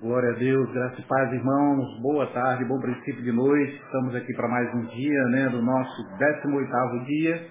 [0.00, 2.00] Glória a Deus, graças e paz, irmãos.
[2.00, 3.82] Boa tarde, bom princípio de noite.
[3.84, 7.48] Estamos aqui para mais um dia, né, do nosso 18º dia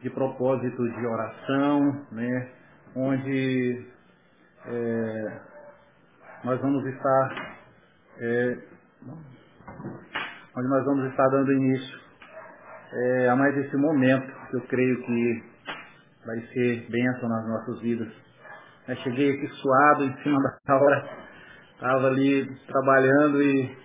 [0.00, 2.48] de propósito de oração, né,
[2.96, 3.86] onde
[4.64, 5.40] é,
[6.42, 7.56] nós vamos estar
[8.18, 8.58] é,
[10.56, 12.00] onde nós vamos estar dando início
[12.94, 15.44] é, a mais esse momento que eu creio que
[16.24, 18.08] vai ser bênção nas nossas vidas.
[18.88, 21.29] Eu cheguei aqui suado em cima da hora
[21.80, 23.78] Estava ali trabalhando e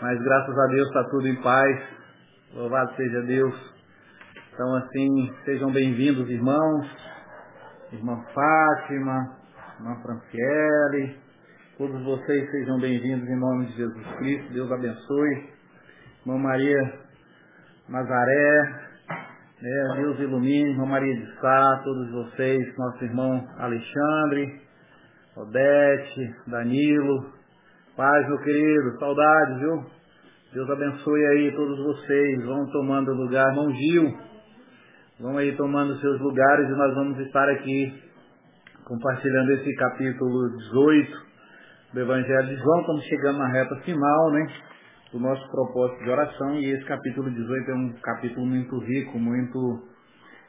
[0.00, 1.82] mas graças a Deus está tudo em paz.
[2.52, 3.54] Louvado seja Deus.
[4.52, 6.84] Então assim, sejam bem-vindos irmãos,
[7.92, 9.36] irmã Fátima,
[9.78, 11.16] irmã Franciele,
[11.78, 15.48] todos vocês sejam bem-vindos em nome de Jesus Cristo, Deus abençoe.
[16.26, 16.92] Irmã Maria
[17.88, 18.62] Nazaré,
[19.60, 24.60] né, Deus ilumine, irmã Maria de Sá, todos vocês, nosso irmão Alexandre,
[25.34, 27.32] Odete, Danilo,
[27.96, 29.84] paz, meu querido, saudades, viu?
[30.52, 32.44] Deus abençoe aí todos vocês.
[32.44, 34.14] Vão tomando lugar, irmão Gil.
[35.18, 38.02] Vão aí tomando seus lugares e nós vamos estar aqui
[38.84, 41.10] compartilhando esse capítulo 18
[41.94, 42.80] do Evangelho de João.
[42.80, 44.46] Estamos chegando na reta final, né?
[45.12, 46.56] Do nosso propósito de oração.
[46.56, 49.88] E esse capítulo 18 é um capítulo muito rico, muito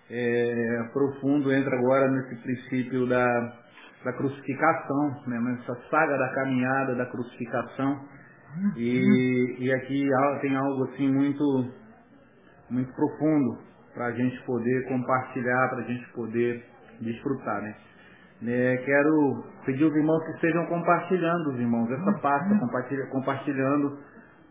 [0.09, 1.53] é, profundo.
[1.53, 3.62] Entra agora nesse princípio da
[4.03, 8.01] da crucificação, né, nessa saga da caminhada da crucificação.
[8.75, 10.07] E, e aqui
[10.41, 11.43] tem algo assim muito,
[12.69, 13.57] muito profundo
[13.93, 16.63] para a gente poder compartilhar, para a gente poder
[17.01, 17.61] desfrutar.
[17.61, 17.75] Né?
[18.45, 23.97] É, quero pedir aos irmãos que estejam compartilhando, os irmãos, essa pasta, compartilha, compartilhando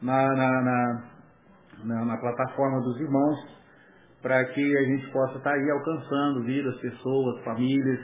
[0.01, 1.05] na, na, na,
[1.85, 3.63] na, na plataforma dos irmãos,
[4.23, 8.01] para que a gente possa estar tá aí alcançando vidas, pessoas, famílias,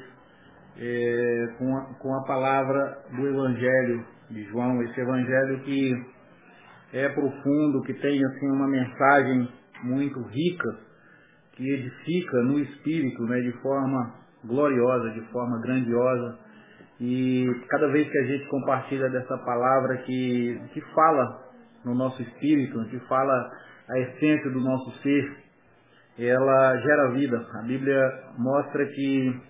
[0.78, 5.92] é, com, a, com a palavra do Evangelho de João, esse Evangelho que
[6.92, 9.48] é profundo, que tem assim uma mensagem
[9.82, 10.78] muito rica,
[11.52, 16.38] que edifica no espírito, né, de forma gloriosa, de forma grandiosa.
[17.00, 21.48] E cada vez que a gente compartilha dessa palavra que, que fala
[21.84, 23.50] no nosso espírito, que fala
[23.88, 25.36] a essência do nosso ser,
[26.18, 27.46] ela gera vida.
[27.54, 28.00] A Bíblia
[28.36, 29.40] mostra que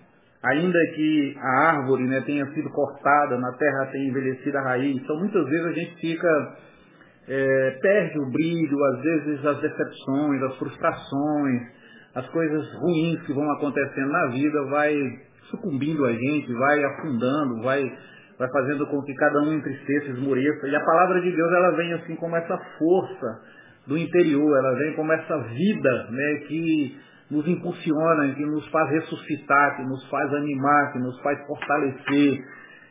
[0.43, 4.95] ainda que a árvore né, tenha sido cortada, na terra tenha envelhecido a raiz.
[4.95, 6.57] Então muitas vezes a gente fica,
[7.27, 11.61] é, perde o brilho, às vezes as decepções, as frustrações,
[12.15, 14.95] as coisas ruins que vão acontecendo na vida vai
[15.49, 17.83] sucumbindo a gente, vai afundando, vai,
[18.37, 20.67] vai fazendo com que cada um entristeça, esmoreça.
[20.67, 23.41] E a palavra de Deus ela vem assim como essa força
[23.87, 29.77] do interior, ela vem como essa vida né, que nos impulsiona, que nos faz ressuscitar,
[29.77, 32.43] que nos faz animar, que nos faz fortalecer,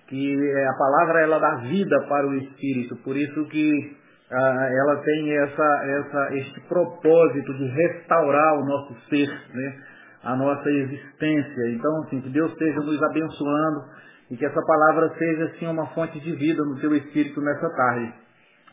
[0.07, 3.97] que é, a palavra ela dá vida para o espírito, por isso que
[4.31, 9.77] ah, ela tem essa, essa, este propósito de restaurar o nosso ser, né?
[10.23, 11.71] a nossa existência.
[11.71, 13.85] Então, assim, que Deus esteja nos abençoando
[14.31, 18.13] e que essa palavra seja assim uma fonte de vida no teu espírito nessa tarde.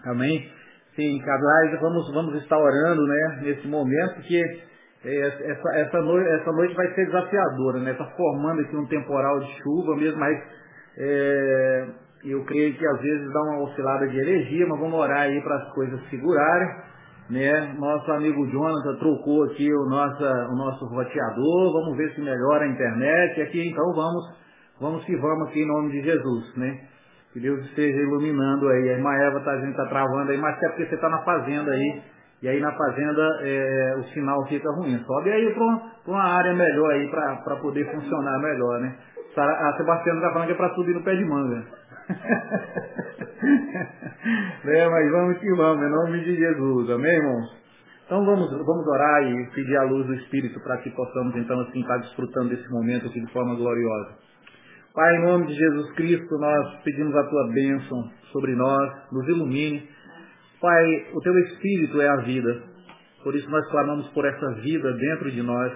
[0.05, 0.51] Amém?
[0.95, 4.41] Sim, casais, vamos, vamos estar orando, né, nesse momento que
[5.07, 7.91] essa, essa, noite, essa noite vai ser desafiadora, né?
[7.91, 10.41] Está formando aqui um temporal de chuva mesmo, mas
[10.97, 11.87] é,
[12.23, 15.55] eu creio que às vezes dá uma oscilada de energia, mas vamos orar aí para
[15.57, 16.95] as coisas segurarem.
[17.29, 17.75] Né?
[17.79, 22.67] Nosso amigo Jonathan trocou aqui o, nossa, o nosso roteador, vamos ver se melhora a
[22.67, 23.41] internet.
[23.41, 24.23] Aqui então vamos,
[24.79, 26.79] vamos que vamos aqui em nome de Jesus, né?
[27.33, 28.89] Que Deus esteja iluminando aí.
[28.89, 31.71] A irmã Eva tá, gente tá travando aí, mas é porque você está na fazenda
[31.71, 32.01] aí
[32.45, 35.03] e aí na fazenda é, o sinal fica ruim.
[35.03, 35.63] Sobe aí para
[36.05, 38.95] uma, área melhor aí para poder funcionar melhor, né?
[39.35, 41.65] A Sebastiana está falando que é para subir no pé de manga.
[44.63, 47.65] é, mas vamos que vamos, em nome de Jesus, amém, irmãos?
[48.05, 51.81] Então vamos, vamos orar e pedir a luz do Espírito para que possamos então assim
[51.81, 54.19] estar desfrutando desse momento aqui de forma gloriosa.
[54.93, 59.94] Pai, em nome de Jesus Cristo, nós pedimos a tua bênção sobre nós, nos ilumine
[60.65, 62.63] Pai, o teu Espírito é a vida.
[63.23, 65.71] Por isso nós clamamos por essa vida dentro de nós,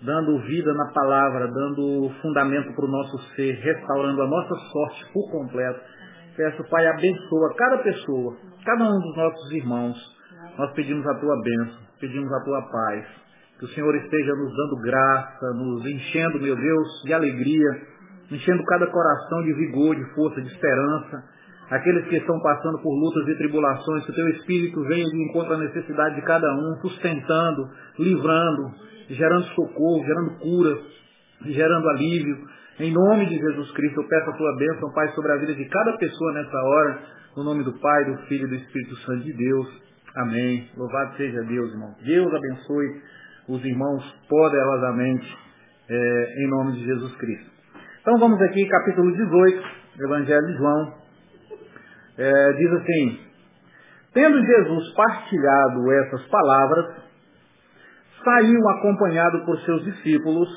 [0.00, 5.30] dando vida na palavra, dando fundamento para o nosso ser, restaurando a nossa sorte por
[5.30, 5.78] completo.
[6.34, 8.34] Peço, Pai, abençoa cada pessoa,
[8.64, 9.96] cada um dos nossos irmãos.
[10.56, 13.06] Nós pedimos a tua bênção, pedimos a tua paz.
[13.58, 17.82] Que o Senhor esteja nos dando graça, nos enchendo, meu Deus, de alegria,
[18.30, 21.37] enchendo cada coração de vigor, de força, de esperança
[21.70, 25.54] aqueles que estão passando por lutas e tribulações, que o teu Espírito venha de encontro
[25.54, 27.68] à necessidade de cada um, sustentando,
[27.98, 28.70] livrando,
[29.10, 30.78] gerando socorro, gerando cura,
[31.46, 32.36] gerando alívio,
[32.80, 35.64] Em nome de Jesus Cristo, eu peço a tua bênção, Pai, sobre a vida de
[35.64, 36.98] cada pessoa nessa hora,
[37.36, 39.66] no nome do Pai, do Filho e do Espírito Santo de Deus.
[40.14, 40.70] Amém.
[40.76, 41.92] Louvado seja Deus, irmão.
[42.04, 43.02] Deus abençoe
[43.48, 45.38] os irmãos poderosamente,
[45.88, 47.50] é, em nome de Jesus Cristo.
[48.00, 49.62] Então vamos aqui, capítulo 18,
[50.00, 50.97] Evangelho de João.
[52.18, 53.28] É, diz assim,
[54.12, 56.86] Tendo Jesus partilhado essas palavras,
[58.24, 60.48] saiu acompanhado por seus discípulos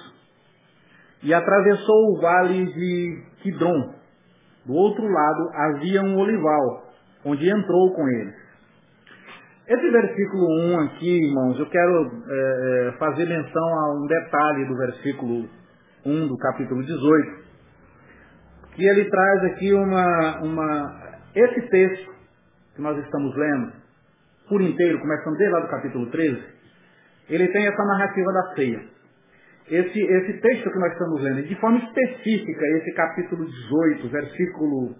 [1.21, 3.93] e atravessou o vale de Quidron.
[4.65, 6.91] Do outro lado havia um olival,
[7.25, 8.35] onde entrou com eles.
[9.67, 14.75] Esse versículo 1 aqui, irmãos, eu quero é, é, fazer menção a um detalhe do
[14.75, 15.49] versículo
[16.05, 17.41] 1 do capítulo 18,
[18.73, 21.00] que ele traz aqui uma, uma
[21.35, 22.11] esse texto
[22.75, 23.73] que nós estamos lendo,
[24.47, 26.43] por inteiro, começando desde lá do capítulo 13,
[27.29, 28.83] ele tem essa narrativa da ceia.
[29.67, 34.95] Esse, esse texto que nós estamos lendo, de forma específica, esse capítulo 18, versículo,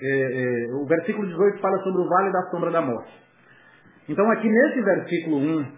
[0.00, 3.12] é, é, o versículo 18 fala sobre o vale da sombra da morte.
[4.08, 5.72] Então aqui nesse versículo 1,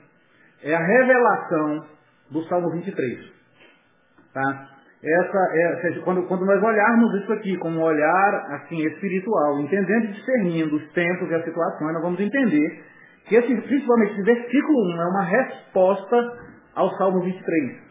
[0.62, 1.86] é a revelação
[2.30, 3.32] do Salmo 23.
[4.32, 4.77] Tá?
[5.02, 10.06] Essa, é, seja, quando, quando nós olharmos isso aqui como um olhar assim espiritual, entendendo
[10.06, 12.82] e discernindo os tempos e as situações, nós vamos entender
[13.26, 16.38] que esse, principalmente esse versículo 1 é uma resposta
[16.74, 17.88] ao Salmo 23.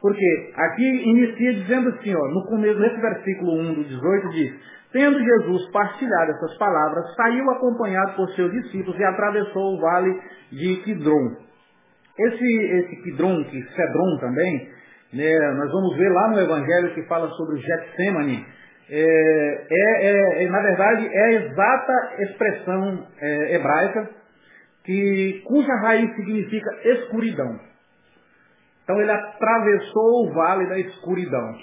[0.00, 4.54] Porque aqui inicia dizendo assim, ó, no começo desse versículo 1 do 18 diz,
[4.92, 10.20] tendo Jesus partilhado essas palavras, saiu acompanhado por seus discípulos e atravessou o vale
[10.52, 11.36] de Quidron.
[12.18, 14.75] Esse, esse Quidron, que Cedron também,
[15.12, 18.46] né, nós vamos ver lá no Evangelho que fala sobre o Getsemane,
[18.88, 24.10] é, é, é, na verdade é a exata expressão é, hebraica
[24.84, 27.58] que, cuja raiz significa escuridão.
[28.84, 31.54] Então ele atravessou o vale da escuridão.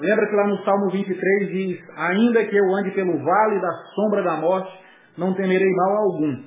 [0.00, 4.22] Lembra que lá no Salmo 23 diz, ainda que eu ande pelo vale da sombra
[4.22, 4.72] da morte,
[5.18, 6.42] não temerei mal algum.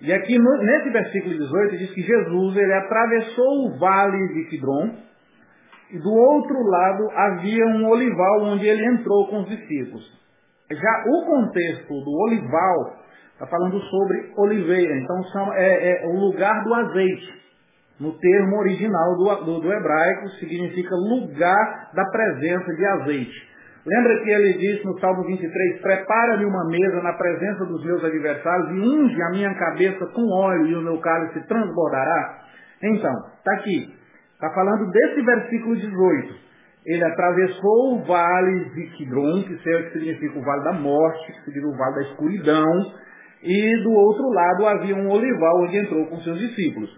[0.00, 5.05] E aqui no, nesse versículo 18 diz que Jesus ele atravessou o vale de Kidron,
[5.90, 10.04] e do outro lado havia um olival onde ele entrou com os discípulos.
[10.70, 12.96] Já o contexto do olival
[13.32, 15.22] está falando sobre oliveira, então
[15.54, 17.36] é, é, o lugar do azeite.
[18.00, 23.56] No termo original do, do, do hebraico significa lugar da presença de azeite.
[23.86, 28.70] Lembra que ele disse no Salmo 23, prepara-me uma mesa na presença dos meus adversários
[28.70, 32.40] e unge a minha cabeça com óleo e o meu cálice transbordará?
[32.82, 33.95] Então, está aqui.
[34.36, 36.34] Está falando desse versículo 18.
[36.84, 39.58] Ele atravessou o vale de Kidron, que
[39.92, 42.92] significa o vale da morte, que significa o vale da escuridão,
[43.42, 46.90] e do outro lado havia um olival onde entrou com seus discípulos.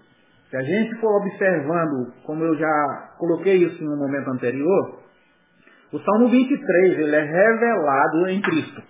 [0.50, 4.99] Se a gente for observando, como eu já coloquei isso no momento anterior,
[5.93, 8.82] o Salmo 23 ele é revelado em Cristo.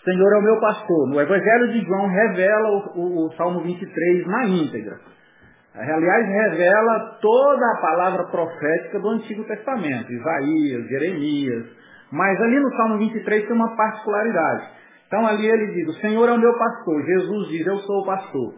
[0.00, 1.08] O Senhor é o meu pastor.
[1.08, 4.98] No Evangelho de João revela o, o, o Salmo 23 na íntegra.
[5.78, 11.66] Aliás, revela toda a palavra profética do Antigo Testamento, Isaías, Jeremias.
[12.10, 14.70] Mas ali no Salmo 23 tem uma particularidade.
[15.06, 17.04] Então ali ele diz, o Senhor é o meu pastor.
[17.04, 18.54] Jesus diz, eu sou o pastor.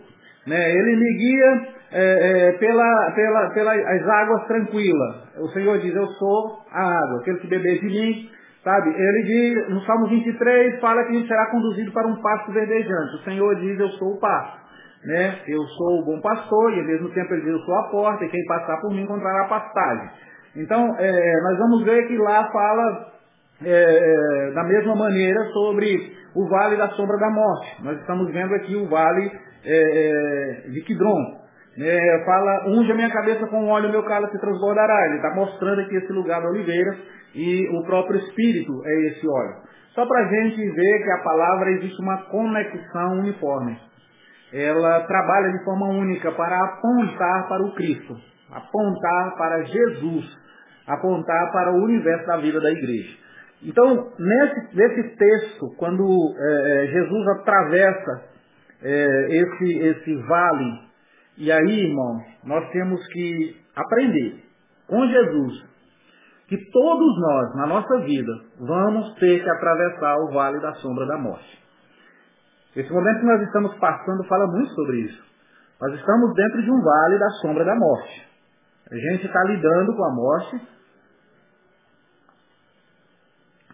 [0.46, 0.70] Né?
[0.72, 5.16] Ele me guia é, é, pela, pela, pelas águas tranquilas.
[5.40, 7.20] O Senhor diz, eu sou a água.
[7.20, 8.30] Aquele que beber de mim,
[8.64, 8.94] sabe?
[8.96, 13.16] Ele diz, no Salmo 23, fala que a gente será conduzido para um pasto verdejante.
[13.16, 14.69] O Senhor diz, eu sou o pasto
[15.04, 15.38] né?
[15.48, 18.24] Eu sou o bom pastor e ao mesmo tempo ele diz, eu sou a porta
[18.24, 20.10] e quem passar por mim encontrará pastagem.
[20.56, 23.06] Então, é, nós vamos ver que lá fala
[23.64, 27.84] é, é, da mesma maneira sobre o vale da sombra da morte.
[27.84, 29.30] Nós estamos vendo aqui o vale
[29.64, 31.40] é, é de Kidron.
[31.78, 35.06] É, fala, unge a minha cabeça com óleo, meu cálice transbordará.
[35.06, 36.96] Ele está mostrando aqui esse lugar da oliveira
[37.34, 39.54] e o próprio Espírito é esse óleo.
[39.94, 43.89] Só para a gente ver que a palavra existe uma conexão uniforme
[44.52, 48.16] ela trabalha de forma única para apontar para o Cristo,
[48.50, 50.38] apontar para Jesus,
[50.86, 53.16] apontar para o universo da vida da igreja.
[53.62, 56.02] Então, nesse, nesse texto, quando
[56.36, 58.24] é, é, Jesus atravessa
[58.82, 60.80] é, esse, esse vale,
[61.36, 64.42] e aí, irmão, nós temos que aprender
[64.86, 65.70] com Jesus
[66.48, 71.16] que todos nós, na nossa vida, vamos ter que atravessar o vale da sombra da
[71.16, 71.59] morte.
[72.76, 75.22] Esse momento que nós estamos passando fala muito sobre isso.
[75.80, 78.28] Nós estamos dentro de um vale da sombra da morte.
[78.90, 80.68] A gente está lidando com a morte.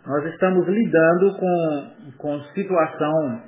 [0.06, 3.42] Nós estamos lidando com, com situação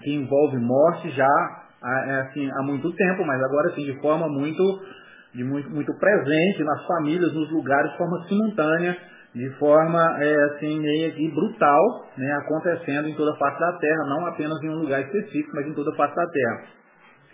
[0.00, 4.62] que envolve morte já é assim, há muito tempo, mas agora assim, de forma muito,
[5.34, 8.96] de muito, muito presente nas famílias, nos lugares, de forma simultânea.
[9.36, 14.06] De forma é, assim meio que brutal, né, acontecendo em toda a face da terra,
[14.08, 16.62] não apenas em um lugar específico, mas em toda a face da terra.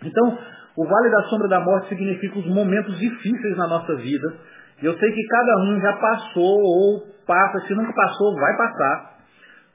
[0.03, 0.37] Então,
[0.75, 4.33] o vale da sombra da morte significa os momentos difíceis na nossa vida.
[4.81, 9.13] Eu sei que cada um já passou ou passa, se nunca passou, vai passar.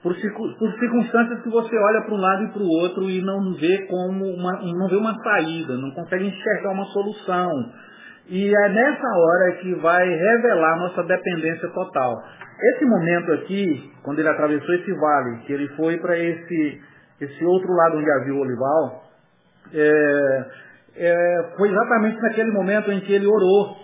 [0.02, 3.54] Por, por circunstâncias que você olha para um lado e para o outro e não
[3.54, 7.50] vê como uma, não vê uma saída, não consegue enxergar uma solução.
[8.28, 12.22] E é nessa hora que vai revelar nossa dependência total.
[12.74, 16.80] Esse momento aqui, quando ele atravessou esse vale, que ele foi para esse,
[17.22, 19.04] esse outro lado onde havia o olival,
[19.72, 20.44] é,
[20.96, 23.76] é, foi exatamente naquele momento em que ele orou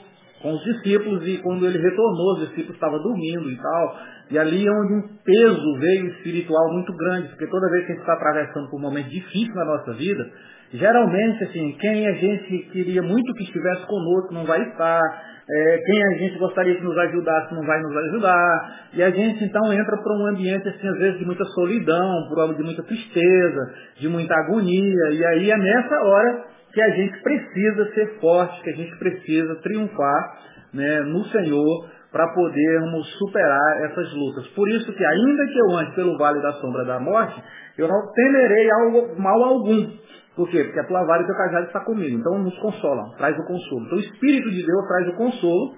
[0.43, 3.99] com os discípulos e quando ele retornou, os discípulos estavam dormindo e tal.
[4.31, 7.95] E ali é onde um peso veio espiritual muito grande, porque toda vez que a
[7.95, 10.31] gente está atravessando por um momento difícil na nossa vida,
[10.75, 15.01] geralmente, assim, quem a gente queria muito que estivesse conosco não vai estar,
[15.49, 19.45] é, quem a gente gostaria que nos ajudasse não vai nos ajudar, e a gente
[19.45, 23.75] então entra para um ambiente, assim, às vezes de muita solidão, por de muita tristeza,
[23.99, 28.71] de muita agonia, e aí é nessa hora que a gente precisa ser forte, que
[28.71, 30.39] a gente precisa triunfar
[30.73, 34.47] né, no Senhor, para podermos superar essas lutas.
[34.55, 37.43] Por isso que ainda que eu ande pelo vale da sombra da morte,
[37.77, 39.91] eu não temerei algo, mal algum.
[40.37, 40.65] Por quê?
[40.65, 42.19] Porque a tua vara e o teu cajado está comigo.
[42.19, 43.87] Então nos consola, traz o consolo.
[43.87, 45.75] Então o Espírito de Deus traz o consolo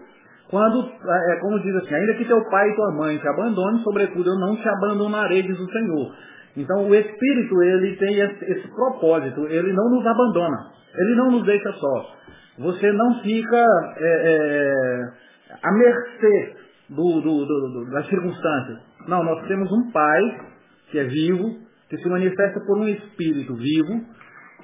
[0.49, 4.31] quando, é, como diz assim, ainda que teu pai e tua mãe te abandonem, sobretudo
[4.31, 6.15] eu não te abandonarei, diz o Senhor.
[6.57, 11.45] Então o Espírito, ele tem esse, esse propósito, ele não nos abandona, ele não nos
[11.45, 12.17] deixa só.
[12.59, 13.67] Você não fica
[13.99, 15.03] é, é,
[15.63, 16.57] à mercê
[16.89, 18.79] do, do, do, das circunstâncias.
[19.07, 20.41] Não, nós temos um Pai
[20.91, 21.59] que é vivo,
[21.91, 24.07] que se manifesta por um Espírito vivo,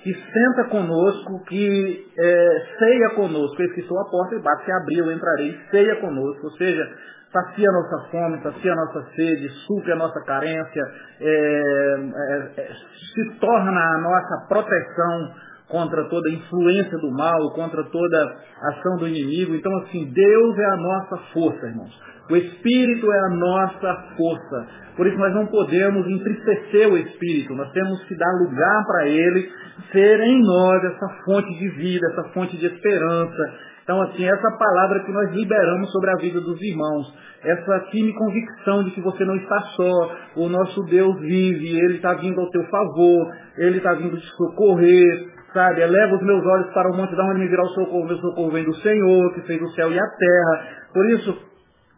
[0.02, 3.62] que senta conosco, que é, ceia conosco.
[3.62, 6.44] Esse que sou a porta e bate, se abrir eu entrarei, ceia conosco.
[6.44, 6.88] Ou seja,
[7.32, 10.82] sacia a nossa fome, sacia a nossa sede, supre a nossa carência,
[11.20, 12.68] é, é, é
[13.14, 15.34] se torna a nossa proteção
[15.68, 19.54] contra toda influência do mal, contra toda ação do inimigo.
[19.54, 22.12] Então, assim, Deus é a nossa força, irmãos.
[22.30, 24.66] O Espírito é a nossa força.
[24.96, 27.54] Por isso nós não podemos entristecer o Espírito.
[27.54, 29.50] Nós temos que dar lugar para ele
[29.90, 33.42] ser em nós essa fonte de vida, essa fonte de esperança.
[33.82, 37.12] Então, assim, essa palavra que nós liberamos sobre a vida dos irmãos,
[37.44, 42.14] essa firme convicção de que você não está só, o nosso Deus vive, Ele está
[42.14, 45.82] vindo ao teu favor, Ele está vindo te socorrer, sabe?
[45.82, 48.50] Eleva os meus olhos para o monte da onde me virá o socorro, meu socorro
[48.52, 50.68] vem do Senhor, que fez o céu e a terra.
[50.94, 51.38] Por isso,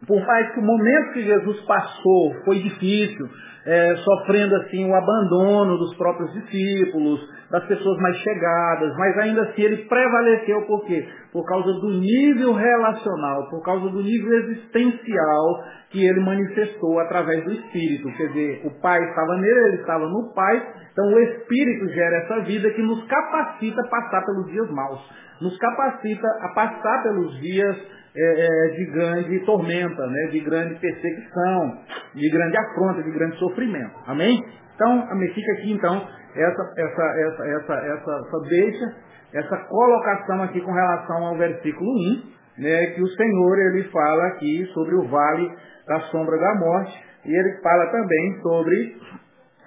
[0.07, 3.29] por mais que o momento que Jesus passou foi difícil,
[3.65, 9.61] é, sofrendo assim o abandono dos próprios discípulos, das pessoas mais chegadas, mas ainda assim
[9.61, 11.07] ele prevaleceu por quê?
[11.31, 17.51] Por causa do nível relacional, por causa do nível existencial que ele manifestou através do
[17.51, 18.11] Espírito.
[18.17, 20.57] Quer dizer, o Pai estava nele, ele estava no Pai,
[20.91, 24.99] então o Espírito gera essa vida que nos capacita a passar pelos dias maus,
[25.41, 27.77] nos capacita a passar pelos dias
[28.17, 31.79] é, é, de grande tormenta, né, de grande perseguição,
[32.15, 33.93] de grande afronta, de grande sofrimento.
[34.07, 34.41] Amém?
[34.73, 38.95] Então, fica aqui então essa, essa, essa, essa, essa, essa deixa,
[39.33, 44.65] essa colocação aqui com relação ao versículo 1, né, que o Senhor ele fala aqui
[44.73, 45.51] sobre o vale
[45.87, 48.97] da sombra da morte, e ele fala também sobre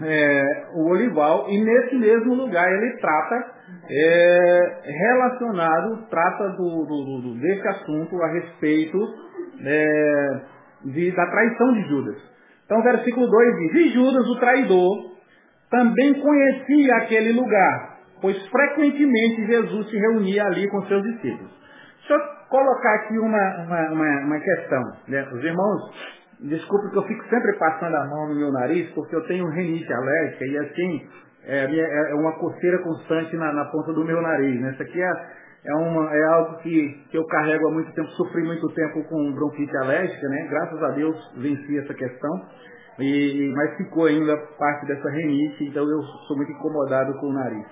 [0.02, 3.58] é, o olival, e nesse mesmo lugar ele trata
[3.90, 8.98] é, relacionado, trata do, do, do, desse assunto a respeito
[9.64, 10.40] é,
[10.84, 12.16] de, da traição de Judas.
[12.64, 15.17] Então, versículo 2 diz: E Judas, o traidor,
[15.70, 21.50] também conhecia aquele lugar, pois frequentemente Jesus se reunia ali com seus discípulos.
[21.98, 24.82] Deixa eu colocar aqui uma, uma, uma, uma questão.
[25.08, 25.28] Né?
[25.32, 29.26] Os irmãos Desculpe que eu fico sempre passando a mão no meu nariz, porque eu
[29.26, 31.08] tenho rinite alérgica e assim,
[31.44, 34.60] é, é, é uma coceira constante na, na, ponta do meu nariz.
[34.60, 34.70] Né?
[34.70, 35.10] Isso aqui é,
[35.64, 39.32] é, uma, é algo que, que eu carrego há muito tempo, sofri muito tempo com
[39.32, 40.46] bronquite alérgica, né?
[40.48, 42.30] Graças a Deus venci essa questão.
[42.98, 47.66] E, mas ficou ainda parte dessa rinite, então eu sou muito incomodado com o nariz.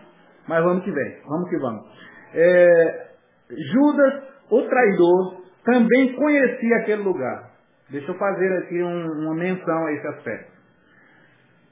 [0.46, 1.84] Mas vamos que vem, vamos que vamos.
[2.32, 3.08] É,
[3.50, 7.50] Judas, o traidor, também conhecia aquele lugar.
[7.90, 10.52] Deixa eu fazer aqui um, uma menção a esse aspecto.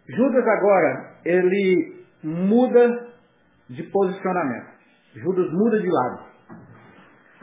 [0.09, 3.09] Judas agora, ele muda
[3.71, 4.75] de posicionamento.
[5.15, 6.25] Judas muda de lado.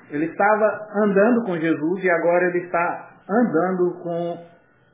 [0.09, 4.50] Ele estava andando com Jesus e agora ele está andando com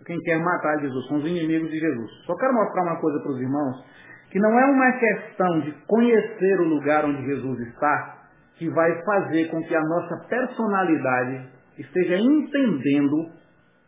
[0.07, 2.11] quem quer matar Jesus, com os inimigos de Jesus.
[2.25, 3.85] Só quero mostrar uma coisa para os irmãos,
[4.31, 8.17] que não é uma questão de conhecer o lugar onde Jesus está
[8.57, 11.47] que vai fazer com que a nossa personalidade
[11.77, 13.29] esteja entendendo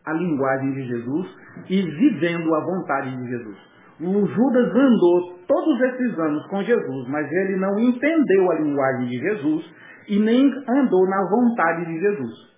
[0.06, 1.26] a linguagem de Jesus
[1.68, 3.58] e vivendo a vontade de Jesus.
[4.00, 9.18] O Judas andou todos esses anos com Jesus, mas ele não entendeu a linguagem de
[9.18, 9.74] Jesus
[10.08, 12.50] e nem andou na vontade de Jesus.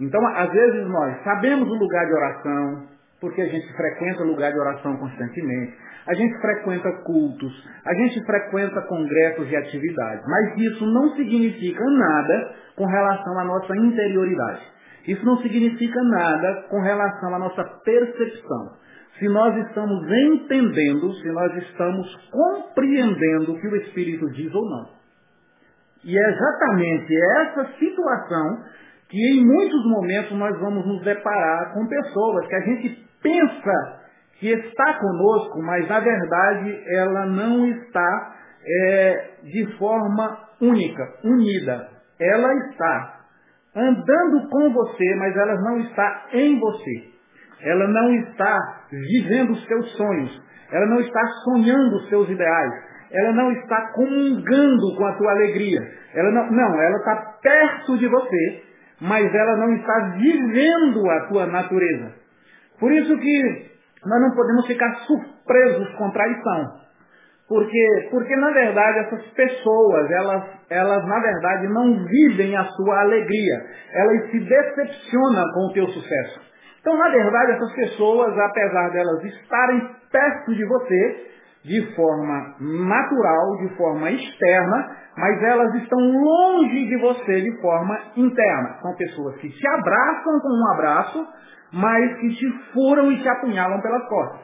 [0.00, 2.88] Então, às vezes nós sabemos o lugar de oração,
[3.22, 7.52] porque a gente frequenta lugar de oração constantemente, a gente frequenta cultos,
[7.86, 13.76] a gente frequenta congressos e atividades, mas isso não significa nada com relação à nossa
[13.76, 14.62] interioridade.
[15.06, 18.72] Isso não significa nada com relação à nossa percepção.
[19.20, 24.88] Se nós estamos entendendo, se nós estamos compreendendo o que o Espírito diz ou não.
[26.04, 28.64] E é exatamente essa situação
[29.08, 34.02] que em muitos momentos nós vamos nos deparar com pessoas que a gente pensa
[34.38, 41.88] que está conosco, mas na verdade ela não está é, de forma única, unida.
[42.20, 43.20] Ela está
[43.74, 47.12] andando com você, mas ela não está em você.
[47.62, 48.58] Ela não está
[48.90, 50.42] vivendo os seus sonhos.
[50.72, 52.72] Ela não está sonhando os seus ideais.
[53.12, 55.80] Ela não está comungando com a tua alegria.
[56.14, 58.62] Ela não, não, ela está perto de você,
[59.00, 62.21] mas ela não está vivendo a tua natureza.
[62.82, 63.70] Por isso que
[64.04, 66.82] nós não podemos ficar surpresos com traição.
[67.48, 73.54] Porque, porque na verdade essas pessoas, elas, elas na verdade não vivem a sua alegria.
[73.92, 76.40] Elas se decepcionam com o teu sucesso.
[76.80, 81.30] Então, na verdade, essas pessoas, apesar delas estarem perto de você,
[81.64, 88.78] de forma natural, de forma externa, mas elas estão longe de você de forma interna.
[88.82, 91.28] São pessoas que te abraçam com um abraço,
[91.72, 94.40] mas que te furam e te apunhalam pelas costas.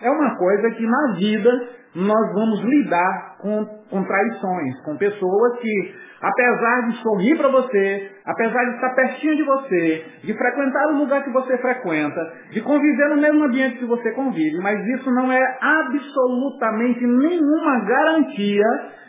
[0.00, 5.94] É uma coisa que na vida nós vamos lidar com, com traições, com pessoas que,
[6.22, 11.22] apesar de sorrir para você, apesar de estar pertinho de você, de frequentar o lugar
[11.22, 12.20] que você frequenta,
[12.50, 18.66] de conviver no mesmo ambiente que você convive, mas isso não é absolutamente nenhuma garantia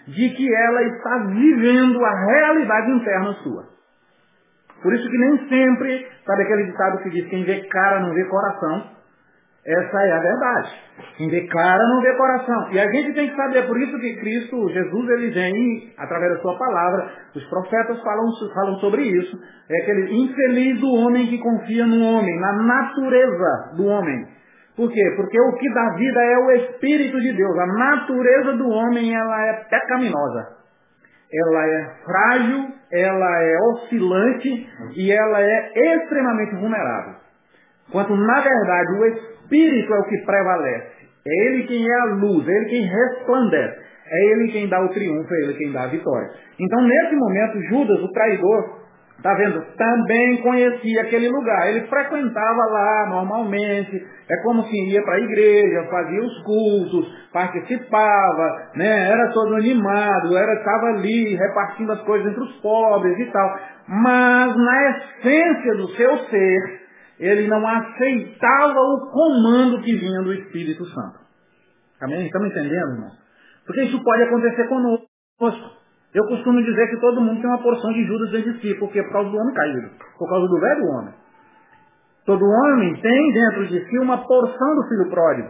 [0.08, 3.73] de que ela está vivendo a realidade interna sua.
[4.84, 8.26] Por isso que nem sempre, sabe aquele ditado que diz, quem vê cara não vê
[8.26, 8.92] coração?
[9.66, 10.70] Essa é a verdade.
[11.16, 12.70] Quem vê cara não vê coração.
[12.74, 16.34] E a gente tem que saber, é por isso que Cristo, Jesus, ele vem, através
[16.34, 21.38] da sua palavra, os profetas falam, falam sobre isso, é aquele infeliz do homem que
[21.38, 24.28] confia no homem, na natureza do homem.
[24.76, 25.14] Por quê?
[25.16, 27.58] Porque o que dá vida é o Espírito de Deus.
[27.58, 30.63] A natureza do homem, ela é pecaminosa
[31.34, 37.16] ela é frágil, ela é oscilante e ela é extremamente vulnerável.
[37.92, 40.94] Quanto na verdade o Espírito é o que prevalece.
[41.26, 43.82] É Ele quem é a luz, é Ele quem resplandece.
[44.06, 46.30] É Ele quem dá o triunfo, é Ele quem dá a vitória.
[46.60, 48.83] Então nesse momento Judas, o traidor,
[49.24, 49.64] Está vendo?
[49.78, 51.70] Também conhecia aquele lugar.
[51.70, 53.96] Ele frequentava lá normalmente.
[54.30, 59.12] É como se ia para a igreja, fazia os cultos, participava, né?
[59.12, 63.60] era todo animado, era estava ali repartindo as coisas entre os pobres e tal.
[63.88, 66.82] Mas na essência do seu ser,
[67.18, 71.20] ele não aceitava o comando que vinha do Espírito Santo.
[72.02, 72.26] Amém?
[72.26, 73.12] Estamos entendendo, irmão?
[73.66, 75.83] Porque isso pode acontecer conosco.
[76.14, 79.02] Eu costumo dizer que todo mundo tem uma porção de Judas dentro de si, porque
[79.02, 81.14] por causa do homem caído, por causa do velho homem.
[82.26, 85.50] Todo homem tem dentro de si uma porção do filho pródigo.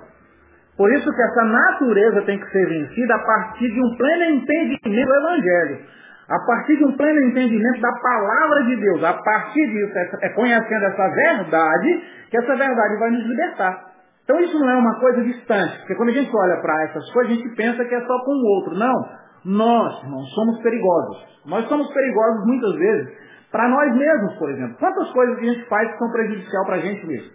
[0.77, 5.05] Por isso que essa natureza tem que ser vencida a partir de um pleno entendimento
[5.05, 5.85] do Evangelho.
[6.29, 9.03] A partir de um pleno entendimento da palavra de Deus.
[9.03, 13.93] A partir disso, é conhecendo essa verdade, que essa verdade vai nos libertar.
[14.23, 17.33] Então isso não é uma coisa distante, porque quando a gente olha para essas coisas,
[17.33, 18.73] a gente pensa que é só com o outro.
[18.73, 19.22] Não.
[19.45, 21.33] Nós, irmãos, somos perigosos.
[21.45, 23.17] Nós somos perigosos muitas vezes
[23.51, 24.75] para nós mesmos, por exemplo.
[24.79, 27.31] Quantas coisas que a gente faz que são prejudicial para a gente mesmo?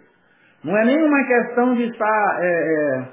[0.63, 2.39] Não é nenhuma questão de estar...
[2.41, 3.07] É, é,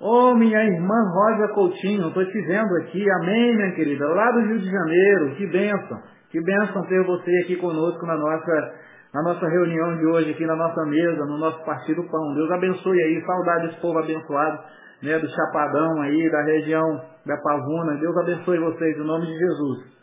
[0.00, 4.58] oh, minha irmã Rosa Coutinho, estou te vendo aqui, amém, minha querida, lá do Rio
[4.58, 5.98] de Janeiro, que bênção,
[6.30, 8.74] que bênção ter você aqui conosco na nossa,
[9.14, 12.34] na nossa reunião de hoje, aqui na nossa mesa, no nosso Partido Pão.
[12.34, 14.58] Deus abençoe aí, saudade desse povo abençoado
[15.02, 17.98] né, do Chapadão aí, da região da Pavuna.
[18.00, 19.96] Deus abençoe vocês, em nome de Jesus.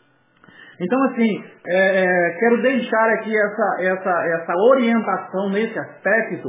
[0.80, 6.48] Então, assim, é, é, quero deixar aqui essa, essa, essa orientação nesse aspecto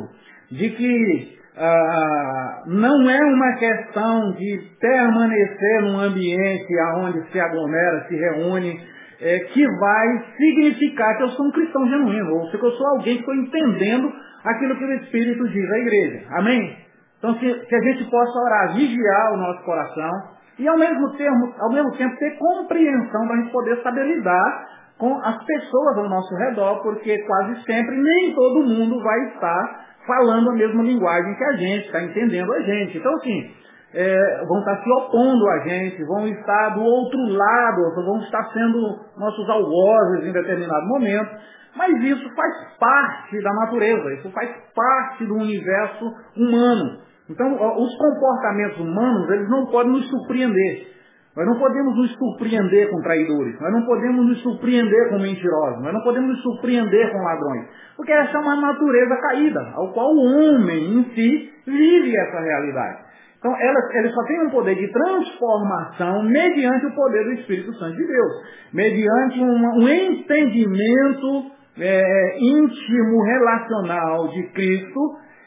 [0.52, 8.16] de que ah, não é uma questão de permanecer num ambiente onde se aglomera, se
[8.16, 8.80] reúne,
[9.22, 12.88] é, que vai significar que eu sou um cristão genuíno, ou seja, que eu sou
[12.88, 14.12] alguém que estou entendendo
[14.44, 16.26] aquilo que o Espírito diz à igreja.
[16.32, 16.85] Amém?
[17.26, 20.12] Então, que, que a gente possa orar, vigiar o nosso coração
[20.60, 24.68] e, ao mesmo, tempo, ao mesmo tempo, ter compreensão para a gente poder saber lidar
[25.00, 30.52] com as pessoas ao nosso redor, porque quase sempre nem todo mundo vai estar falando
[30.52, 33.00] a mesma linguagem que a gente, está entendendo a gente.
[33.00, 33.52] Então, assim,
[33.96, 39.00] é, vão estar se opondo a gente, vão estar do outro lado, vão estar sendo
[39.18, 41.32] nossos algozes em determinado momento.
[41.76, 46.06] Mas isso faz parte da natureza, isso faz parte do universo
[46.38, 47.04] humano.
[47.30, 50.96] Então, os comportamentos humanos, eles não podem nos surpreender.
[51.36, 55.94] Nós não podemos nos surpreender com traidores, nós não podemos nos surpreender com mentirosos, nós
[55.94, 60.24] não podemos nos surpreender com ladrões, porque essa é uma natureza caída, ao qual o
[60.24, 63.00] homem em si vive essa realidade.
[63.38, 67.98] Então, ela, ele só tem um poder de transformação mediante o poder do Espírito Santo
[67.98, 68.32] de Deus,
[68.74, 75.00] mediante um, um entendimento é, íntimo, relacional de Cristo,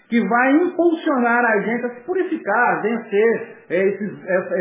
[0.08, 4.10] que vai impulsionar a gente a se purificar, vencer esses,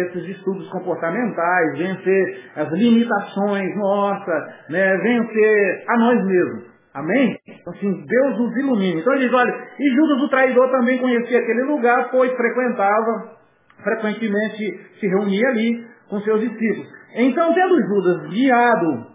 [0.07, 6.77] esses estudos comportamentais, vencer as limitações nossas, né, vencer a nós mesmos.
[6.93, 7.37] Amém?
[7.47, 8.99] Então, assim, Deus nos ilumina.
[8.99, 13.37] Então ele diz, olha, e Judas o traidor também conhecia aquele lugar, pois frequentava,
[13.83, 16.87] frequentemente se reunia ali com seus discípulos.
[17.15, 19.07] Então, tendo Judas guiado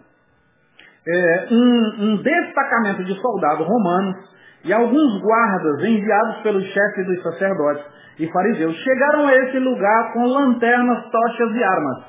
[1.05, 7.83] é, um, um destacamento de soldados romanos, e alguns guardas enviados pelos chefes dos sacerdotes
[8.19, 12.03] e fariseus chegaram a esse lugar com lanternas, tochas e armas.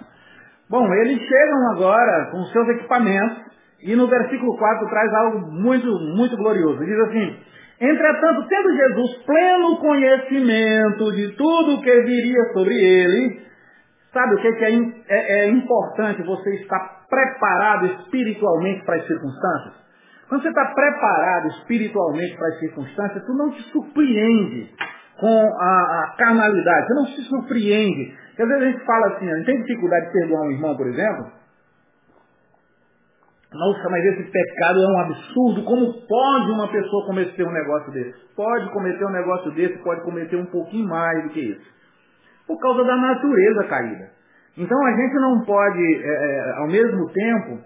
[0.70, 3.44] Bom, eles chegam agora com seus equipamentos
[3.82, 5.86] e no versículo 4 traz algo muito,
[6.16, 6.84] muito glorioso.
[6.84, 7.36] Diz assim,
[7.80, 13.42] Entretanto, tendo Jesus pleno conhecimento de tudo o que viria sobre ele,
[14.12, 14.70] sabe o que é,
[15.08, 19.84] é, é importante você estar preparado espiritualmente para as circunstâncias?
[20.28, 24.74] Quando você está preparado espiritualmente para as circunstâncias, tu não te surpreende
[25.18, 28.16] com a, a carnalidade, você não se surpreende.
[28.28, 30.76] Porque às vezes a gente fala assim, a gente tem dificuldade de perdoar um irmão,
[30.76, 31.32] por exemplo.
[33.52, 35.64] Nossa, mas esse pecado é um absurdo.
[35.64, 38.18] Como pode uma pessoa cometer um negócio desse?
[38.34, 41.74] Pode cometer um negócio desse, pode cometer um pouquinho mais do que isso.
[42.48, 44.10] Por causa da natureza caída.
[44.58, 47.60] Então a gente não pode, é, é ao mesmo tempo,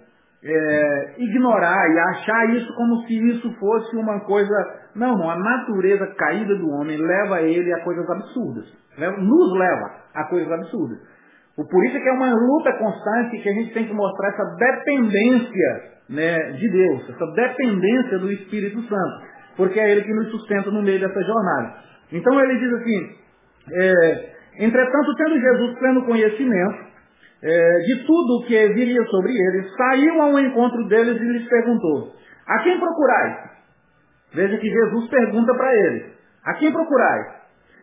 [0.45, 4.55] é, ignorar e achar isso como se isso fosse uma coisa.
[4.95, 5.31] Não, não.
[5.31, 8.67] A natureza caída do homem leva ele a coisas absurdas.
[8.97, 10.99] Nos leva a coisas absurdas.
[11.57, 14.45] Por isso é que é uma luta constante que a gente tem que mostrar essa
[14.57, 20.71] dependência né, de Deus, essa dependência do Espírito Santo, porque é Ele que nos sustenta
[20.71, 21.75] no meio dessa jornada.
[22.13, 23.17] Então ele diz assim,
[23.73, 26.88] é, entretanto, tendo Jesus pleno conhecimento,
[27.43, 32.13] é, de tudo o que viria sobre eles, saiu ao encontro deles e lhes perguntou:
[32.47, 33.51] A quem procurais?
[34.35, 36.13] Veja que Jesus pergunta para eles:
[36.45, 37.27] A quem procurais?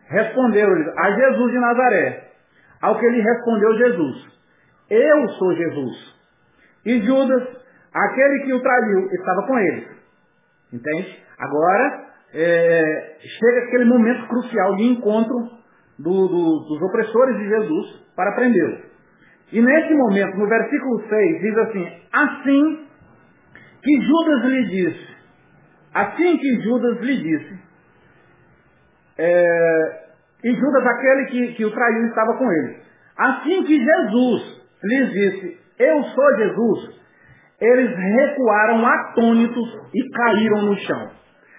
[0.08, 2.26] Respondeu-lhes: A Jesus de Nazaré.
[2.82, 4.26] Ao que lhe respondeu Jesus:
[4.90, 6.16] Eu sou Jesus.
[6.84, 7.42] E Judas,
[7.92, 9.88] aquele que o traiu, estava com eles.
[10.72, 11.24] Entende?
[11.38, 15.50] Agora é, chega aquele momento crucial de encontro
[15.98, 18.95] do, do, dos opressores de Jesus para prendê-lo.
[19.52, 22.86] E nesse momento, no versículo 6, diz assim, assim
[23.82, 25.16] que Judas lhe disse,
[25.94, 27.58] assim que Judas lhe disse,
[29.18, 30.06] é,
[30.44, 32.76] e Judas, aquele que, que o traiu, estava com ele.
[33.16, 37.00] Assim que Jesus lhes disse, eu sou Jesus,
[37.60, 41.10] eles recuaram atônitos e caíram no chão.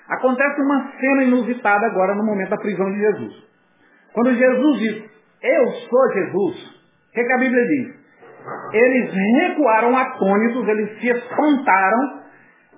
[0.10, 3.44] Acontece uma cena inusitada agora no momento da prisão de Jesus.
[4.14, 5.04] Quando Jesus diz,
[5.42, 6.77] eu sou Jesus,
[7.18, 7.96] que, que a Bíblia diz?
[8.74, 12.22] Eles recuaram atônitos, eles se espantaram,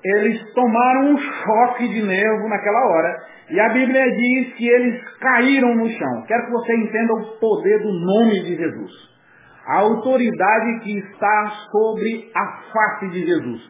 [0.03, 3.17] eles tomaram um choque de nervo naquela hora.
[3.49, 6.23] E a Bíblia diz que eles caíram no chão.
[6.27, 8.91] Quero que você entenda o poder do nome de Jesus.
[9.67, 13.69] A autoridade que está sobre a face de Jesus.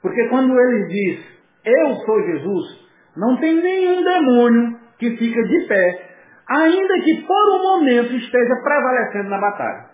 [0.00, 1.20] Porque quando ele diz,
[1.64, 6.06] eu sou Jesus, não tem nenhum demônio que fica de pé,
[6.48, 9.85] ainda que por um momento esteja prevalecendo na batalha.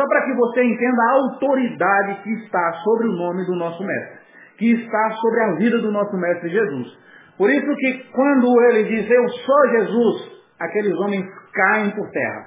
[0.00, 4.18] Só para que você entenda a autoridade que está sobre o nome do nosso mestre,
[4.56, 6.98] que está sobre a vida do nosso mestre Jesus.
[7.36, 12.46] Por isso que quando ele diz eu sou Jesus, aqueles homens caem por terra.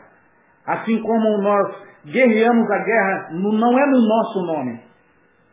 [0.66, 4.82] Assim como nós guerreamos a guerra, não é no nosso nome.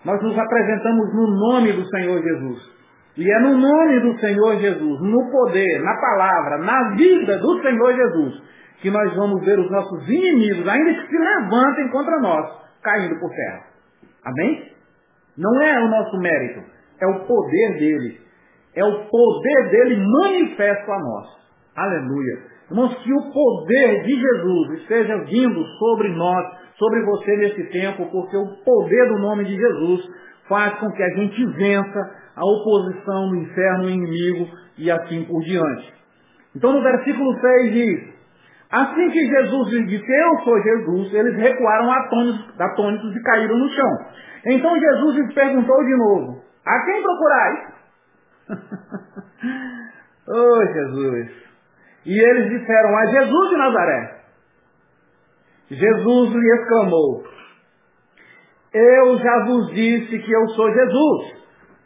[0.02, 2.80] Nós nos apresentamos no nome do Senhor Jesus.
[3.18, 7.94] E é no nome do Senhor Jesus, no poder, na palavra, na vida do Senhor
[7.94, 8.42] Jesus,
[8.80, 12.46] que nós vamos ver os nossos inimigos, ainda que se levantem contra nós,
[12.82, 13.64] caindo por terra.
[14.24, 14.72] Amém?
[15.36, 16.60] Não é o nosso mérito,
[17.00, 18.20] é o poder dele.
[18.74, 21.26] É o poder dele manifesto a nós.
[21.76, 22.50] Aleluia.
[22.70, 26.46] Irmãos, que o poder de Jesus esteja vindo sobre nós,
[26.78, 30.08] sobre você nesse tempo, porque o poder do nome de Jesus
[30.48, 35.92] faz com que a gente vença a oposição do inferno, inimigo e assim por diante.
[36.54, 38.09] Então no versículo 6 diz,
[38.70, 43.68] assim que Jesus lhes disse, eu sou Jesus, eles recuaram atônitos, atônitos e caíram no
[43.68, 43.98] chão.
[44.46, 47.74] Então Jesus lhes perguntou de novo, a quem procurais?
[50.28, 51.30] oh Jesus!
[52.06, 54.20] E eles disseram, a Jesus de Nazaré.
[55.70, 57.24] Jesus lhe exclamou,
[58.72, 61.40] eu já vos disse que eu sou Jesus.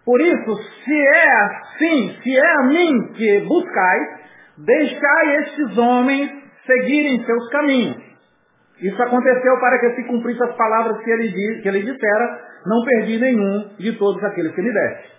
[0.05, 4.21] Por isso, se é assim, se é a mim que buscais,
[4.59, 8.03] deixai estes homens seguirem seus caminhos.
[8.81, 13.19] Isso aconteceu para que se cumprisse as palavras que ele, que ele dissera, não perdi
[13.19, 15.15] nenhum de todos aqueles que me deste.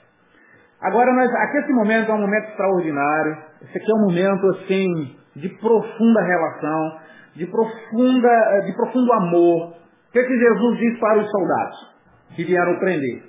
[0.82, 3.38] Agora, nós, aqui esse momento é um momento extraordinário.
[3.62, 7.00] Esse aqui é um momento, assim, de profunda relação,
[7.36, 9.70] de, profunda, de profundo amor.
[9.70, 11.96] O que, é que Jesus diz para os soldados
[12.36, 13.24] que vieram prender?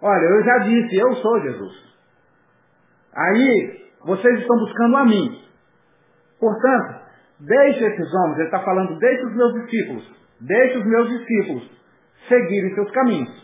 [0.00, 1.72] Olha, eu já disse, eu sou Jesus.
[3.14, 5.42] Aí, vocês estão buscando a mim.
[6.40, 7.01] Portanto,
[7.46, 11.70] deixe esses homens, ele está falando, deixe os meus discípulos, deixe os meus discípulos
[12.28, 13.42] seguirem seus caminhos.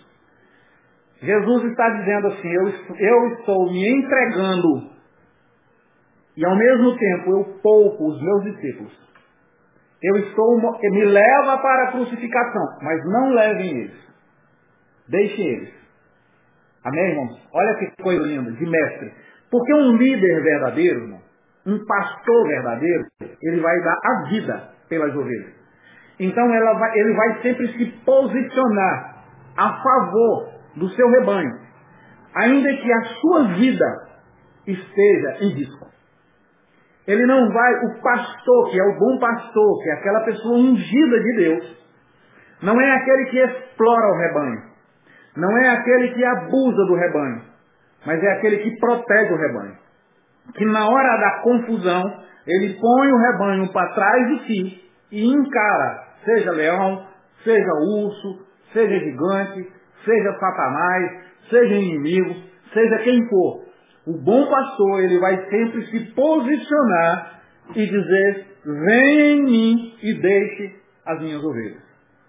[1.21, 4.91] Jesus está dizendo assim, eu, eu estou me entregando
[6.37, 9.09] e ao mesmo tempo eu poupo os meus discípulos.
[10.01, 14.09] Eu estou, me leva para a crucificação, mas não levem eles.
[15.09, 15.75] Deixem eles.
[16.85, 17.49] Amém, irmãos?
[17.53, 19.13] Olha que coisa linda, de mestre.
[19.51, 21.21] Porque um líder verdadeiro, irmão,
[21.69, 23.05] um pastor verdadeiro,
[23.43, 25.53] ele vai dar a vida pelas ovelhas.
[26.19, 29.25] Então vai, ele vai sempre se posicionar
[29.57, 31.53] a favor do seu rebanho,
[32.35, 34.09] ainda que a sua vida
[34.67, 35.89] esteja em risco.
[37.07, 41.21] Ele não vai, o pastor, que é o bom pastor, que é aquela pessoa ungida
[41.21, 41.79] de Deus,
[42.63, 44.63] não é aquele que explora o rebanho.
[45.37, 47.43] Não é aquele que abusa do rebanho,
[48.05, 49.78] mas é aquele que protege o rebanho.
[50.55, 52.03] Que na hora da confusão,
[52.47, 57.07] ele põe o rebanho para trás de si e encara, seja leão,
[57.45, 59.69] seja urso, seja gigante,
[60.05, 61.11] seja satanás,
[61.51, 62.35] seja inimigo,
[62.73, 63.65] seja quem for.
[64.07, 67.41] O bom pastor, ele vai sempre se posicionar
[67.75, 71.83] e dizer, venha em mim e deixe as minhas ovelhas.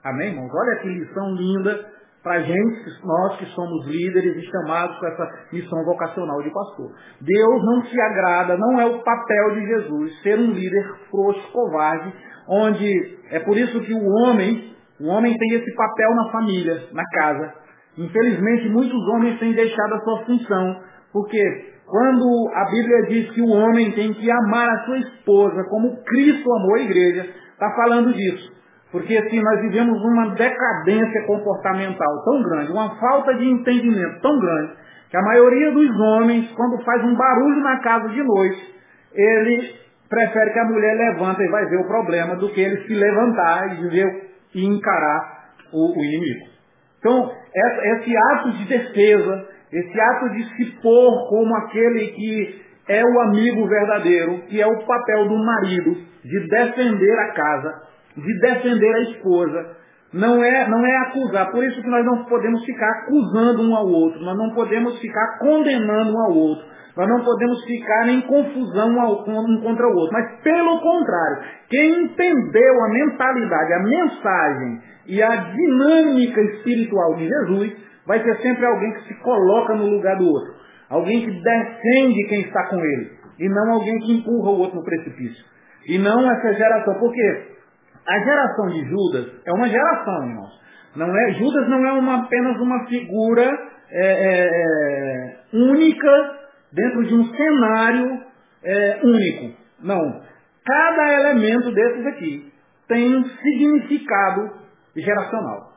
[0.04, 0.52] Amém, irmãos?
[0.54, 5.30] Olha que lição linda para a gente, nós que somos líderes e chamados com essa
[5.54, 6.92] missão vocacional de pastor.
[7.22, 12.14] Deus não se agrada, não é o papel de Jesus ser um líder frouxo, covarde,
[12.50, 17.04] onde é por isso que o homem, o homem tem esse papel na família, na
[17.06, 17.54] casa.
[17.98, 20.82] Infelizmente, muitos homens têm deixado a sua função,
[21.14, 21.42] porque
[21.86, 26.54] quando a Bíblia diz que o homem tem que amar a sua esposa como Cristo
[26.54, 28.59] amou a igreja, está falando disso.
[28.92, 34.74] Porque assim, nós vivemos uma decadência comportamental tão grande, uma falta de entendimento tão grande,
[35.10, 38.76] que a maioria dos homens, quando faz um barulho na casa de noite,
[39.14, 39.76] ele
[40.10, 43.74] prefere que a mulher levanta e vai ver o problema do que ele se levantar
[43.74, 46.48] e dizer e encarar o, o inimigo.
[47.00, 53.20] Então, esse ato de defesa, esse ato de se pôr como aquele que é o
[53.22, 59.02] amigo verdadeiro, que é o papel do marido, de defender a casa, de defender a
[59.12, 59.78] esposa.
[60.14, 61.52] Não é, não é acusar.
[61.52, 64.20] Por isso que nós não podemos ficar acusando um ao outro.
[64.22, 66.66] Nós não podemos ficar condenando um ao outro.
[66.98, 70.12] Nós não podemos ficar em confusão um contra o outro.
[70.12, 77.74] Mas pelo contrário, quem entendeu a mentalidade, a mensagem e a dinâmica espiritual de Jesus,
[78.06, 80.54] vai ser sempre alguém que se coloca no lugar do outro.
[80.90, 83.12] Alguém que defende quem está com ele.
[83.40, 85.46] E não alguém que empurra o outro no precipício.
[85.88, 86.96] E não essa geração.
[87.00, 87.59] Por quê?
[88.10, 90.60] A geração de Judas é uma geração, irmãos.
[90.96, 93.46] Não é, Judas não é uma, apenas uma figura
[93.92, 96.40] é, é, é, única
[96.74, 98.24] dentro de um cenário
[98.64, 99.58] é, único.
[99.84, 100.22] Não.
[100.66, 102.52] Cada elemento desses aqui
[102.88, 104.54] tem um significado
[104.96, 105.74] geracional.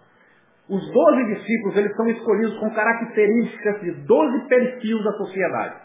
[0.71, 5.82] Os doze discípulos eles são escolhidos com características de doze perfis da sociedade.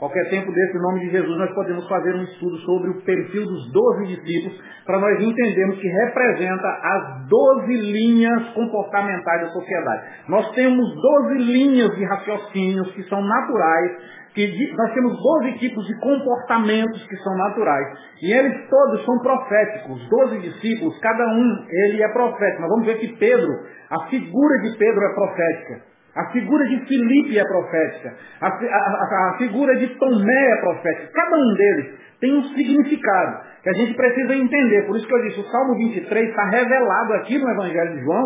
[0.00, 3.70] Qualquer tempo desse nome de Jesus, nós podemos fazer um estudo sobre o perfil dos
[3.70, 10.04] doze discípulos, para nós entendermos que representa as doze linhas comportamentais da sociedade.
[10.26, 13.92] Nós temos doze linhas de raciocínios que são naturais,
[14.32, 17.98] que nós temos doze tipos de comportamentos que são naturais.
[18.22, 20.08] E eles todos são proféticos.
[20.08, 22.62] Doze discípulos, cada um, ele é profético.
[22.62, 23.52] Nós vamos ver que Pedro,
[23.90, 25.89] a figura de Pedro é profética.
[26.14, 28.14] A figura de Filipe é profética.
[28.40, 31.10] A, a, a, figura de Tomé é profética.
[31.14, 31.86] Cada um deles
[32.20, 34.86] tem um significado que a gente precisa entender.
[34.86, 38.24] Por isso que eu disse, o Salmo 23 está revelado aqui no Evangelho de João,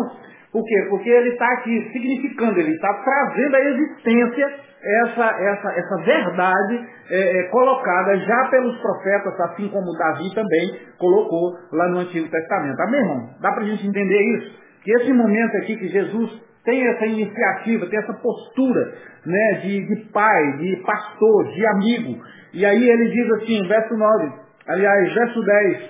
[0.51, 0.87] Por quê?
[0.89, 4.53] Porque ele está aqui significando, ele está trazendo à existência
[4.85, 11.57] essa, essa, essa verdade é, é, colocada já pelos profetas, assim como Davi também colocou
[11.73, 12.79] lá no Antigo Testamento.
[12.79, 13.29] Amém, irmão?
[13.41, 14.57] Dá para a gente entender isso?
[14.83, 18.93] Que esse momento aqui que Jesus tem essa iniciativa, tem essa postura
[19.25, 22.23] né, de, de pai, de pastor, de amigo.
[22.53, 24.33] E aí ele diz assim, verso 9,
[24.67, 25.89] aliás, verso 10,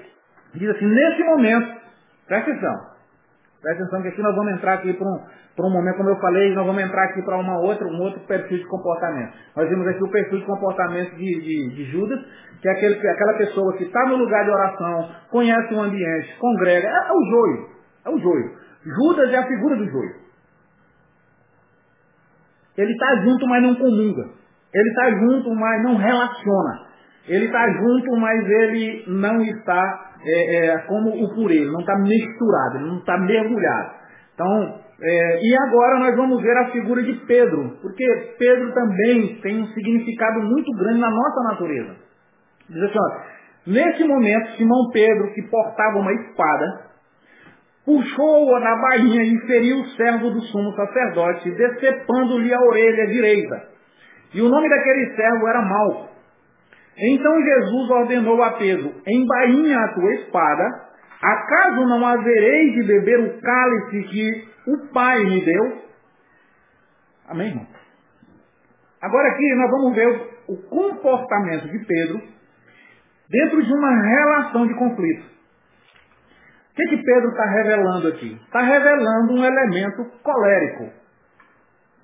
[0.56, 1.82] diz assim, nesse momento,
[2.28, 2.96] presta atenção,
[3.66, 5.20] Presta atenção que aqui nós vamos entrar aqui para um,
[5.56, 8.20] para um momento, como eu falei, nós vamos entrar aqui para uma outra, um outro
[8.28, 9.34] perfil de comportamento.
[9.56, 12.20] Nós vimos aqui o perfil de comportamento de, de, de Judas,
[12.62, 16.88] que é aquele, aquela pessoa que está no lugar de oração, conhece o ambiente, congrega,
[16.88, 17.70] é, é o joio,
[18.06, 18.52] é o joio.
[18.86, 20.25] Judas é a figura do joio.
[22.78, 24.30] Ele está junto, mas não comunga.
[24.74, 26.86] Ele está junto, mas não relaciona.
[27.28, 31.96] Ele está junto, mas ele não está é, é, como o por ele, não está
[32.00, 33.92] misturado, ele não está mergulhado.
[34.34, 38.04] Então, é, e agora nós vamos ver a figura de Pedro, porque
[38.40, 41.96] Pedro também tem um significado muito grande na nossa natureza.
[42.70, 43.22] Diz assim, ó,
[43.68, 46.85] nesse momento, Simão Pedro, que portava uma espada,
[47.86, 53.70] puxou-a na bainha e feriu o servo do sumo sacerdote, decepando-lhe a orelha direita.
[54.34, 56.10] E o nome daquele servo era Malco.
[56.98, 60.64] Então Jesus ordenou a Pedro, embainha a tua espada,
[61.22, 65.82] acaso não haverei de beber o cálice que o Pai me deu?
[67.28, 67.68] Amém, irmão?
[69.02, 72.22] Agora aqui nós vamos ver o comportamento de Pedro
[73.30, 75.35] dentro de uma relação de conflito.
[76.76, 78.38] O que, que Pedro está revelando aqui?
[78.46, 80.92] Está revelando um elemento colérico.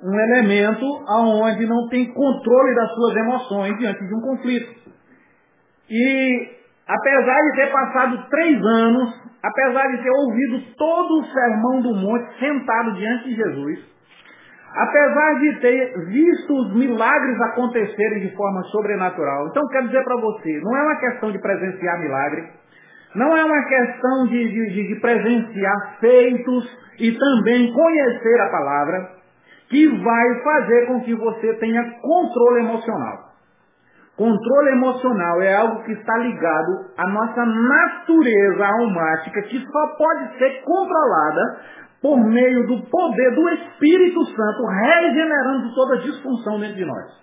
[0.01, 4.73] Um elemento onde não tem controle das suas emoções diante de um conflito.
[5.89, 6.57] E
[6.87, 12.39] apesar de ter passado três anos, apesar de ter ouvido todo o sermão do monte
[12.39, 13.79] sentado diante de Jesus,
[14.73, 19.49] apesar de ter visto os milagres acontecerem de forma sobrenatural.
[19.49, 22.60] Então quero dizer para você, não é uma questão de presenciar milagre,
[23.15, 29.09] não é uma questão de, de, de presenciar feitos e também conhecer a palavra
[29.69, 33.31] que vai fazer com que você tenha controle emocional.
[34.17, 40.61] Controle emocional é algo que está ligado à nossa natureza almática, que só pode ser
[40.61, 41.61] controlada
[42.01, 47.21] por meio do poder do Espírito Santo, regenerando toda disfunção dentro de nós.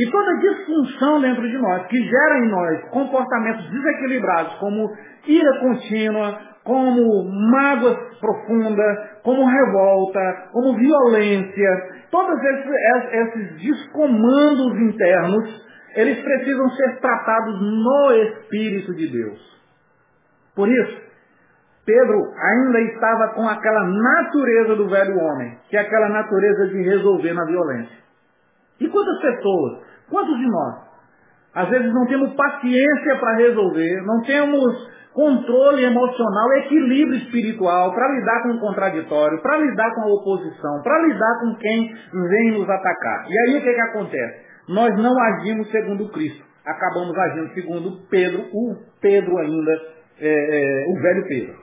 [0.00, 4.90] E toda disfunção dentro de nós, que gera em nós comportamentos desequilibrados, como
[5.26, 11.68] ira contínua, como mágoas profundas, como revolta, como violência,
[12.10, 12.70] todos esses,
[13.12, 19.60] esses descomandos internos eles precisam ser tratados no Espírito de Deus.
[20.54, 21.02] Por isso,
[21.84, 27.34] Pedro ainda estava com aquela natureza do velho homem, que é aquela natureza de resolver
[27.34, 28.00] na violência.
[28.80, 30.74] E quantas pessoas, quantos de nós,
[31.54, 38.42] às vezes não temos paciência para resolver, não temos controle emocional, equilíbrio espiritual para lidar
[38.42, 43.26] com o contraditório, para lidar com a oposição, para lidar com quem vem nos atacar.
[43.28, 44.50] E aí o que, que acontece?
[44.70, 46.44] nós não agimos segundo Cristo.
[46.64, 49.72] Acabamos agindo segundo Pedro, o Pedro ainda,
[50.20, 51.54] é, é, o velho Pedro.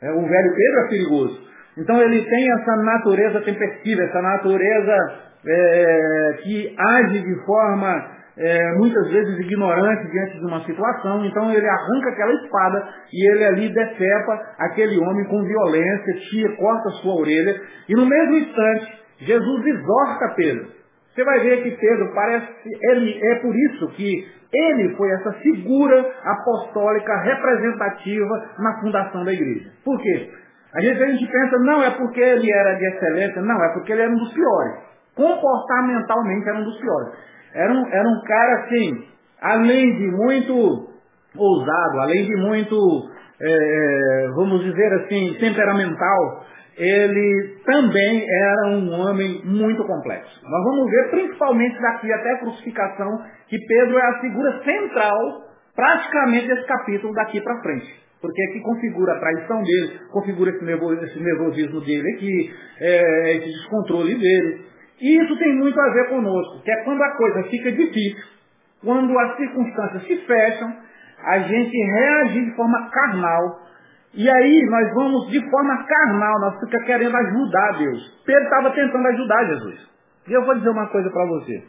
[0.00, 1.40] É, o velho Pedro é perigoso.
[1.78, 9.10] Então ele tem essa natureza tempestiva, essa natureza é, que age de forma é, muitas
[9.10, 14.40] vezes ignorante diante de uma situação, então ele arranca aquela espada e ele ali decepa
[14.58, 20.66] aquele homem com violência, tira, corta sua orelha, e no mesmo instante, Jesus exorta Pedro.
[21.14, 22.48] Você vai ver que Pedro parece,
[22.90, 29.70] ele é por isso que ele foi essa figura apostólica representativa na fundação da igreja.
[29.84, 30.30] Por quê?
[30.74, 33.92] A gente, a gente pensa, não é porque ele era de excelência, não, é porque
[33.92, 34.91] ele era um dos piores.
[35.14, 37.14] Comportamentalmente era um dos piores.
[37.54, 39.04] Era um, era um cara assim,
[39.40, 40.88] além de muito
[41.36, 42.76] ousado, além de muito,
[43.40, 46.44] é, vamos dizer assim, temperamental,
[46.76, 50.40] ele também era um homem muito complexo.
[50.42, 55.18] Nós vamos ver principalmente daqui até a crucificação que Pedro é a figura central
[55.74, 58.02] praticamente desse capítulo daqui para frente.
[58.20, 64.71] Porque aqui configura a traição dele, configura esse nervosismo dele aqui, é, esse descontrole dele.
[65.02, 68.22] E isso tem muito a ver conosco, que é quando a coisa fica difícil,
[68.84, 70.76] quando as circunstâncias se fecham,
[71.24, 73.60] a gente reagir de forma carnal,
[74.14, 78.22] e aí nós vamos de forma carnal, nós ficamos querendo ajudar Deus.
[78.24, 79.90] Pedro estava tentando ajudar Jesus.
[80.28, 81.64] E eu vou dizer uma coisa para você.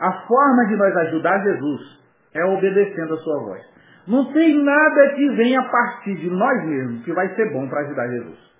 [0.00, 2.00] A forma de nós ajudar Jesus
[2.34, 3.62] é obedecendo a sua voz.
[4.08, 7.82] Não tem nada que venha a partir de nós mesmos que vai ser bom para
[7.82, 8.55] ajudar Jesus.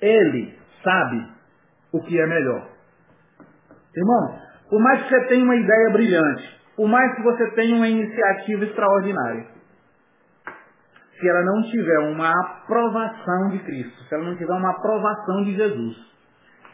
[0.00, 1.28] Ele sabe
[1.92, 2.68] o que é melhor.
[3.96, 4.38] Irmão,
[4.68, 8.64] por mais que você tenha uma ideia brilhante, por mais que você tenha uma iniciativa
[8.64, 9.46] extraordinária,
[11.18, 15.56] se ela não tiver uma aprovação de Cristo, se ela não tiver uma aprovação de
[15.56, 15.96] Jesus,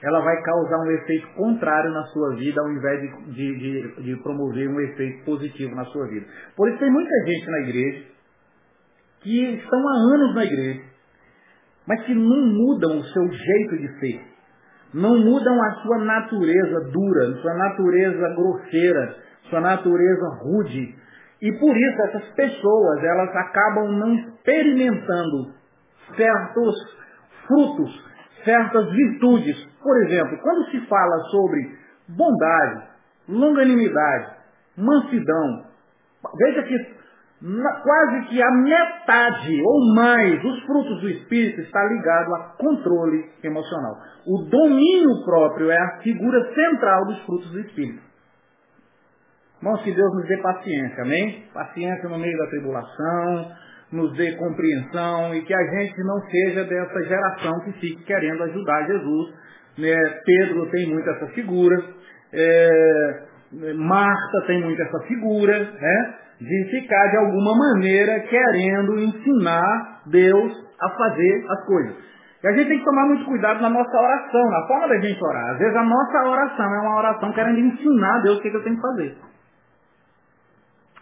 [0.03, 4.23] ela vai causar um efeito contrário na sua vida, ao invés de, de, de, de
[4.23, 6.27] promover um efeito positivo na sua vida.
[6.55, 8.05] Por isso tem muita gente na igreja
[9.21, 10.83] que estão há anos na igreja,
[11.87, 14.35] mas que não mudam o seu jeito de ser,
[14.95, 19.17] não mudam a sua natureza dura, sua natureza grosseira,
[19.51, 20.95] sua natureza rude.
[21.43, 25.53] E por isso essas pessoas, elas acabam não experimentando
[26.17, 26.75] certos
[27.47, 28.05] frutos,
[28.45, 29.69] certas virtudes.
[29.83, 31.79] Por exemplo, quando se fala sobre
[32.09, 32.83] bondade,
[33.29, 34.37] longanimidade,
[34.77, 35.65] mansidão,
[36.39, 37.04] veja que
[37.83, 43.97] quase que a metade ou mais dos frutos do Espírito está ligado a controle emocional.
[44.27, 48.03] O domínio próprio é a figura central dos frutos do Espírito.
[49.61, 51.45] Irmãos, que Deus nos dê paciência, amém?
[51.53, 53.53] Paciência no meio da tribulação,
[53.93, 58.87] nos dê compreensão e que a gente não seja dessa geração que fique querendo ajudar
[58.87, 59.35] Jesus.
[59.79, 59.95] Né?
[60.25, 61.77] Pedro tem muito essa figura,
[62.33, 63.23] é,
[63.77, 66.24] Marta tem muito essa figura, né?
[66.41, 71.97] De ficar de alguma maneira querendo ensinar Deus a fazer as coisas.
[72.43, 75.25] E a gente tem que tomar muito cuidado na nossa oração, na forma da gente
[75.25, 75.53] orar.
[75.53, 78.57] Às vezes a nossa oração é uma oração querendo ensinar a Deus o que, que
[78.57, 79.17] eu tenho que fazer.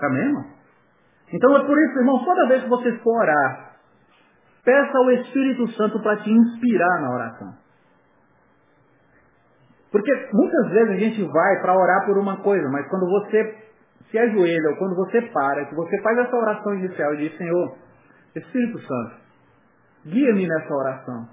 [0.01, 0.45] Amém, irmão?
[1.33, 3.73] Então é por isso, irmão, toda vez que você for orar,
[4.65, 7.55] peça ao Espírito Santo para te inspirar na oração.
[9.91, 13.72] Porque muitas vezes a gente vai para orar por uma coisa, mas quando você
[14.13, 17.75] se ajoelha ou quando você para, que você faz essa oração inicial e diz, Senhor,
[18.37, 19.17] Espírito Santo,
[20.07, 21.29] guia-me nessa oração.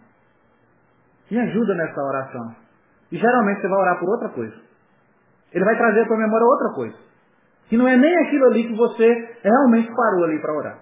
[1.30, 2.56] Me ajuda nessa oração.
[3.12, 4.56] E geralmente você vai orar por outra coisa.
[5.52, 6.96] Ele vai trazer para a memória outra coisa.
[7.68, 10.80] Que não é nem aquilo ali que você realmente parou ali para orar.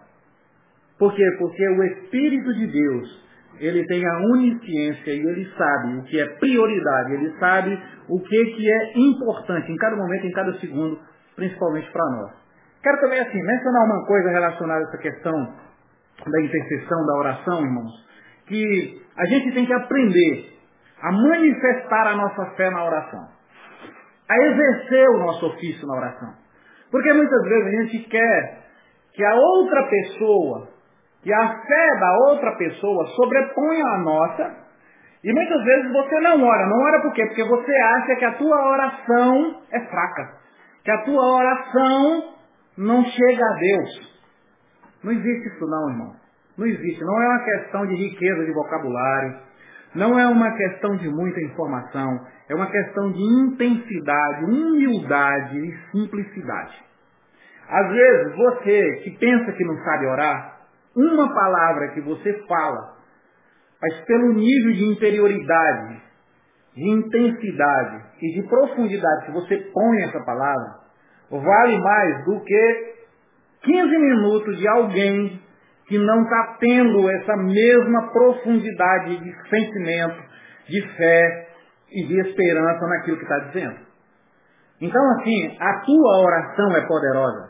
[0.99, 1.23] Por quê?
[1.39, 3.25] Porque o Espírito de Deus,
[3.59, 8.45] ele tem a onisciência e ele sabe o que é prioridade, ele sabe o que,
[8.45, 10.99] que é importante em cada momento, em cada segundo
[11.37, 12.31] principalmente para nós.
[12.81, 15.53] Quero também assim mencionar uma coisa relacionada a essa questão
[16.25, 18.05] da intercessão, da oração, irmãos,
[18.47, 20.57] que a gente tem que aprender
[21.01, 23.27] a manifestar a nossa fé na oração,
[24.29, 26.33] a exercer o nosso ofício na oração.
[26.91, 28.63] Porque muitas vezes a gente quer
[29.13, 30.67] que a outra pessoa,
[31.21, 34.55] que a fé da outra pessoa sobreponha a nossa,
[35.23, 36.67] e muitas vezes você não ora.
[36.67, 37.25] Não ora por quê?
[37.27, 40.36] Porque você acha que a tua oração é fraca
[40.87, 42.33] que a tua oração
[42.77, 44.19] não chega a Deus.
[45.03, 46.15] Não existe isso não, irmão.
[46.57, 47.03] Não existe.
[47.03, 49.37] Não é uma questão de riqueza de vocabulário.
[49.95, 52.25] Não é uma questão de muita informação.
[52.47, 56.81] É uma questão de intensidade, humildade e simplicidade.
[57.67, 60.57] Às vezes, você que pensa que não sabe orar,
[60.95, 62.95] uma palavra que você fala,
[63.81, 66.01] mas pelo nível de interioridade,
[66.77, 70.75] de intensidade e de profundidade que você põe essa palavra,
[71.31, 72.93] vale mais do que
[73.63, 75.41] 15 minutos de alguém
[75.87, 80.21] que não está tendo essa mesma profundidade de sentimento,
[80.69, 81.47] de fé
[81.91, 83.79] e de esperança naquilo que está dizendo.
[84.79, 87.49] Então, assim, a tua oração é poderosa.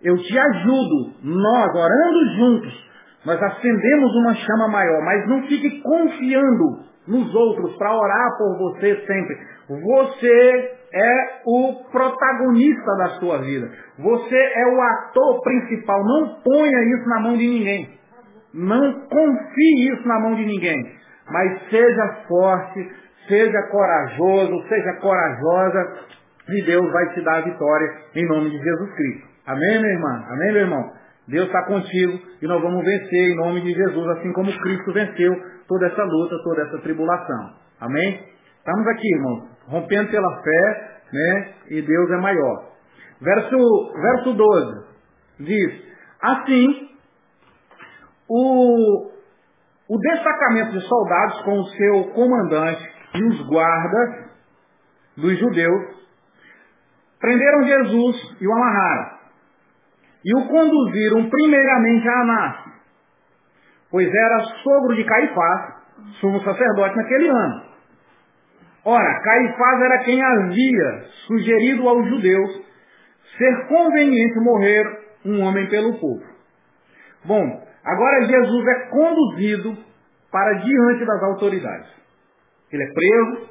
[0.00, 2.88] Eu te ajudo, nós orando juntos,
[3.26, 8.94] nós acendemos uma chama maior, mas não fique confiando nos outros para orar por você
[9.06, 9.38] sempre.
[9.68, 13.70] Você é o protagonista da sua vida.
[13.98, 16.04] Você é o ator principal.
[16.04, 17.98] Não ponha isso na mão de ninguém.
[18.54, 20.98] Não confie isso na mão de ninguém.
[21.30, 22.90] Mas seja forte,
[23.28, 25.98] seja corajoso, seja corajosa,
[26.48, 29.28] e Deus vai te dar a vitória em nome de Jesus Cristo.
[29.46, 30.24] Amém, minha irmã?
[30.30, 30.97] Amém, meu irmão?
[31.28, 35.34] Deus está contigo e nós vamos vencer em nome de Jesus, assim como Cristo venceu
[35.68, 37.52] toda essa luta, toda essa tribulação.
[37.80, 38.26] Amém?
[38.56, 41.54] Estamos aqui, irmão, rompendo pela fé, né?
[41.68, 42.68] E Deus é maior.
[43.20, 44.88] Verso, verso 12
[45.40, 45.82] diz:
[46.22, 46.88] Assim,
[48.26, 49.10] o,
[49.88, 54.30] o destacamento de soldados com o seu comandante e os guardas
[55.14, 55.98] dos judeus
[57.20, 59.17] prenderam Jesus e o amarraram
[60.28, 62.56] e o conduziram primeiramente a Anás,
[63.90, 65.74] pois era sogro de Caifás,
[66.20, 67.62] sumo sacerdote naquele ano.
[68.84, 72.60] Ora, Caifás era quem havia sugerido aos judeus
[73.38, 74.84] ser conveniente morrer
[75.24, 76.22] um homem pelo povo.
[77.24, 79.78] Bom, agora Jesus é conduzido
[80.30, 81.88] para diante das autoridades.
[82.70, 83.50] Ele é preso,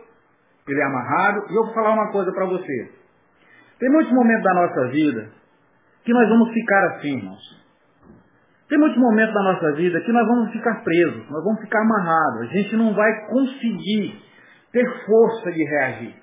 [0.68, 2.92] ele é amarrado, e eu vou falar uma coisa para você.
[3.80, 5.38] Tem muitos momentos da nossa vida
[6.08, 7.68] que nós vamos ficar assim, irmãos.
[8.70, 12.44] Tem muitos momentos da nossa vida que nós vamos ficar presos, nós vamos ficar amarrados,
[12.44, 14.18] a gente não vai conseguir
[14.72, 16.16] ter força de reagir.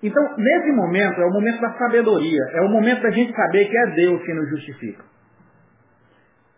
[0.00, 3.76] Então, nesse momento, é o momento da sabedoria, é o momento da gente saber que
[3.76, 5.04] é Deus que nos justifica.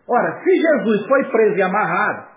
[0.07, 2.30] Ora, se Jesus foi preso e amarrado,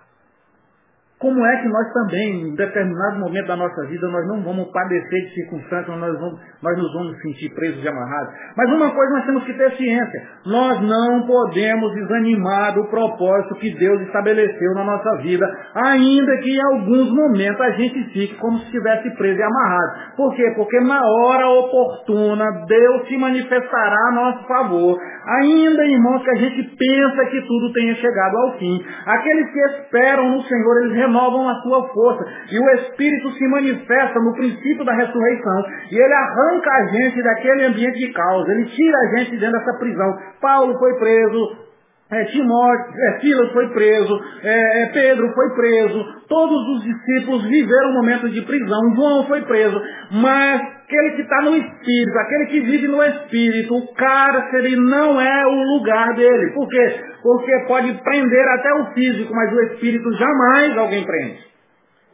[1.23, 5.21] como é que nós também, em determinado momento da nossa vida, nós não vamos padecer
[5.21, 8.33] de circunstâncias, nós, vamos, nós nos vamos sentir presos e amarrados?
[8.57, 13.73] Mas uma coisa nós temos que ter ciência: nós não podemos desanimar do propósito que
[13.79, 18.65] Deus estabeleceu na nossa vida, ainda que em alguns momentos a gente fique como se
[18.65, 20.15] estivesse preso e amarrado.
[20.17, 20.43] Por quê?
[20.57, 24.97] Porque na hora oportuna Deus se manifestará a nosso favor.
[25.39, 28.85] Ainda, irmãos, que a gente pensa que tudo tenha chegado ao fim.
[29.05, 32.25] Aqueles que esperam no Senhor, eles renovam a sua força.
[32.51, 35.63] E o Espírito se manifesta no princípio da ressurreição.
[35.91, 38.49] E ele arranca a gente daquele ambiente de caos.
[38.49, 40.17] Ele tira a gente dentro dessa prisão.
[40.41, 41.57] Paulo foi preso,
[42.13, 48.31] é, Timóteo, é, foi preso, é, é, Pedro foi preso, todos os discípulos viveram momentos
[48.31, 53.03] de prisão, João foi preso, mas aquele que está no Espírito, aquele que vive no
[53.03, 56.51] Espírito, o cárcere não é o lugar dele.
[56.53, 56.99] Por quê?
[57.21, 61.53] Porque pode prender até o físico, mas o Espírito jamais alguém prende.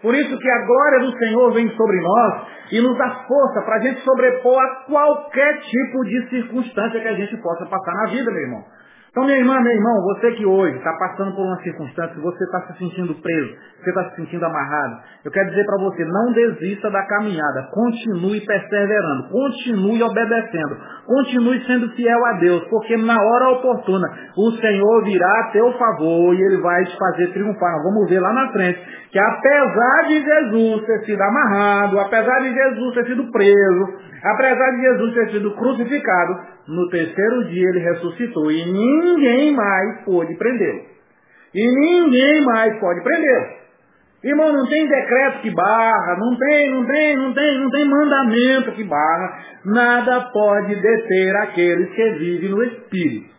[0.01, 3.75] Por isso que a glória do Senhor vem sobre nós e nos dá força para
[3.75, 8.31] a gente sobrepor a qualquer tipo de circunstância que a gente possa passar na vida,
[8.31, 8.63] meu irmão.
[9.09, 12.61] Então, minha irmã, meu irmão, você que hoje está passando por uma circunstância, você está
[12.67, 16.91] se sentindo preso, você está se sentindo amarrado, eu quero dizer para você, não desista
[16.91, 24.07] da caminhada, continue perseverando, continue obedecendo, continue sendo fiel a Deus, porque na hora oportuna
[24.37, 27.81] o Senhor virá a teu favor e Ele vai te fazer triunfar.
[27.83, 28.79] Vamos ver lá na frente
[29.11, 33.87] que apesar de Jesus ter sido amarrado, apesar de Jesus ter sido preso,
[34.23, 40.35] apesar de Jesus ter sido crucificado, no terceiro dia ele ressuscitou e ninguém mais pôde
[40.35, 40.81] prendê-lo.
[41.53, 43.59] E ninguém mais pode prendê-lo.
[44.23, 48.71] Irmão, não tem decreto que barra, não tem, não tem, não tem, não tem mandamento
[48.73, 49.39] que barra.
[49.65, 53.33] Nada pode deter aqueles que vivem no Espírito.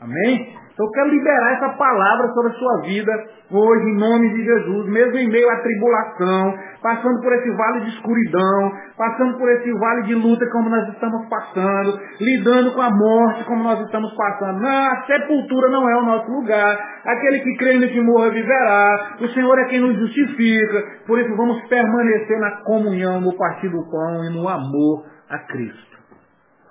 [0.00, 0.56] Amém?
[0.72, 3.12] Então eu quero liberar essa palavra sobre a sua vida
[3.52, 7.88] hoje, em nome de Jesus, mesmo em meio à tribulação, passando por esse vale de
[7.90, 13.44] escuridão, passando por esse vale de luta como nós estamos passando, lidando com a morte
[13.44, 14.60] como nós estamos passando.
[14.60, 17.00] Não, a sepultura não é o nosso lugar.
[17.04, 19.16] Aquele que crê no que morra viverá.
[19.20, 20.82] O Senhor é quem nos justifica.
[21.06, 25.98] Por isso vamos permanecer na comunhão, no partir do pão e no amor a Cristo.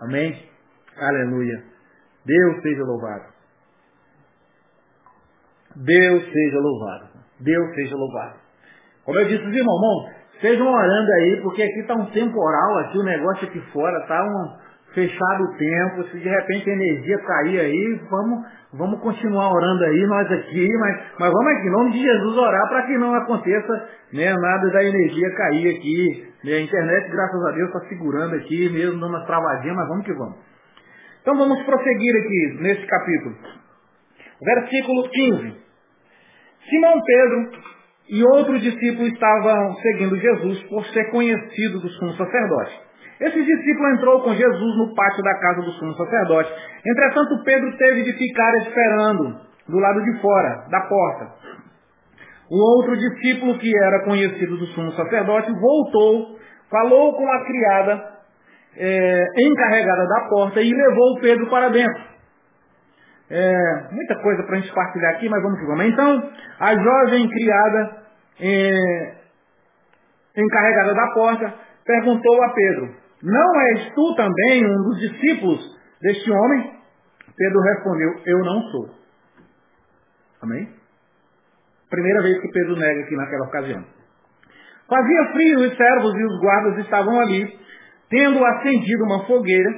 [0.01, 0.49] Amém?
[0.97, 1.63] Aleluia.
[2.25, 3.30] Deus seja louvado.
[5.75, 7.05] Deus seja louvado.
[7.39, 8.35] Deus seja louvado.
[9.05, 10.09] Como eu disse, irmão, irmão,
[10.39, 14.71] sejam orando aí, porque aqui está um temporal, aqui o negócio aqui fora está um
[14.93, 20.05] fechado o tempo, se de repente a energia cair aí, vamos, vamos continuar orando aí,
[20.05, 23.89] nós aqui, mas, mas vamos aqui, em nome de Jesus, orar para que não aconteça
[24.13, 26.31] né, nada da energia cair aqui.
[26.43, 30.05] Né, a internet, graças a Deus, está segurando aqui, mesmo dando umas travadinhas, mas vamos
[30.05, 30.35] que vamos.
[31.21, 33.60] Então vamos prosseguir aqui nesse capítulo.
[34.41, 35.55] Versículo 15.
[36.69, 37.51] Simão Pedro
[38.09, 42.81] e outro discípulo estavam seguindo Jesus por ser conhecido do sumo sacerdote.
[43.19, 46.51] Esse discípulo entrou com Jesus no pátio da casa do sumo sacerdote.
[46.85, 49.39] Entretanto, Pedro teve de ficar esperando
[49.69, 51.33] do lado de fora, da porta.
[52.49, 56.35] O outro discípulo, que era conhecido do sumo sacerdote, voltou,
[56.69, 58.11] falou com a criada
[58.75, 62.10] é, encarregada da porta e levou Pedro para dentro.
[63.33, 65.85] É, muita coisa para a gente partilhar aqui, mas vamos que vamos.
[65.85, 68.03] Então, a jovem criada,
[68.41, 69.15] é,
[70.35, 71.53] encarregada da porta,
[71.85, 75.59] perguntou a Pedro, não és tu também um dos discípulos
[76.01, 76.73] deste homem?
[77.37, 78.89] Pedro respondeu, eu não sou.
[80.41, 80.67] Amém?
[81.89, 83.85] Primeira vez que Pedro nega aqui naquela ocasião.
[84.89, 87.57] Fazia frio, os servos e os guardas estavam ali,
[88.09, 89.69] tendo acendido uma fogueira,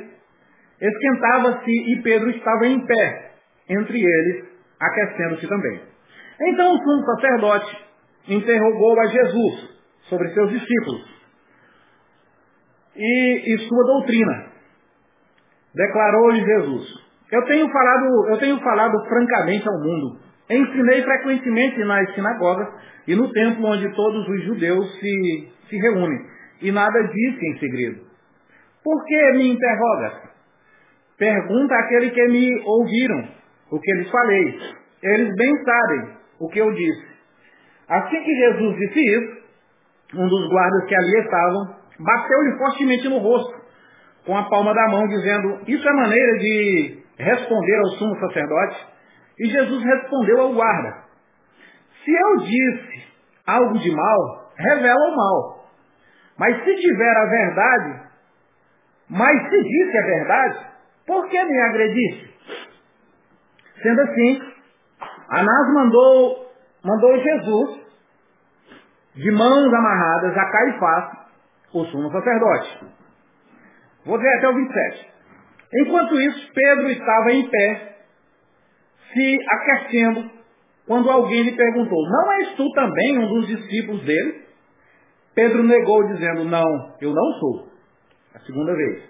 [0.82, 3.33] esquentava-se e Pedro estava em pé,
[3.74, 4.46] entre eles,
[4.80, 5.82] aquecendo-se também.
[6.42, 7.78] Então o sumo sacerdote
[8.28, 9.74] interrogou a Jesus
[10.10, 11.14] sobre seus discípulos
[12.96, 14.46] e, e sua doutrina.
[15.76, 16.88] Declarou-lhe Jesus:
[17.32, 20.20] Eu tenho falado, eu tenho falado francamente ao mundo.
[20.50, 22.68] Ensinei frequentemente nas sinagogas
[23.08, 26.20] e no templo onde todos os judeus se, se reúnem.
[26.62, 28.02] E nada disse em segredo.
[28.84, 30.34] Por que me interroga?
[31.18, 33.43] Pergunta àquele que me ouviram
[33.74, 34.60] o que lhes falei.
[35.02, 37.08] Eles bem sabem o que eu disse.
[37.90, 39.44] Assim que Jesus disse isso,
[40.14, 43.64] um dos guardas que ali estavam bateu-lhe fortemente no rosto
[44.26, 48.88] com a palma da mão, dizendo, isso é maneira de responder ao sumo sacerdote?
[49.40, 51.04] E Jesus respondeu ao guarda,
[52.06, 53.04] se eu disse
[53.48, 55.66] algo de mal, revela o mal.
[56.38, 58.10] Mas se tiver a verdade,
[59.10, 60.66] mas se disse a verdade,
[61.08, 62.33] por que me agredisse?
[63.82, 64.42] Sendo assim,
[65.30, 66.52] Anás mandou,
[66.84, 67.82] mandou Jesus,
[69.16, 71.18] de mãos amarradas, a Caifás,
[71.74, 72.86] o sumo sacerdote.
[74.06, 75.14] Vou ver até o 27.
[75.76, 77.98] Enquanto isso, Pedro estava em pé,
[79.12, 80.30] se aquecendo,
[80.86, 84.44] quando alguém lhe perguntou, não és tu também um dos discípulos dele?
[85.34, 87.68] Pedro negou, dizendo, não, eu não sou.
[88.36, 89.10] A segunda vez.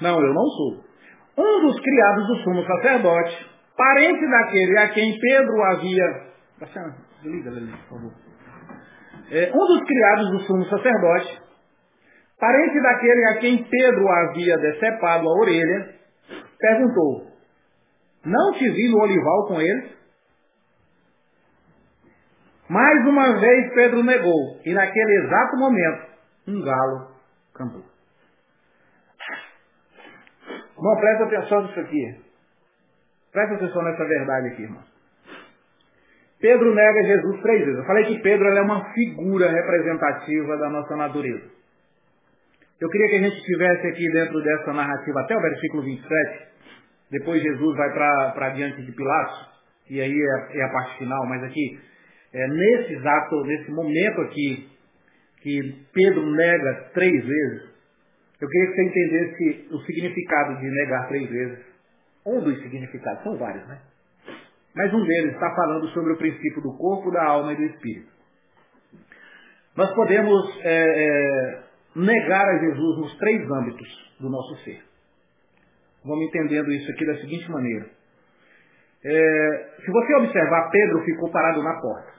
[0.00, 0.83] Não, eu não sou.
[1.36, 6.34] Um dos criados do sumo sacerdote, parente daquele a quem Pedro havia.
[9.30, 11.42] É, um dos criados do sumo sacerdote,
[12.38, 15.94] parente daquele a quem Pedro havia decepado a orelha,
[16.58, 17.26] perguntou:
[18.24, 19.94] Não te vi no olival com ele?
[22.68, 26.06] Mais uma vez Pedro negou, e naquele exato momento,
[26.48, 27.08] um galo
[27.54, 27.93] cantou.
[30.76, 32.20] Irmão, presta atenção nisso aqui.
[33.32, 34.82] Presta atenção nessa verdade aqui, irmão.
[36.40, 37.78] Pedro nega Jesus três vezes.
[37.78, 41.50] Eu falei que Pedro é uma figura representativa da nossa natureza.
[42.80, 46.48] Eu queria que a gente estivesse aqui dentro dessa narrativa até o versículo 27.
[47.10, 49.54] Depois Jesus vai para diante de Pilatos.
[49.88, 51.26] E aí é, é a parte final.
[51.26, 51.80] Mas aqui
[52.34, 54.68] é, nesse exato, nesse momento aqui,
[55.40, 57.73] que Pedro nega três vezes,
[58.44, 61.64] eu queria que você entendesse o significado de negar três vezes.
[62.26, 63.80] Um dos significados, são vários, né?
[64.74, 68.12] Mas um deles está falando sobre o princípio do corpo, da alma e do espírito.
[69.74, 71.62] Nós podemos é, é,
[71.96, 74.82] negar a Jesus nos três âmbitos do nosso ser.
[76.04, 77.86] Vamos entendendo isso aqui da seguinte maneira.
[79.04, 82.12] É, se você observar, Pedro ficou parado na porta.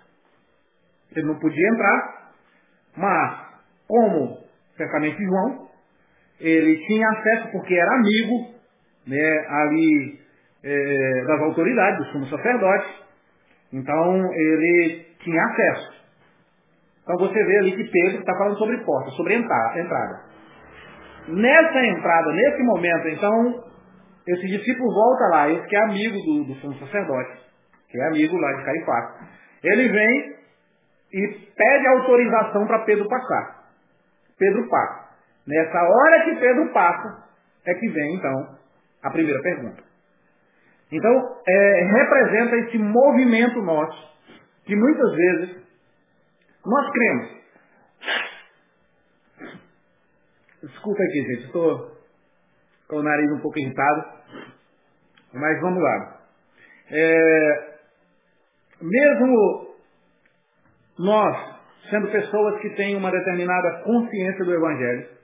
[1.16, 2.32] Ele não podia entrar,
[2.98, 4.44] mas, como
[4.76, 5.65] certamente João,
[6.40, 8.54] ele tinha acesso porque era amigo
[9.08, 10.20] né, ali
[10.64, 13.06] é, das autoridades, do sumo sacerdote.
[13.72, 15.96] Então ele tinha acesso.
[17.04, 20.24] Então você vê ali que Pedro está falando sobre porta, sobre entrada.
[21.28, 23.64] Nessa entrada, nesse momento, então,
[24.28, 27.32] esse discípulo volta lá, esse que é amigo do, do sumo sacerdote,
[27.90, 29.30] que é amigo lá de Caifás.
[29.64, 30.36] Ele vem
[31.14, 33.66] e pede autorização para Pedro passar.
[34.38, 35.05] Pedro passa.
[35.48, 37.26] Nessa hora que Pedro passa,
[37.66, 38.58] é que vem então
[39.04, 39.84] a primeira pergunta.
[40.92, 44.16] Então, é, representa esse movimento nosso,
[44.66, 45.66] que muitas vezes
[46.66, 47.30] nós cremos.
[50.64, 51.96] Desculpa aqui, gente, estou
[52.88, 54.06] com o nariz um pouco irritado,
[55.34, 56.22] mas vamos lá.
[56.92, 57.78] É,
[58.82, 59.76] mesmo
[61.00, 65.15] nós, sendo pessoas que têm uma determinada consciência do Evangelho,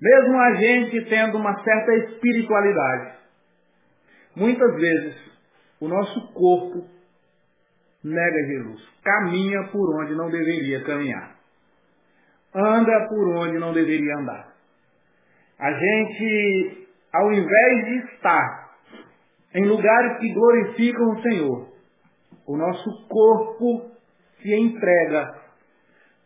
[0.00, 3.18] mesmo a gente tendo uma certa espiritualidade,
[4.34, 5.16] muitas vezes
[5.80, 6.86] o nosso corpo
[8.02, 11.36] nega Jesus, caminha por onde não deveria caminhar,
[12.54, 14.54] anda por onde não deveria andar.
[15.58, 18.70] A gente, ao invés de estar
[19.54, 21.68] em lugares que glorificam o Senhor,
[22.46, 23.90] o nosso corpo
[24.40, 25.34] se entrega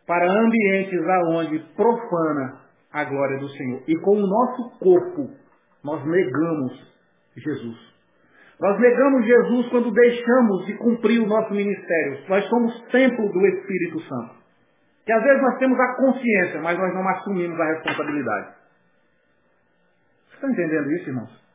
[0.07, 2.64] para ambientes aonde profana
[2.95, 3.83] a glória do Senhor.
[3.87, 5.29] E com o nosso corpo,
[5.83, 6.95] nós negamos
[7.35, 7.77] Jesus.
[8.57, 12.23] Nós negamos Jesus quando deixamos de cumprir o nosso ministério.
[12.29, 14.35] Nós somos templo do Espírito Santo.
[15.05, 18.55] Que às vezes nós temos a consciência, mas nós não assumimos a responsabilidade.
[20.29, 21.45] Vocês estão entendendo isso, irmãos?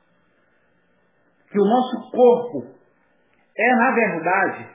[1.51, 2.81] Que o nosso corpo
[3.57, 4.69] é, na verdade,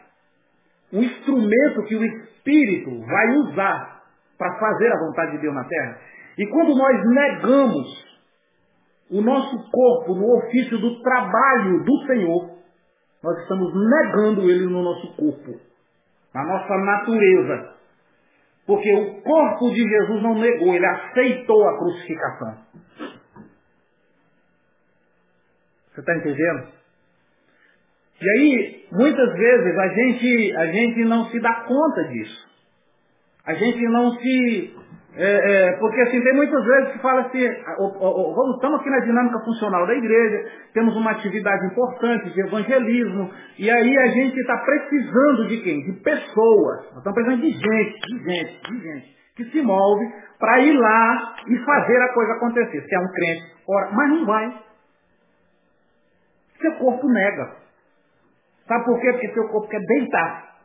[0.91, 4.01] um instrumento que o Espírito vai usar
[4.35, 6.14] para fazer a vontade de Deus na terra.
[6.37, 8.05] E quando nós negamos
[9.09, 12.55] o nosso corpo no ofício do trabalho do Senhor,
[13.23, 15.59] nós estamos negando ele no nosso corpo,
[16.33, 17.75] na nossa natureza.
[18.65, 22.57] Porque o corpo de Jesus não negou, ele aceitou a crucificação.
[25.93, 26.75] Você está entendendo?
[28.21, 32.45] E aí, muitas vezes, a gente, a gente não se dá conta disso.
[33.45, 34.75] A gente não se
[35.17, 37.47] É, é, porque assim, tem muitas vezes que fala assim,
[37.77, 43.71] vamos, estamos aqui na dinâmica funcional da igreja, temos uma atividade importante de evangelismo, e
[43.71, 45.85] aí a gente está precisando de quem?
[45.85, 46.91] De pessoas.
[46.91, 50.05] Nós estamos precisando de gente, de gente, de gente, que se move
[50.37, 52.81] para ir lá e fazer a coisa acontecer.
[52.81, 54.53] Se é um crente, ora, mas não vai.
[56.59, 57.55] Seu corpo nega.
[58.67, 59.11] Sabe por quê?
[59.13, 60.55] Porque seu corpo quer deitar.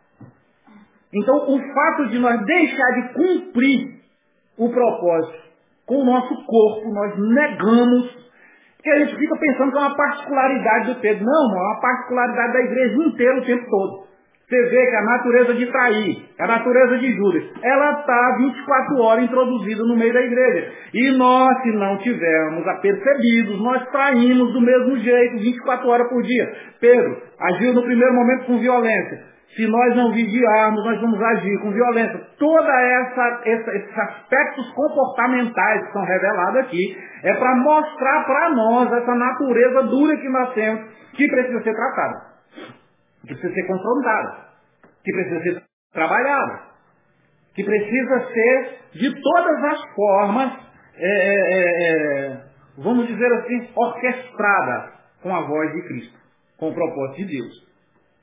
[1.15, 4.00] Então, o fato de nós deixar de cumprir
[4.59, 5.51] o propósito
[5.91, 8.31] com o nosso corpo, nós negamos,
[8.81, 11.25] que a gente fica pensando que é uma particularidade do Pedro.
[11.25, 14.11] Não, é uma particularidade da igreja inteira o tempo todo.
[14.49, 19.25] Você vê que a natureza de trair, a natureza de Judas, ela está 24 horas
[19.25, 20.73] introduzida no meio da igreja.
[20.95, 26.53] E nós, se não tivermos apercebidos, nós traímos do mesmo jeito, 24 horas por dia.
[26.81, 29.25] Pedro agiu no primeiro momento com violência.
[29.57, 32.21] Se nós não vigiarmos, nós vamos agir com violência.
[32.39, 38.93] Todos essa, essa, esses aspectos comportamentais que são revelados aqui é para mostrar para nós
[38.93, 40.83] essa natureza dura que nós temos,
[41.15, 42.23] que precisa ser tratada,
[43.23, 44.37] que precisa ser confrontada,
[45.05, 46.61] que precisa ser trabalhada,
[47.55, 50.53] que precisa ser de todas as formas,
[50.97, 54.93] é, é, é, é vamos dizer assim, orquestrada
[55.23, 56.19] com a voz de Cristo,
[56.57, 57.70] com o propósito de Deus.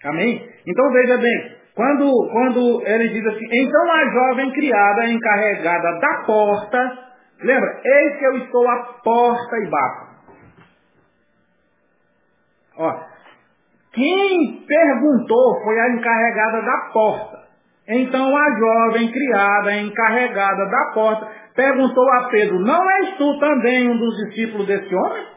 [0.04, 0.50] Amém?
[0.66, 7.00] Então veja bem, quando, quando ele diz assim, então a jovem criada encarregada da porta,
[7.43, 10.08] lembra, eis que eu estou à porta e bato.
[12.80, 13.00] Ó,
[13.93, 17.38] quem perguntou foi a encarregada da porta.
[17.88, 23.98] Então a jovem criada, encarregada da porta, perguntou a Pedro, não és tu também um
[23.98, 25.28] dos discípulos desse homem?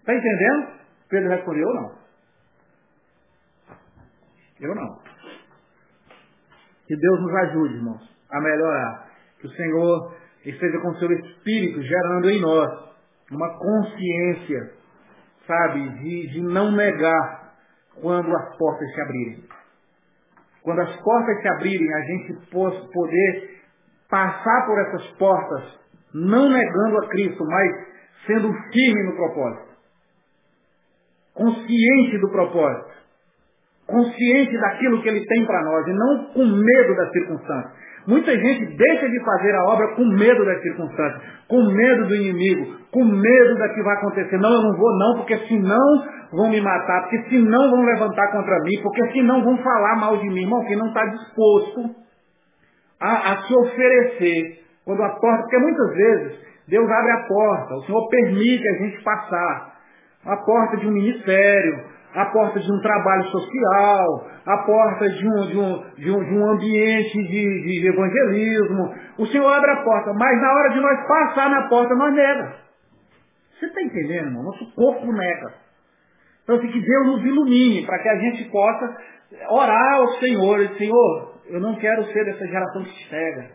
[0.00, 0.68] Está entendendo?
[1.08, 2.01] Pedro respondeu, não.
[4.62, 4.98] Eu não.
[6.86, 9.10] Que Deus nos ajude, irmãos, a melhorar.
[9.40, 12.70] Que o Senhor esteja com o seu Espírito gerando em nós
[13.30, 14.74] uma consciência,
[15.46, 17.54] sabe, de, de não negar
[18.00, 19.44] quando as portas se abrirem.
[20.62, 23.62] Quando as portas se abrirem, a gente poder
[24.08, 25.80] passar por essas portas,
[26.14, 27.86] não negando a Cristo, mas
[28.26, 29.72] sendo firme no propósito.
[31.34, 32.91] Consciente do propósito
[33.86, 37.72] consciente daquilo que ele tem para nós e não com medo das circunstâncias.
[38.06, 42.76] Muita gente deixa de fazer a obra com medo das circunstâncias, com medo do inimigo,
[42.90, 44.38] com medo da que vai acontecer.
[44.38, 48.58] Não, eu não vou não, porque senão vão me matar, porque senão vão levantar contra
[48.64, 50.42] mim, porque senão vão falar mal de mim.
[50.42, 51.94] Irmão, quem não está disposto
[53.00, 57.82] a, a se oferecer quando a porta, porque muitas vezes Deus abre a porta, o
[57.84, 59.72] Senhor permite a gente passar.
[60.24, 65.46] A porta de um ministério, a porta de um trabalho social, a porta de um,
[65.46, 68.94] de um, de um, de um ambiente de, de, evangelismo.
[69.18, 72.54] O Senhor abre a porta, mas na hora de nós passar na porta, nós nega.
[73.58, 74.42] Você está entendendo, irmão?
[74.44, 75.54] Nosso corpo nega.
[76.42, 78.96] Então, assim, que Deus nos ilumine para que a gente possa
[79.48, 80.60] orar ao Senhor.
[80.60, 83.50] E, Senhor, eu não quero ser dessa geração que cega.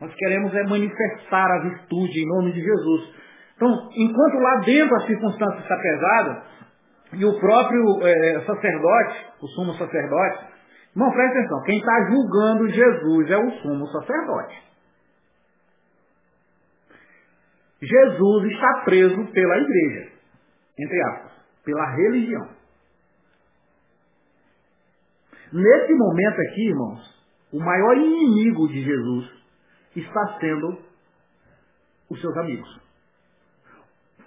[0.00, 3.14] Nós queremos é manifestar a virtude em nome de Jesus.
[3.56, 6.42] Então, enquanto lá dentro a circunstância está pesada,
[7.12, 10.50] e o próprio é, sacerdote, o sumo sacerdote,
[10.94, 14.70] não presta atenção, quem está julgando Jesus é o sumo sacerdote.
[17.82, 20.12] Jesus está preso pela igreja,
[20.78, 21.32] entre aspas,
[21.64, 22.48] pela religião.
[25.52, 29.30] Nesse momento aqui, irmãos, o maior inimigo de Jesus
[29.96, 30.78] está sendo
[32.08, 32.80] os seus amigos.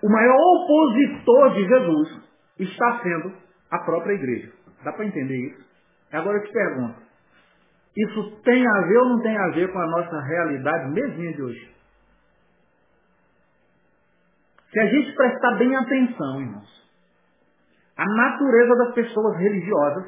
[0.01, 2.22] O maior opositor de Jesus
[2.59, 3.33] está sendo
[3.71, 4.51] a própria igreja.
[4.83, 5.63] Dá para entender isso?
[6.11, 7.01] Agora eu te pergunto,
[7.97, 11.41] isso tem a ver ou não tem a ver com a nossa realidade mesmo de
[11.41, 11.73] hoje?
[14.71, 16.89] Se a gente prestar bem atenção, irmãos,
[17.95, 20.05] a natureza das pessoas religiosas,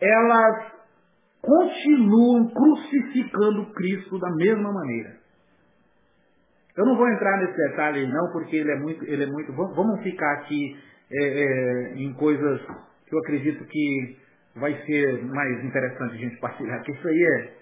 [0.00, 0.72] elas
[1.42, 5.21] continuam crucificando Cristo da mesma maneira.
[6.76, 9.52] Eu não vou entrar nesse detalhe não, porque ele é muito, ele é muito.
[9.52, 10.76] Vamos ficar aqui
[11.10, 12.60] é, é, em coisas
[13.06, 14.16] que eu acredito que
[14.56, 17.52] vai ser mais interessante a gente partilhar, que isso aí é.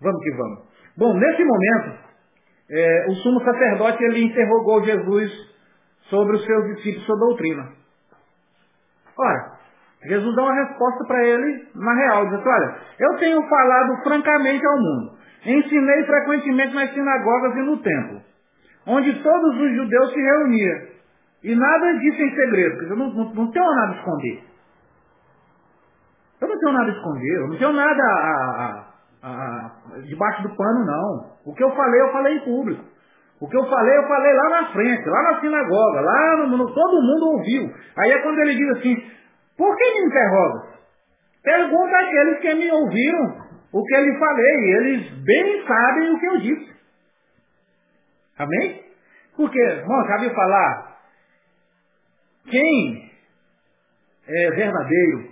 [0.00, 0.72] Vamos que vamos.
[0.96, 1.98] Bom, nesse momento,
[2.70, 5.30] é, o sumo sacerdote ele interrogou Jesus
[6.08, 7.72] sobre os seus discípulos, sua doutrina.
[9.18, 9.58] Ora,
[10.04, 14.66] Jesus dá uma resposta para ele na real, diz assim, olha, eu tenho falado francamente
[14.66, 15.18] ao mundo.
[15.44, 18.20] Ensinei frequentemente nas sinagogas e no templo,
[18.86, 20.92] onde todos os judeus se reuniam.
[21.42, 24.44] E nada disso em segredo, eu não, não, não tenho nada a esconder.
[26.40, 28.84] Eu não tenho nada a esconder, eu não tenho nada a,
[29.22, 31.32] a, debaixo do pano, não.
[31.44, 32.84] O que eu falei, eu falei em público.
[33.40, 36.72] O que eu falei, eu falei lá na frente, lá na sinagoga, lá no, no
[36.72, 37.74] todo mundo ouviu.
[37.98, 39.10] Aí é quando ele diz assim,
[39.58, 40.72] por que me interroga?
[41.42, 43.41] Pergunta àqueles que me ouviram
[43.72, 44.74] o que eu lhe falei.
[44.76, 46.72] Eles bem sabem o que eu disse.
[48.38, 48.84] Amém?
[49.36, 50.98] Porque, irmão, já viu falar?
[52.50, 53.10] Quem
[54.26, 55.30] é verdadeiro,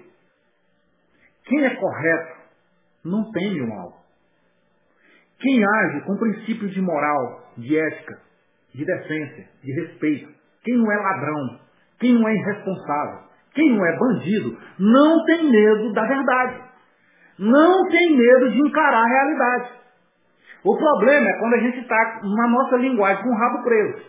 [1.45, 2.37] quem é correto,
[3.05, 4.01] não teme o mal.
[5.39, 8.21] Quem age com princípios de moral, de ética,
[8.75, 10.33] de decência, de respeito,
[10.63, 11.61] quem não é ladrão,
[11.99, 16.70] quem não é irresponsável, quem não é bandido, não tem medo da verdade.
[17.41, 19.71] Não tem medo de encarar a realidade.
[20.63, 24.03] O problema é quando a gente está na nossa linguagem com o rabo preso.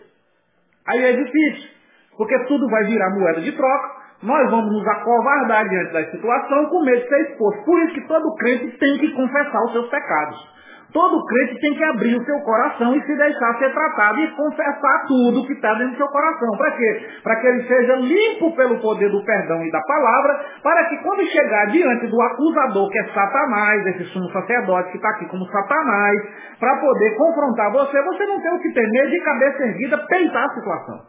[0.86, 1.70] Aí é difícil,
[2.18, 6.84] porque tudo vai virar moeda de troca, nós vamos nos acovardar diante da situação com
[6.84, 7.64] medo de ser exposto.
[7.64, 10.51] Por isso que todo crente tem que confessar os seus pecados.
[10.92, 15.06] Todo crente tem que abrir o seu coração e se deixar ser tratado e confessar
[15.08, 16.50] tudo que está dentro do seu coração.
[16.58, 17.08] Para quê?
[17.22, 21.24] Para que ele seja limpo pelo poder do perdão e da palavra, para que quando
[21.28, 26.18] chegar diante do acusador, que é Satanás, esse sumo sacerdote que está aqui como Satanás,
[26.60, 30.54] para poder confrontar você, você não tem o que temer de cabeça erguida peitar a
[30.54, 31.00] situação.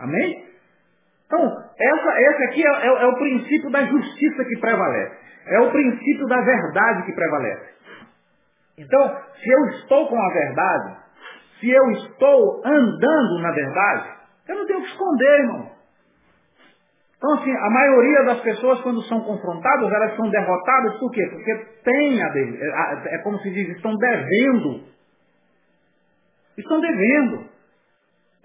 [0.00, 0.44] Amém?
[1.26, 1.40] Então,
[1.78, 5.16] essa, esse aqui é, é, é o princípio da justiça que prevalece.
[5.46, 7.79] É o princípio da verdade que prevalece.
[8.80, 10.96] Então, se eu estou com a verdade,
[11.60, 14.08] se eu estou andando na verdade,
[14.48, 15.70] eu não tenho que esconder, irmão.
[17.16, 21.20] Então, assim, a maioria das pessoas, quando são confrontadas, elas são derrotadas por quê?
[21.30, 21.54] Porque
[21.84, 24.84] tem a, é, é como se diz, estão devendo.
[26.56, 27.44] Estão devendo.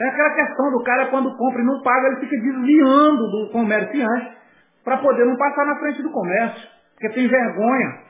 [0.01, 4.37] É aquela questão do cara quando compra e não paga, ele fica desviando do comerciante
[4.83, 8.04] para poder não passar na frente do comércio, porque tem vergonha.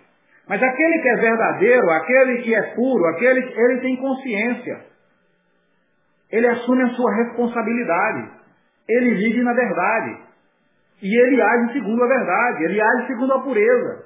[0.48, 4.86] Mas aquele que é verdadeiro, aquele que é puro, aquele ele tem consciência.
[6.32, 8.30] Ele assume a sua responsabilidade.
[8.88, 10.26] Ele vive na verdade.
[11.02, 14.06] E ele age segundo a verdade, ele age segundo a pureza.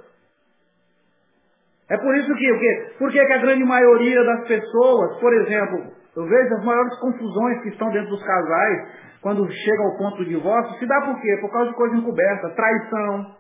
[1.90, 2.94] É por isso que, o quê?
[3.00, 7.70] Por que a grande maioria das pessoas, por exemplo, eu vejo as maiores confusões que
[7.70, 8.88] estão dentro dos casais,
[9.22, 11.38] quando chega ao ponto do divórcio, se dá por quê?
[11.42, 13.36] Por causa de coisa encoberta, traição,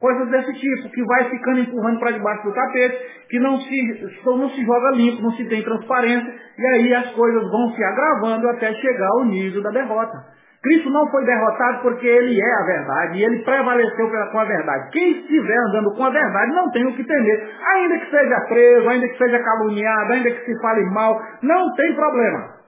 [0.00, 2.98] Coisas desse tipo, que vai ficando empurrando para debaixo do tapete,
[3.28, 7.42] que não se, não se joga limpo, não se tem transparência, e aí as coisas
[7.50, 10.40] vão se agravando até chegar ao nível da derrota.
[10.62, 14.90] Cristo não foi derrotado porque ele é a verdade e ele prevaleceu com a verdade.
[14.92, 17.50] Quem estiver andando com a verdade não tem o que temer.
[17.76, 21.94] Ainda que seja preso, ainda que seja caluniado, ainda que se fale mal, não tem
[21.94, 22.60] problema.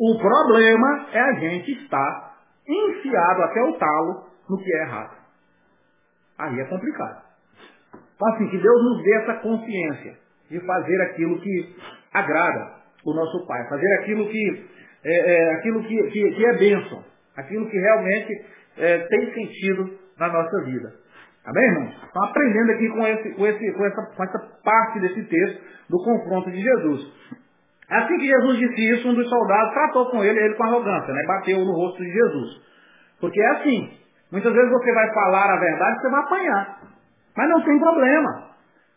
[0.00, 2.34] O problema é a gente estar
[2.68, 5.23] enfiado até o talo no que é errado.
[6.38, 7.22] Aí é complicado.
[8.14, 10.16] Então, assim, que Deus nos dê essa consciência
[10.50, 11.76] de fazer aquilo que
[12.12, 12.74] agrada
[13.04, 14.66] o nosso Pai, fazer aquilo que
[15.04, 17.04] é, é aquilo que, que, que, é bênção,
[17.36, 18.44] aquilo que realmente
[18.78, 20.92] é, tem sentido na nossa vida.
[21.44, 22.04] Amém, irmãos?
[22.04, 25.98] Estão aprendendo aqui com, esse, com, esse, com, essa, com essa parte desse texto do
[26.02, 27.12] confronto de Jesus.
[27.90, 31.22] Assim que Jesus disse isso, um dos soldados tratou com ele, ele com arrogância, né?
[31.26, 32.62] bateu no rosto de Jesus.
[33.20, 33.90] Porque é assim,
[34.34, 36.78] Muitas vezes você vai falar a verdade, você vai apanhar.
[37.36, 38.48] Mas não tem problema.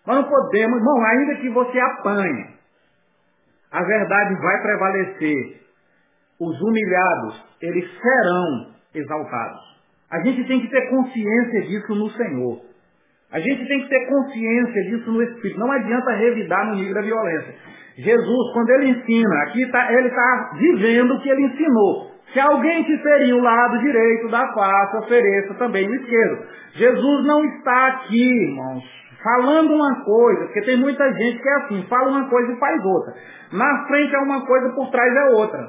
[0.08, 2.48] Nós não podemos, irmão, ainda que você apanhe,
[3.72, 5.62] a verdade vai prevalecer.
[6.40, 9.62] Os humilhados, eles serão exaltados.
[10.10, 12.62] A gente tem que ter consciência disso no Senhor.
[13.32, 15.60] A gente tem que ter consciência disso no Espírito.
[15.60, 17.54] Não adianta revidar no nível da violência.
[17.96, 22.17] Jesus, quando ele ensina, aqui tá, ele está vivendo o que ele ensinou.
[22.38, 26.46] Se alguém te ferir o lado direito da face, ofereça também o esquerdo.
[26.76, 28.84] Jesus não está aqui, irmãos,
[29.24, 32.86] falando uma coisa, porque tem muita gente que é assim, fala uma coisa e faz
[32.86, 33.16] outra.
[33.54, 35.68] Na frente é uma coisa, por trás é outra.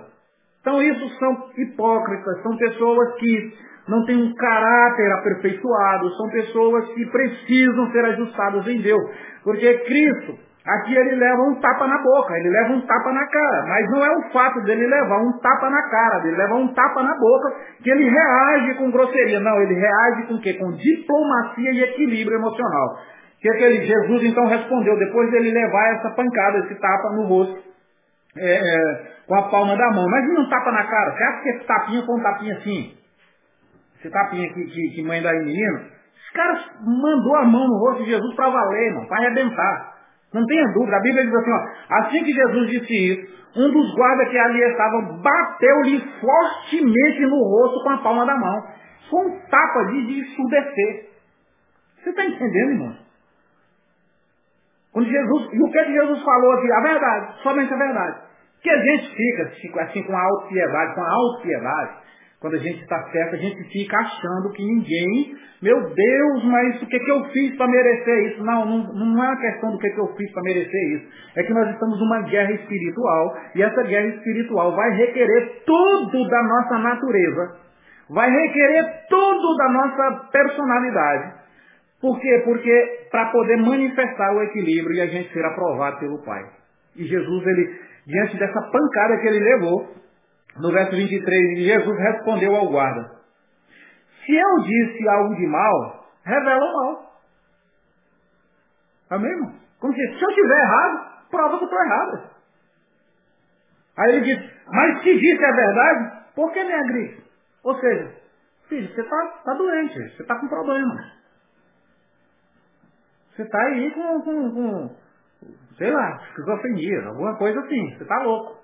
[0.61, 3.55] Então isso são hipócritas, são pessoas que
[3.89, 9.11] não têm um caráter aperfeiçoado, são pessoas que precisam ser ajustadas em Deus.
[9.43, 10.39] Porque Cristo,
[10.69, 13.65] Aqui ele leva um tapa na boca, ele leva um tapa na cara.
[13.67, 17.03] Mas não é o fato dele levar um tapa na cara, dele levar um tapa
[17.03, 19.41] na boca, que ele reage com grosseria.
[19.41, 20.53] Não, ele reage com o quê?
[20.55, 22.99] Com diplomacia e equilíbrio emocional.
[23.41, 27.63] Que aquele Jesus então respondeu, depois dele levar essa pancada, esse tapa no rosto,
[28.37, 30.07] é, é, com a palma da mão.
[30.11, 31.13] Mas não tapa na cara.
[31.13, 32.95] Você acha que esse tapinha foi um tapinha assim?
[33.99, 35.79] Esse tapinha que, que, que mãe dá em menino?
[35.79, 39.98] Esse cara mandou a mão no rosto de Jesus para valer, irmão, para arrebentar.
[40.33, 40.97] Não tenha dúvida.
[40.97, 44.63] A Bíblia diz assim, ó, assim que Jesus disse isso, um dos guardas que ali
[44.63, 48.63] estavam bateu-lhe fortemente no rosto com a palma da mão.
[49.11, 51.09] Foi um tapa de, de ensurdecer.
[51.97, 52.97] Você está entendendo, irmão?
[54.93, 56.73] Quando Jesus, e o que, é que Jesus falou aqui?
[56.73, 58.21] A verdade, somente a verdade.
[58.63, 61.97] Que a gente fica assim com a autopiedade, com a autopiedade,
[62.41, 66.87] quando a gente está certo, a gente fica achando que ninguém, meu Deus, mas o
[66.87, 68.45] que, que eu fiz para merecer isso?
[68.45, 71.09] Não, não, não é uma questão do que, que eu fiz para merecer isso.
[71.35, 76.43] É que nós estamos numa guerra espiritual e essa guerra espiritual vai requerer tudo da
[76.45, 77.57] nossa natureza.
[78.09, 81.35] Vai requerer tudo da nossa personalidade.
[82.01, 82.43] Por quê?
[82.45, 86.45] Porque para poder manifestar o equilíbrio e a gente ser aprovado pelo Pai.
[86.95, 89.89] E Jesus, ele, diante dessa pancada que ele levou,
[90.61, 93.11] no verso 23, Jesus respondeu ao guarda:
[94.25, 97.09] Se eu disse algo de mal, revela o mal.
[99.11, 99.55] Amém, irmão?
[99.81, 102.31] Como se, se eu estiver errado, prova que eu estou errado.
[103.97, 107.25] Aí ele diz, mas se disse a verdade, por que me agride?
[107.65, 108.15] Ou seja,
[108.69, 111.19] filho, você está tá doente, você está com problemas.
[113.35, 114.97] Você está aí com, com, com,
[115.77, 118.58] sei lá, esquizofrenia, alguma coisa assim, você está louco.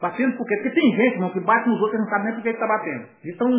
[0.00, 0.56] Batendo por quê?
[0.56, 2.66] Porque tem gente, irmão, que bate nos outros e não sabe nem por que está
[2.66, 3.06] batendo.
[3.22, 3.50] De tão,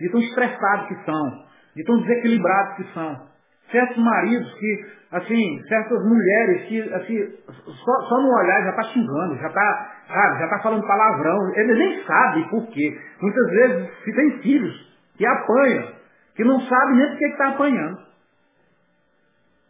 [0.00, 1.44] de tão estressados que são,
[1.76, 3.28] de tão desequilibrados que são.
[3.70, 9.36] Certos maridos que, assim, certas mulheres que, assim, só, só no olhar já está xingando,
[9.36, 11.54] já está, sabe, já está falando palavrão.
[11.54, 12.98] Eles nem sabem por quê.
[13.20, 15.92] Muitas vezes se tem filhos que apanham,
[16.34, 17.98] que não sabem nem por que está apanhando.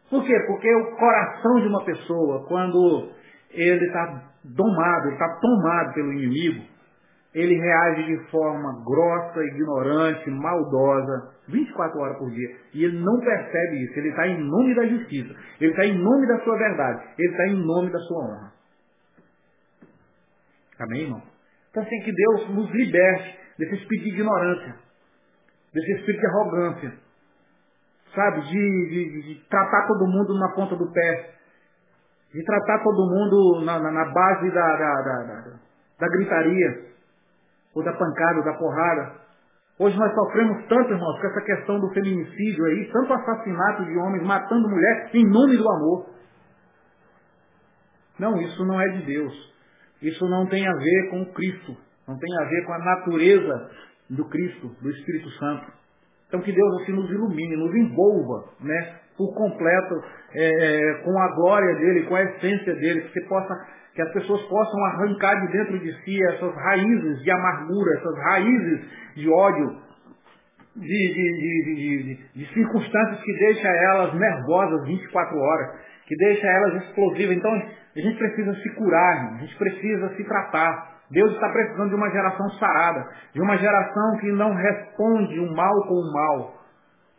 [0.08, 0.34] Por quê?
[0.46, 3.10] Porque o coração de uma pessoa, quando
[3.50, 6.64] ele está domado, ele está tomado pelo inimigo,
[7.32, 12.56] ele reage de forma grossa, ignorante, maldosa, 24 horas por dia.
[12.74, 13.98] E ele não percebe isso.
[13.98, 15.32] Ele está em nome da justiça.
[15.60, 17.04] Ele está em nome da sua verdade.
[17.16, 18.52] Ele está em nome da sua honra.
[20.80, 21.22] Amém, irmão?
[21.70, 24.74] Então, assim, que Deus nos liberte desse espírito de ignorância,
[25.72, 26.92] desse espírito de arrogância,
[28.12, 28.40] sabe?
[28.40, 31.34] De, de, de tratar todo mundo na ponta do pé,
[32.32, 35.44] de tratar todo mundo na, na, na base da, da, da,
[35.98, 36.86] da, gritaria,
[37.74, 39.20] ou da pancada, ou da porrada.
[39.78, 44.22] Hoje nós sofremos tanto, irmãos, com essa questão do feminicídio aí, tanto assassinato de homens
[44.22, 46.10] matando mulheres em nome do amor.
[48.18, 49.50] Não, isso não é de Deus.
[50.02, 51.76] Isso não tem a ver com Cristo.
[52.06, 53.70] Não tem a ver com a natureza
[54.10, 55.72] do Cristo, do Espírito Santo.
[56.28, 58.99] Então que Deus assim nos ilumine, nos envolva, né?
[59.16, 60.02] Por completo
[60.34, 63.54] é, é, com a glória dele, com a essência dele, que, possa,
[63.94, 68.80] que as pessoas possam arrancar de dentro de si essas raízes de amargura, essas raízes
[69.16, 69.76] de ódio,
[70.76, 75.70] de, de, de, de circunstâncias que deixam elas nervosas 24 horas,
[76.06, 77.36] que deixam elas explosivas.
[77.36, 80.90] Então, a gente precisa se curar, a gente precisa se tratar.
[81.10, 83.04] Deus está precisando de uma geração sarada,
[83.34, 86.59] de uma geração que não responde o mal com o mal,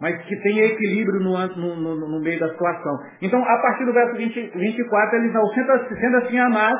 [0.01, 2.97] mas que tenha equilíbrio no, no, no, no, meio da situação.
[3.21, 6.75] Então, a partir do verso 20, 24, eles não, sendo, sendo assim Anás,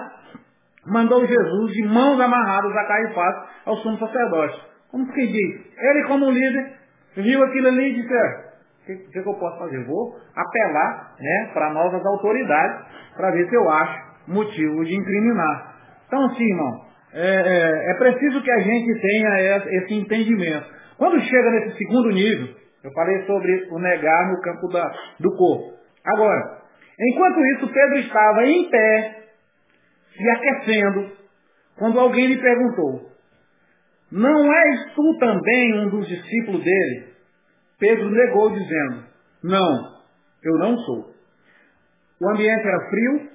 [0.88, 3.36] mandou Jesus de mãos amarradas a Caifás
[3.68, 4.60] ao sumo sacerdote.
[4.90, 5.62] Como que diz?
[5.78, 6.74] Ele como líder,
[7.16, 8.52] viu aquilo ali e disse, é,
[8.82, 9.86] o que, que, que, eu posso fazer?
[9.86, 15.76] Vou apelar né, para novas autoridades para ver se eu acho motivo de incriminar.
[16.08, 16.82] Então, assim, irmão,
[17.14, 20.66] é, é, é preciso que a gente tenha esse entendimento.
[20.98, 24.84] Quando chega nesse segundo nível, eu falei sobre o negar no campo da,
[25.20, 25.78] do corpo.
[26.04, 26.62] Agora,
[27.00, 29.24] enquanto isso, Pedro estava em pé,
[30.16, 31.12] se aquecendo,
[31.78, 33.12] quando alguém lhe perguntou:
[34.12, 37.14] Não és tu também um dos discípulos dele?
[37.80, 39.04] Pedro negou, dizendo:
[39.44, 40.02] Não,
[40.44, 41.12] eu não sou.
[42.20, 43.30] O ambiente era frio,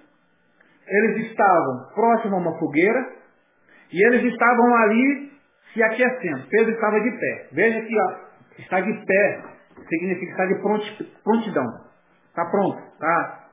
[0.86, 3.16] eles estavam próximo a uma fogueira
[3.92, 5.32] e eles estavam ali
[5.72, 6.46] se aquecendo.
[6.48, 7.48] Pedro estava de pé.
[7.52, 7.94] Veja que
[8.58, 9.56] Está de pé
[9.88, 10.60] significa estar de
[11.22, 11.66] prontidão.
[12.28, 12.82] Está pronto.
[12.98, 13.48] Tá?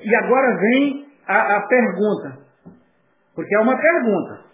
[0.00, 2.38] E agora vem a, a pergunta.
[3.34, 4.50] Porque é uma pergunta.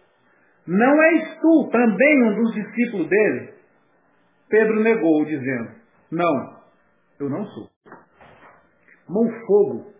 [0.66, 3.54] Não és tu também um dos discípulos dele?
[4.48, 5.70] Pedro negou, dizendo,
[6.10, 6.60] não,
[7.18, 7.68] eu não sou.
[9.08, 9.92] o fogo,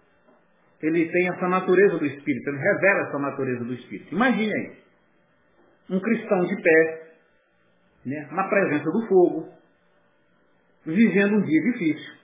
[0.83, 4.15] ele tem essa natureza do Espírito, ele revela essa natureza do Espírito.
[4.15, 4.77] Imagine aí,
[5.91, 7.13] um cristão de pé,
[8.05, 9.56] né, na presença do fogo,
[10.87, 12.15] vivendo um dia difícil.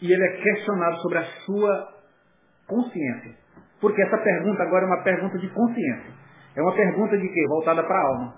[0.00, 1.94] E ele é questionado sobre a sua
[2.66, 3.36] consciência.
[3.80, 6.12] Porque essa pergunta agora é uma pergunta de consciência.
[6.56, 7.46] É uma pergunta de quê?
[7.48, 8.34] Voltada para a alma.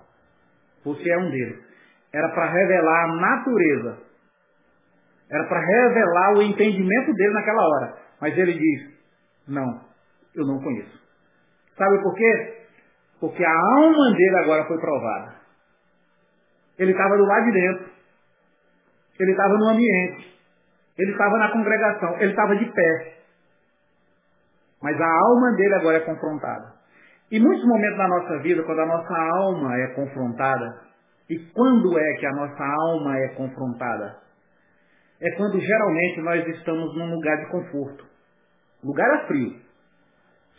[0.85, 1.65] Você é um deles.
[2.13, 3.99] Era para revelar a natureza.
[5.31, 7.99] Era para revelar o entendimento dele naquela hora.
[8.21, 8.97] Mas ele diz,
[9.49, 9.81] não,
[10.35, 11.01] eu não conheço.
[11.77, 12.67] Sabe por quê?
[13.21, 15.35] Porque a alma dele agora foi provada.
[16.79, 17.96] Ele estava do lado de dentro.
[19.19, 20.37] Ele estava no ambiente.
[20.99, 23.17] Ele estava na congregação, ele estava de pé.
[24.83, 26.75] Mas a alma dele agora é confrontada.
[27.31, 30.81] E muitos momentos da nossa vida, quando a nossa alma é confrontada,
[31.29, 34.17] e quando é que a nossa alma é confrontada?
[35.21, 38.05] É quando geralmente nós estamos num lugar de conforto.
[38.83, 39.57] O lugar é frio.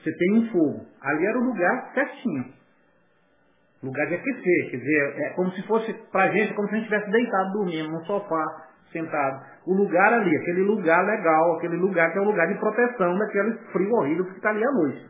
[0.03, 0.85] Você tem um fogo.
[1.01, 2.56] Ali era o lugar certinho.
[3.83, 4.71] Lugar de aquecer.
[4.71, 7.91] Quer dizer, é como se fosse, pra gente, como se a gente estivesse deitado dormindo
[7.91, 8.43] no sofá,
[8.91, 9.45] sentado.
[9.65, 13.53] O lugar ali, aquele lugar legal, aquele lugar que é o lugar de proteção daquele
[13.71, 15.05] frio horrível que está ali à noite.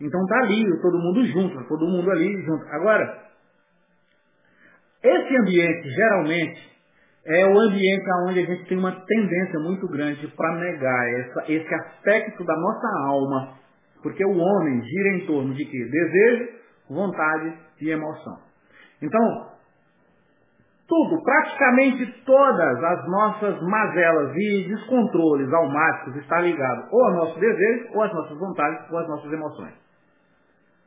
[0.00, 2.64] Então tá ali, todo mundo junto, todo mundo ali junto.
[2.70, 3.28] Agora,
[5.02, 6.78] esse ambiente, geralmente,
[7.24, 11.74] é o ambiente onde a gente tem uma tendência muito grande para negar essa, esse
[11.74, 13.58] aspecto da nossa alma.
[14.02, 15.84] Porque o homem gira em torno de quê?
[15.90, 16.48] Desejo,
[16.88, 18.38] vontade e emoção.
[19.02, 19.48] Então,
[20.88, 27.88] tudo, praticamente todas as nossas mazelas e descontroles almáticos está ligado ou ao nosso desejo,
[27.92, 29.74] ou às nossas vontades, ou às nossas emoções.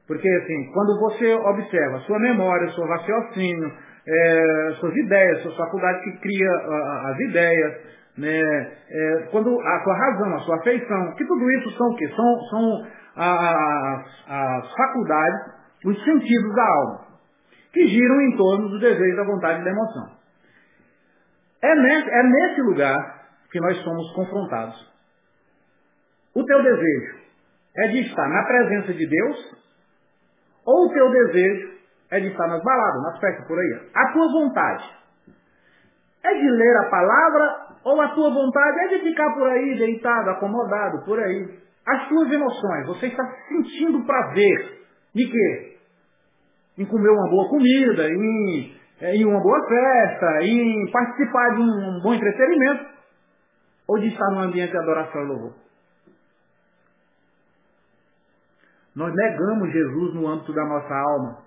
[0.07, 3.71] Porque assim, quando você observa sua memória, seu raciocínio,
[4.07, 6.49] é, suas ideias, sua faculdade que cria
[7.05, 7.73] as ideias,
[8.17, 8.41] né,
[8.89, 12.07] é, quando a sua razão, a sua afeição, que tudo isso são o quê?
[12.09, 17.07] São, são as, as faculdades, os sentidos da alma,
[17.73, 20.11] que giram em torno do desejo, da vontade e da emoção.
[21.61, 23.21] É nesse, é nesse lugar
[23.51, 24.91] que nós somos confrontados.
[26.35, 27.19] O teu desejo
[27.77, 29.55] é de estar na presença de Deus,
[30.65, 31.71] ou o teu desejo
[32.11, 33.89] é de estar nas baladas, nas festas por aí.
[33.93, 35.01] A tua vontade
[36.23, 40.29] é de ler a palavra ou a tua vontade é de ficar por aí deitado,
[40.29, 41.59] acomodado, por aí.
[41.87, 44.80] As tuas emoções, você está sentindo prazer
[45.13, 45.77] de quê?
[46.77, 52.13] Em comer uma boa comida, em, em uma boa festa, em participar de um bom
[52.13, 52.85] entretenimento,
[53.87, 55.53] ou de estar num ambiente de adoração e louvor.
[58.95, 61.37] Nós negamos Jesus no âmbito da nossa alma.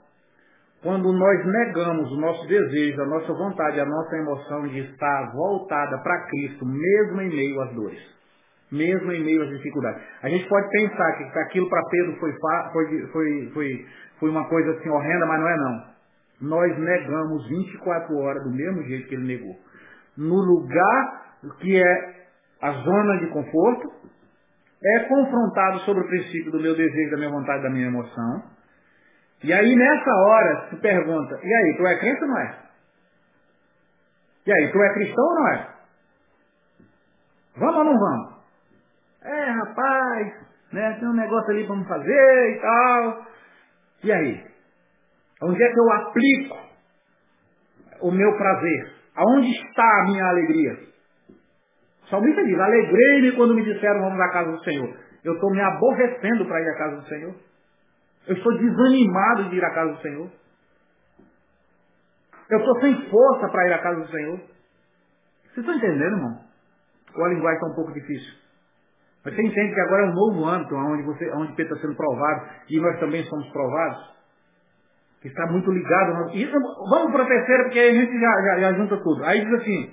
[0.82, 5.98] Quando nós negamos o nosso desejo, a nossa vontade, a nossa emoção de estar voltada
[6.02, 8.14] para Cristo, mesmo em meio às dores,
[8.74, 10.02] mesmo em meio às dificuldades.
[10.22, 12.32] A gente pode pensar que aquilo para Pedro foi,
[12.72, 13.86] foi, foi, foi,
[14.18, 15.94] foi uma coisa assim horrenda, mas não é não.
[16.42, 19.56] Nós negamos 24 horas do mesmo jeito que ele negou.
[20.16, 21.24] No lugar
[21.60, 22.14] que é
[22.60, 23.92] a zona de conforto,
[24.82, 28.42] é confrontado sobre o princípio do meu desejo, da minha vontade, da minha emoção,
[29.42, 32.58] e aí nessa hora se pergunta, e aí, tu é crente ou não é?
[34.46, 35.68] E aí, tu é cristão ou não é?
[37.56, 38.33] Vamos ou não vamos?
[39.24, 40.34] É, rapaz,
[40.72, 43.26] né, tem um negócio ali para me fazer e tal.
[44.04, 44.46] E aí?
[45.42, 46.58] Onde é que eu aplico
[48.02, 48.92] o meu prazer?
[49.16, 50.78] Aonde está a minha alegria?
[52.10, 54.94] Salmista diz, alegrei-me quando me disseram vamos à casa do Senhor.
[55.24, 57.34] Eu estou me aborrecendo para ir à casa do Senhor.
[58.26, 60.30] Eu estou desanimado de ir à casa do Senhor.
[62.50, 64.38] Eu estou sem força para ir à casa do Senhor.
[64.38, 66.40] Vocês estão entendendo, irmão?
[67.14, 68.43] Ou a linguagem está um pouco difícil?
[69.24, 71.96] Mas você entende que agora é um novo âmbito onde, você, onde Pedro está sendo
[71.96, 74.14] provado e nós também somos provados?
[75.22, 76.30] Que está muito ligado.
[76.34, 79.24] E, vamos para a terceira, porque aí a gente já, já, já junta tudo.
[79.24, 79.92] Aí diz assim: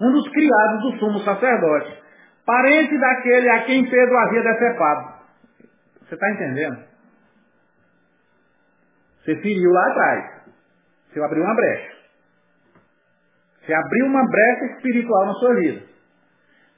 [0.00, 2.02] um dos criados do sumo sacerdote,
[2.46, 5.12] parente daquele a quem Pedro havia decepado.
[6.02, 6.84] Você está entendendo?
[9.24, 10.42] Você feriu lá atrás.
[11.08, 11.92] Você abriu uma brecha.
[13.60, 15.82] Você abriu uma brecha espiritual na sua vida.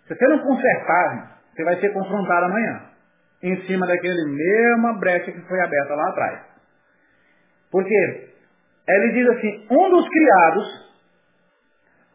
[0.06, 2.82] Se você não consertar, você vai ser confrontado amanhã.
[3.42, 6.40] Em cima daquele mesma brecha que foi aberta lá atrás.
[7.70, 8.28] Porque
[8.88, 10.84] ele diz assim, um dos criados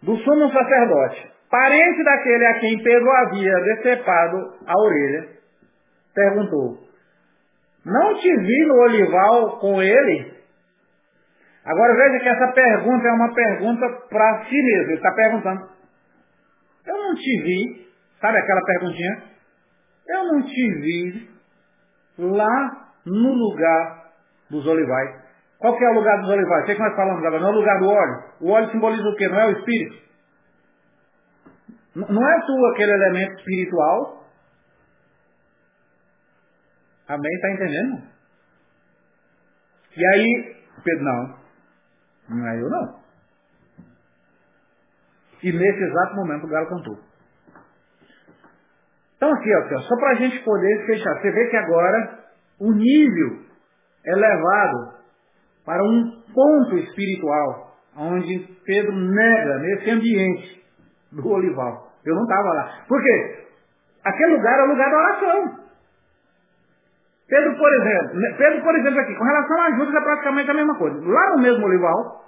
[0.02, 5.30] do sumo sacerdote, parente daquele a quem Pedro havia decepado a orelha,
[6.14, 6.90] perguntou,
[7.86, 10.34] não te vi no olival com ele?
[11.66, 14.91] Agora veja que essa pergunta é uma pergunta para si mesmo.
[14.91, 15.70] Ele está perguntando.
[16.88, 17.89] Eu não te vi.
[18.20, 19.24] Sabe aquela perguntinha?
[20.08, 21.30] Eu não te vi
[22.18, 24.12] lá no lugar
[24.50, 25.30] dos olivais.
[25.60, 26.64] Qual que é o lugar dos olivais?
[26.64, 27.41] O que, é que nós falamos agora?
[27.41, 28.24] Não é o lugar do óleo.
[28.41, 29.28] O óleo simboliza o quê?
[29.28, 30.10] Não é o espírito?
[31.96, 34.20] Não é tu aquele elemento espiritual
[37.10, 37.34] Amém?
[37.34, 38.04] Está entendendo?
[39.98, 41.40] E aí, Pedro, não.
[42.30, 43.00] Não é eu não.
[45.41, 47.09] E nesse exato momento o galo cantou.
[49.20, 51.14] Então aqui, ó, só para a gente poder fechar.
[51.20, 52.20] Você vê que agora
[52.58, 53.40] o nível
[54.06, 54.94] é levado
[55.66, 60.64] para um ponto espiritual, onde Pedro nega nesse ambiente
[61.12, 61.91] do olival.
[62.06, 62.86] Eu não estava lá.
[62.88, 63.46] Por quê?
[64.06, 65.60] Aquele lugar é o lugar da oração.
[67.28, 70.54] Pedro, por exemplo, né, Pedro, por exemplo, aqui, com relação a Judas é praticamente a
[70.54, 70.98] mesma coisa.
[71.06, 72.26] Lá no mesmo olival,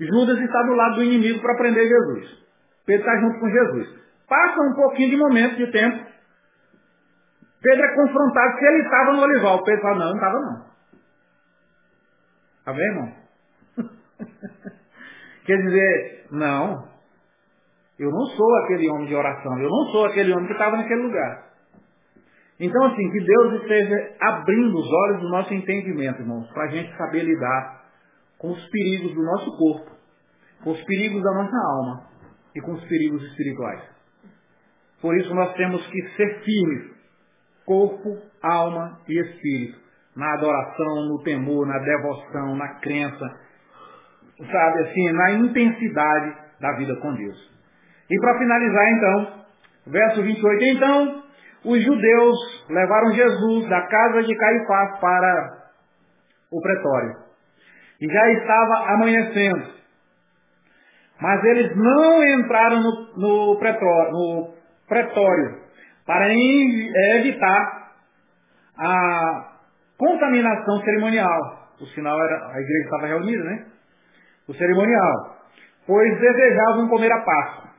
[0.00, 2.44] Judas está do lado do inimigo para prender Jesus.
[2.84, 4.03] Pedro está junto com Jesus.
[4.28, 6.14] Passa um pouquinho de momento, de tempo.
[7.62, 9.62] Pedro é confrontado se ele estava no olival.
[9.64, 10.64] Pedro fala, não, não estava não.
[12.58, 13.12] Está bem, irmão?
[15.44, 16.88] Quer dizer, não,
[17.98, 21.02] eu não sou aquele homem de oração, eu não sou aquele homem que estava naquele
[21.02, 21.44] lugar.
[22.58, 26.96] Então, assim, que Deus esteja abrindo os olhos do nosso entendimento, irmãos, para a gente
[26.96, 27.84] saber lidar
[28.38, 29.90] com os perigos do nosso corpo,
[30.62, 32.08] com os perigos da nossa alma
[32.54, 33.93] e com os perigos espirituais.
[35.04, 36.92] Por isso nós temos que ser firmes,
[37.66, 39.78] corpo, alma e espírito,
[40.16, 43.38] na adoração, no temor, na devoção, na crença,
[44.50, 47.36] sabe assim, na intensidade da vida com Deus.
[48.10, 49.44] E para finalizar então,
[49.88, 51.22] verso 28, então
[51.66, 55.68] os judeus levaram Jesus da casa de Caifás para
[56.50, 57.12] o pretório.
[58.00, 59.74] E já estava amanhecendo.
[61.20, 64.53] Mas eles não entraram no, no, pretório, no
[64.88, 65.62] pretório
[66.06, 66.28] para
[67.16, 67.92] evitar
[68.78, 69.58] a
[69.96, 71.68] contaminação cerimonial.
[71.80, 73.66] O sinal era, a igreja estava reunida, né?
[74.48, 75.36] O cerimonial.
[75.86, 77.70] Pois desejavam comer a Páscoa.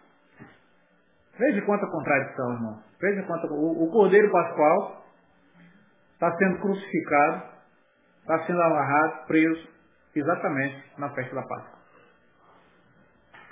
[1.38, 2.80] Veja quanta contradição, irmão.
[3.02, 3.48] Veja quanta.
[3.48, 5.04] O, o Cordeiro Pascual
[6.14, 7.44] está sendo crucificado,
[8.22, 9.68] está sendo amarrado, preso,
[10.16, 11.76] exatamente na festa da Páscoa.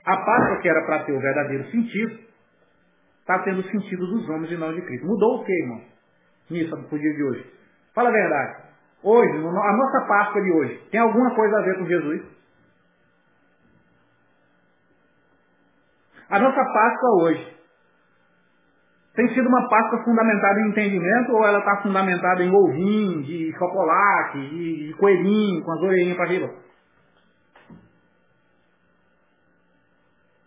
[0.05, 2.19] A Páscoa, que era para ter o verdadeiro sentido,
[3.23, 5.07] está tendo o sentido dos homens e não de Cristo.
[5.07, 5.81] Mudou o que, irmão?
[6.49, 7.53] Nisso, no dia de hoje.
[7.95, 8.63] Fala a verdade.
[9.01, 12.23] Hoje, a nossa Páscoa de hoje, tem alguma coisa a ver com Jesus?
[16.29, 17.57] A nossa Páscoa hoje
[19.15, 24.49] tem sido uma Páscoa fundamentada em entendimento ou ela está fundamentada em ovinho, de chocolate,
[24.49, 26.49] de, de coelhinho, com as orelhinhas para riba?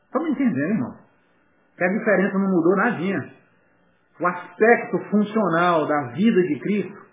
[0.06, 1.05] Estamos entendendo, irmão?
[1.76, 3.32] Que a diferença não mudou nadinha.
[4.18, 7.06] O aspecto funcional da vida de Cristo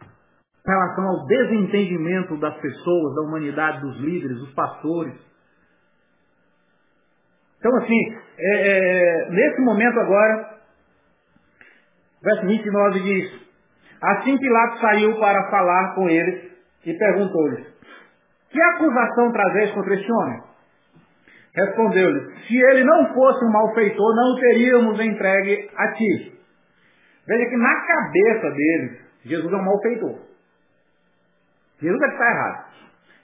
[0.65, 5.13] em relação ao desentendimento das pessoas, da humanidade, dos líderes, dos pastores.
[7.59, 10.57] Então, assim, é, é, nesse momento agora,
[12.21, 13.43] verso 29 diz:
[14.01, 16.51] Assim Pilatos saiu para falar com eles
[16.85, 17.67] e perguntou-lhes:
[18.49, 20.52] Que acusação trazeis contra este homem?
[21.55, 26.39] Respondeu-lhes: Se ele não fosse um malfeitor, não o teríamos entregue a ti.
[27.27, 30.19] Veja que na cabeça deles, Jesus é um malfeitor.
[31.79, 32.73] Jesus é que está errado.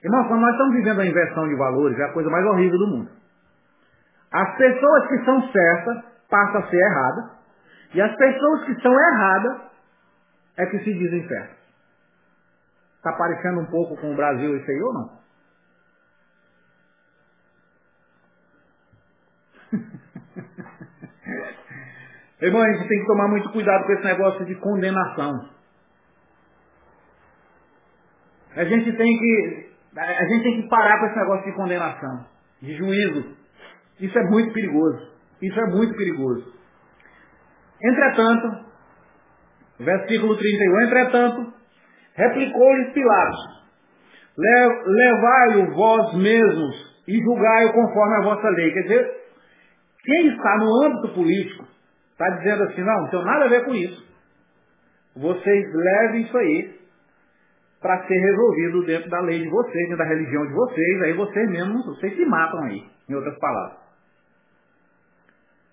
[0.03, 2.88] Irmão, quando nós estamos vivendo a inversão de valores, é a coisa mais horrível do
[2.88, 3.11] mundo.
[4.31, 7.31] As pessoas que são certas passam a ser erradas,
[7.93, 9.61] e as pessoas que são erradas
[10.57, 11.57] é que se dizem certas.
[12.97, 15.19] Está parecendo um pouco com o Brasil isso aí ou não?
[22.41, 25.49] Irmão, a gente tem que tomar muito cuidado com esse negócio de condenação.
[28.55, 32.25] A gente tem que, a gente tem que parar com esse negócio de condenação,
[32.61, 33.37] de juízo.
[33.99, 35.11] Isso é muito perigoso.
[35.41, 36.53] Isso é muito perigoso.
[37.81, 38.65] Entretanto,
[39.79, 41.53] versículo 31, entretanto,
[42.13, 43.59] replicou-lhes Pilatos,
[44.37, 48.71] levai-o vós mesmos e julgai-o conforme a vossa lei.
[48.71, 49.19] Quer dizer,
[50.03, 51.65] quem está no âmbito político
[52.19, 54.05] está dizendo assim, não, não tem nada a ver com isso.
[55.15, 56.79] Vocês levem isso aí
[57.81, 61.49] para ser resolvido dentro da lei de vocês, dentro da religião de vocês, aí vocês
[61.49, 63.79] mesmos, vocês se matam aí, em outras palavras.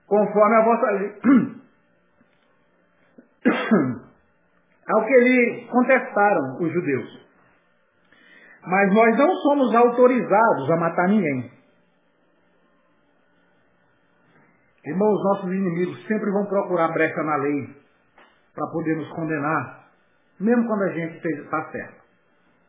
[0.07, 1.13] Conforme a vossa lei.
[4.89, 7.27] Ao que lhe contestaram os judeus.
[8.65, 11.56] Mas nós não somos autorizados a matar ninguém.
[14.87, 17.77] Irmãos, nossos inimigos sempre vão procurar brecha na lei
[18.55, 19.89] para poder nos condenar,
[20.39, 22.03] mesmo quando a gente está certo,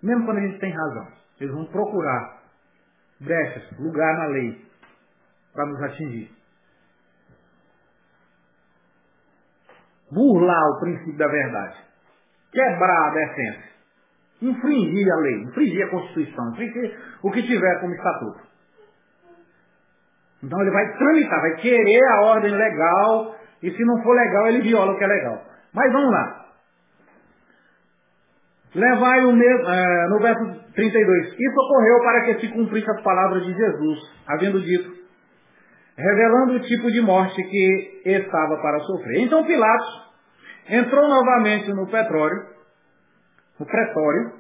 [0.02, 1.08] mesmo quando a gente tem razão.
[1.40, 2.42] Eles vão procurar
[3.20, 4.66] brechas, lugar na lei
[5.54, 6.36] para nos atingir.
[10.12, 11.86] Burlar o princípio da verdade.
[12.52, 13.64] Quebrar a defesa.
[14.42, 18.48] Infringir a lei, infringir a Constituição, infringir o que tiver como estatuto.
[20.44, 24.62] Então ele vai tramitar, vai querer a ordem legal, e se não for legal, ele
[24.62, 25.42] viola o que é legal.
[25.74, 26.46] Mas vamos lá.
[28.76, 31.28] Levai o mesmo, é, no verso 32.
[31.28, 34.92] Isso ocorreu para que se cumprisse as palavras de Jesus, havendo dito,
[35.98, 39.22] revelando o tipo de morte que estava para sofrer.
[39.22, 40.08] Então Pilatos
[40.70, 42.46] entrou novamente no petróleo,
[43.60, 44.34] no pretório,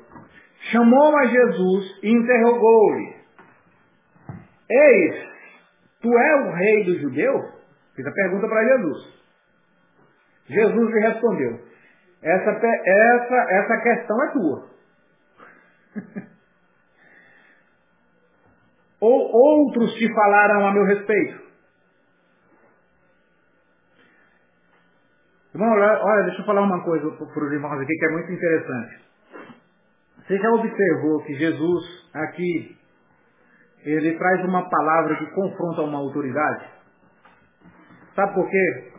[0.71, 3.15] chamou a Jesus e interrogou-lhe.
[4.69, 5.26] Eis,
[6.01, 7.45] tu é o rei dos judeus?
[7.95, 9.17] Fiz a pergunta para Jesus.
[10.47, 11.59] Jesus lhe respondeu,
[12.21, 14.69] essa, essa, essa questão é tua.
[18.99, 21.47] Ou outros te falaram a meu respeito?
[25.53, 29.01] Irmão, olha, deixa eu falar uma coisa para os irmãos aqui que é muito interessante.
[30.19, 32.76] Você já observou que Jesus aqui,
[33.83, 36.65] ele traz uma palavra que confronta uma autoridade?
[38.15, 38.91] Sabe por quê?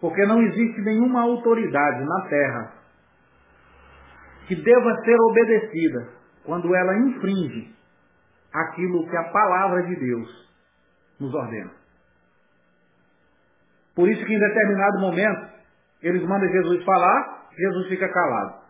[0.00, 2.72] Porque não existe nenhuma autoridade na terra
[4.46, 6.08] que deva ser obedecida
[6.44, 7.74] quando ela infringe
[8.52, 10.48] aquilo que a palavra de Deus
[11.18, 11.70] nos ordena.
[13.94, 15.54] Por isso que em determinado momento
[16.02, 18.64] eles mandam Jesus falar, Jesus fica calado.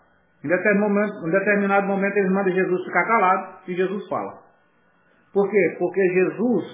[0.44, 4.43] Em determinado momento, em determinado momento eles mandam Jesus ficar calado e Jesus fala.
[5.34, 5.76] Por quê?
[5.78, 6.64] Porque Jesus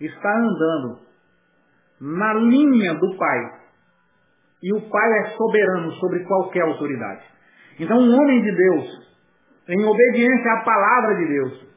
[0.00, 0.98] está andando
[2.00, 3.52] na linha do Pai.
[4.60, 7.22] E o Pai é soberano sobre qualquer autoridade.
[7.78, 9.08] Então um homem de Deus,
[9.68, 11.68] em obediência à palavra de Deus,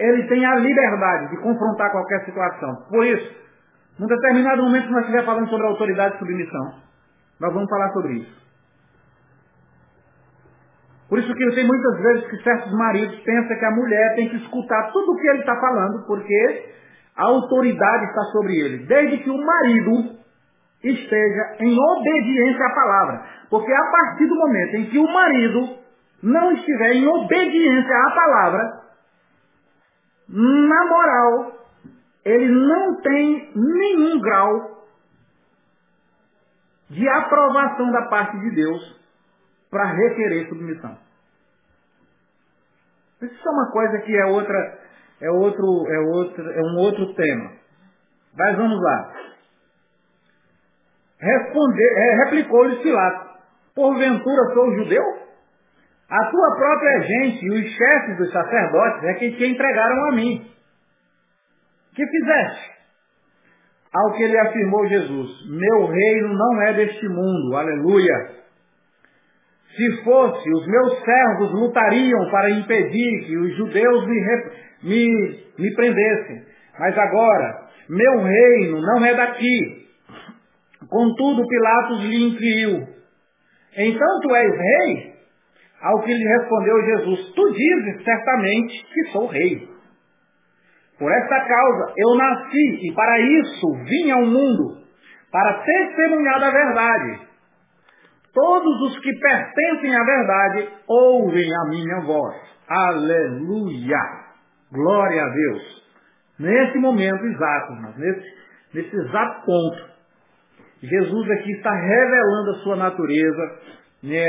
[0.00, 2.88] ele tem a liberdade de confrontar qualquer situação.
[2.90, 3.36] Por isso,
[4.00, 6.74] num determinado momento que nós estiver falando sobre autoridade e submissão,
[7.40, 8.43] nós vamos falar sobre isso.
[11.14, 14.36] Por isso que tem muitas vezes que certos maridos pensam que a mulher tem que
[14.38, 16.72] escutar tudo o que ele está falando, porque
[17.16, 18.78] a autoridade está sobre ele.
[18.84, 20.16] Desde que o marido
[20.82, 23.26] esteja em obediência à palavra.
[23.48, 25.78] Porque a partir do momento em que o marido
[26.20, 28.80] não estiver em obediência à palavra,
[30.30, 31.52] na moral,
[32.24, 34.84] ele não tem nenhum grau
[36.90, 39.03] de aprovação da parte de Deus
[39.74, 40.96] para requerer submissão.
[43.20, 44.78] Isso é uma coisa que é outra,
[45.20, 47.50] é outro, é outro, é um outro tema.
[48.38, 49.12] Mas vamos lá.
[51.18, 53.36] Responder, é, replicou-lhe Pilatos,
[53.74, 55.02] porventura sou judeu?
[56.08, 60.52] A tua própria gente e os chefes dos sacerdotes é que te entregaram a mim.
[61.96, 62.74] Que fizeste?
[63.92, 68.43] Ao que lhe afirmou Jesus, meu reino não é deste mundo, aleluia.
[69.76, 74.20] Se fosse, os meus servos lutariam para impedir que os judeus me,
[74.82, 76.42] me, me prendessem.
[76.78, 79.88] Mas agora, meu reino não é daqui.
[80.88, 82.94] Contudo, Pilatos lhe inquiriu,
[83.76, 85.14] então tu és rei?
[85.82, 89.68] Ao que lhe respondeu Jesus, tu dizes certamente que sou rei.
[90.98, 94.84] Por esta causa eu nasci e para isso vim ao mundo,
[95.30, 97.20] para testemunhar da verdade.
[98.34, 102.34] Todos os que pertencem à verdade ouvem a minha voz.
[102.68, 103.98] Aleluia!
[104.72, 105.84] Glória a Deus!
[106.40, 108.34] Nesse momento exato, nesse,
[108.74, 109.88] nesse exato ponto,
[110.82, 113.60] Jesus aqui está revelando a sua natureza,
[114.02, 114.28] né,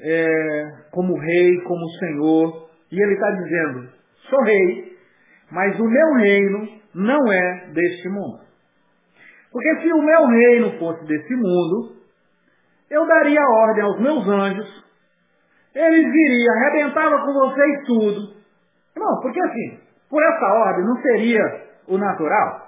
[0.00, 3.88] é, como rei, como senhor, e ele está dizendo,
[4.30, 4.96] sou rei,
[5.50, 8.40] mas o meu reino não é deste mundo.
[9.52, 12.03] Porque se o meu reino fosse desse mundo,
[12.90, 14.84] eu daria ordem aos meus anjos,
[15.74, 18.34] eles viriam, arrebentava com vocês tudo.
[18.96, 21.42] Não, porque assim, por essa ordem não seria
[21.88, 22.64] o natural?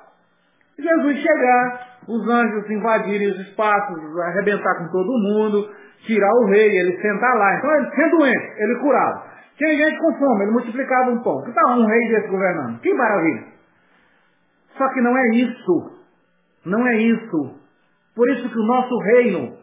[0.78, 5.70] Jesus chegar, os anjos invadirem os espaços, arrebentar com todo mundo,
[6.06, 7.56] tirar o rei, ele sentar lá.
[7.56, 9.24] Então ele sendo doente, ele curava.
[9.56, 11.42] Tinha gente com fome, ele multiplicava um pão.
[11.42, 12.80] Que tal um rei desse governando?
[12.80, 13.44] Que maravilha!
[14.76, 16.02] Só que não é isso.
[16.66, 17.54] Não é isso.
[18.14, 19.56] Por isso que o nosso reino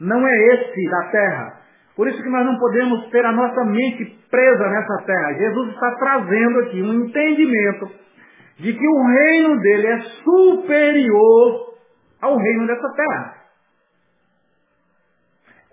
[0.00, 1.60] não é esse da terra.
[1.94, 5.34] Por isso que nós não podemos ter a nossa mente presa nessa terra.
[5.34, 7.90] Jesus está trazendo aqui um entendimento
[8.58, 11.74] de que o reino dele é superior
[12.22, 13.34] ao reino dessa terra.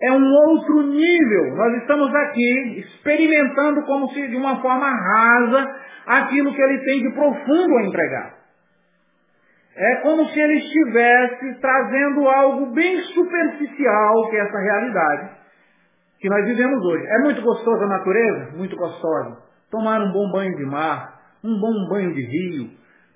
[0.00, 1.56] É um outro nível.
[1.56, 5.76] Nós estamos aqui experimentando como se de uma forma rasa
[6.06, 8.37] aquilo que ele tem de profundo a entregar.
[9.78, 15.30] É como se ele estivesse trazendo algo bem superficial que é essa realidade
[16.18, 17.06] que nós vivemos hoje.
[17.06, 18.56] É muito gostosa a natureza?
[18.56, 19.38] Muito gostosa.
[19.70, 22.70] Tomar um bom banho de mar, um bom banho de rio,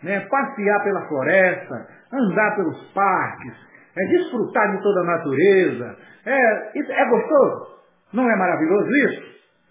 [0.04, 0.20] né?
[0.20, 3.54] passear pela floresta, andar pelos parques,
[3.96, 5.96] é desfrutar de toda a natureza.
[6.24, 7.72] É, é gostoso?
[8.12, 9.22] Não é maravilhoso isso?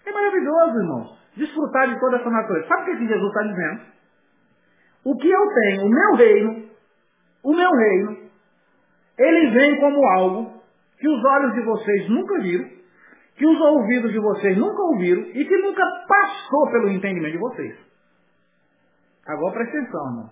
[0.06, 1.06] É maravilhoso, irmão.
[1.38, 2.68] Desfrutar de toda essa natureza.
[2.68, 3.80] Sabe o que Jesus está dizendo?
[5.06, 6.61] O que eu tenho, o meu reino,
[7.42, 8.16] o meu reino,
[9.18, 10.62] ele vem como algo
[10.98, 12.68] que os olhos de vocês nunca viram,
[13.36, 17.76] que os ouvidos de vocês nunca ouviram e que nunca passou pelo entendimento de vocês.
[19.26, 20.30] Agora presta atenção, irmão.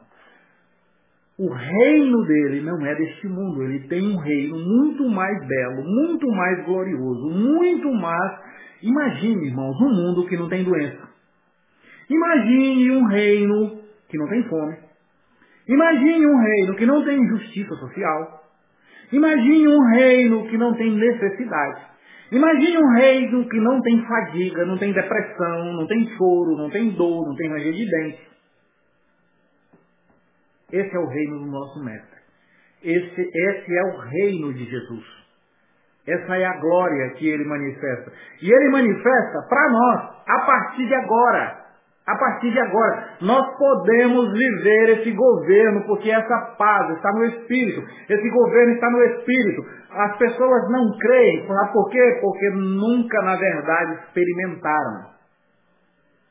[1.38, 3.62] O reino dele não é deste mundo.
[3.62, 8.40] Ele tem um reino muito mais belo, muito mais glorioso, muito mais.
[8.82, 11.08] Imagine, irmãos, um mundo que não tem doença.
[12.10, 14.89] Imagine um reino que não tem fome.
[15.70, 18.42] Imagine um reino que não tem injustiça social.
[19.12, 21.86] Imagine um reino que não tem necessidade.
[22.32, 26.90] Imagine um reino que não tem fadiga, não tem depressão, não tem choro, não tem
[26.90, 28.30] dor, não tem ranger de dente.
[30.72, 32.18] Esse é o reino do nosso Mestre.
[32.82, 35.04] Esse, esse é o reino de Jesus.
[36.04, 38.12] Essa é a glória que ele manifesta.
[38.42, 41.69] E ele manifesta para nós a partir de agora.
[42.10, 47.84] A partir de agora, nós podemos viver esse governo, porque essa paz está no Espírito.
[48.08, 49.64] Esse governo está no Espírito.
[49.92, 51.46] As pessoas não creem.
[51.46, 52.18] Sabe por quê?
[52.20, 55.04] Porque nunca, na verdade, experimentaram.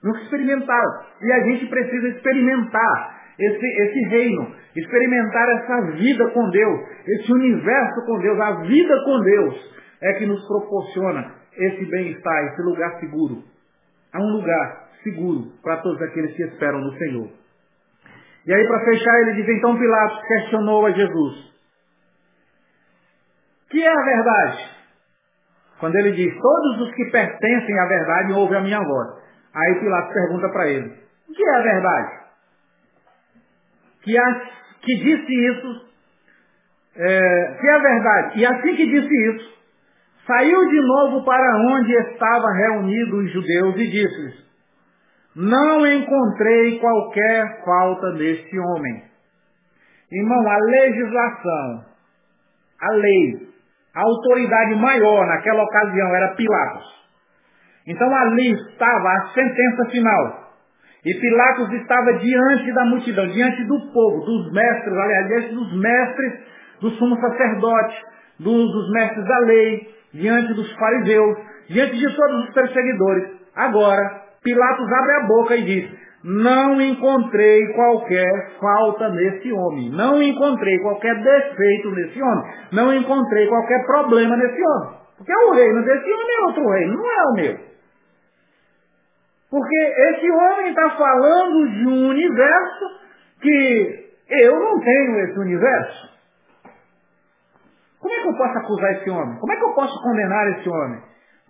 [0.03, 0.91] Nunca experimentaram.
[1.22, 8.06] E a gente precisa experimentar esse, esse reino, experimentar essa vida com Deus, esse universo
[8.06, 13.43] com Deus, a vida com Deus, é que nos proporciona esse bem-estar, esse lugar seguro.
[14.11, 17.30] Há um lugar seguro para todos aqueles que esperam no Senhor.
[18.45, 21.49] E aí, para fechar, ele diz: então Pilatos questionou a Jesus:
[23.69, 24.69] que é a verdade?
[25.80, 29.23] Quando ele diz: todos os que pertencem à verdade ouvem a minha voz.
[29.53, 30.93] Aí Pilatos pergunta para ele:
[31.30, 32.19] o que é a verdade?
[34.01, 34.41] Que, a,
[34.81, 35.85] que disse isso,
[36.95, 38.39] é, que é a verdade.
[38.39, 39.59] E assim que disse isso,
[40.26, 44.48] saiu de novo para onde estavam reunidos os judeus e disse-lhes:
[45.40, 49.03] não encontrei qualquer falta neste homem.
[50.11, 51.86] Irmão, a legislação,
[52.82, 53.48] a lei,
[53.95, 56.99] a autoridade maior naquela ocasião era Pilatos.
[57.88, 60.49] Então ali estava a sentença final.
[61.06, 66.34] E Pilatos estava diante da multidão, diante do povo, dos mestres, aliás, diante dos mestres
[66.82, 67.95] do sumo sacerdote,
[68.40, 71.38] dos, dos mestres da lei, diante dos fariseus,
[71.70, 73.40] diante de todos os perseguidores.
[73.56, 75.91] Agora, Pilatos abre a boca e diz:
[76.24, 79.91] Não encontrei qualquer falta nesse homem.
[79.91, 82.53] Não encontrei qualquer defeito nesse homem.
[82.72, 84.99] Não encontrei qualquer problema nesse homem.
[85.18, 87.70] Porque o reino desse homem é outro reino, não é o meu.
[89.49, 92.86] Porque esse homem está falando de um universo
[93.41, 96.10] que eu não tenho esse universo.
[97.99, 99.40] Como é que eu posso acusar esse homem?
[99.40, 101.02] Como é que eu posso condenar esse homem?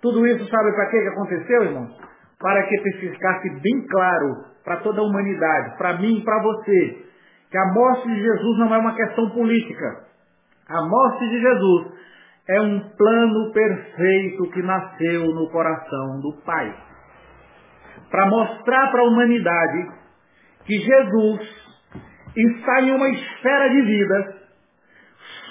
[0.02, 1.96] Tudo isso sabe para que aconteceu, irmãos?
[2.40, 7.06] Para que ficasse bem claro para toda a humanidade, para mim e para você,
[7.52, 10.06] que a morte de Jesus não é uma questão política.
[10.70, 11.92] A morte de Jesus
[12.48, 16.74] é um plano perfeito que nasceu no coração do Pai.
[18.10, 19.92] Para mostrar para a humanidade
[20.66, 21.42] que Jesus
[22.36, 24.38] está em uma esfera de vida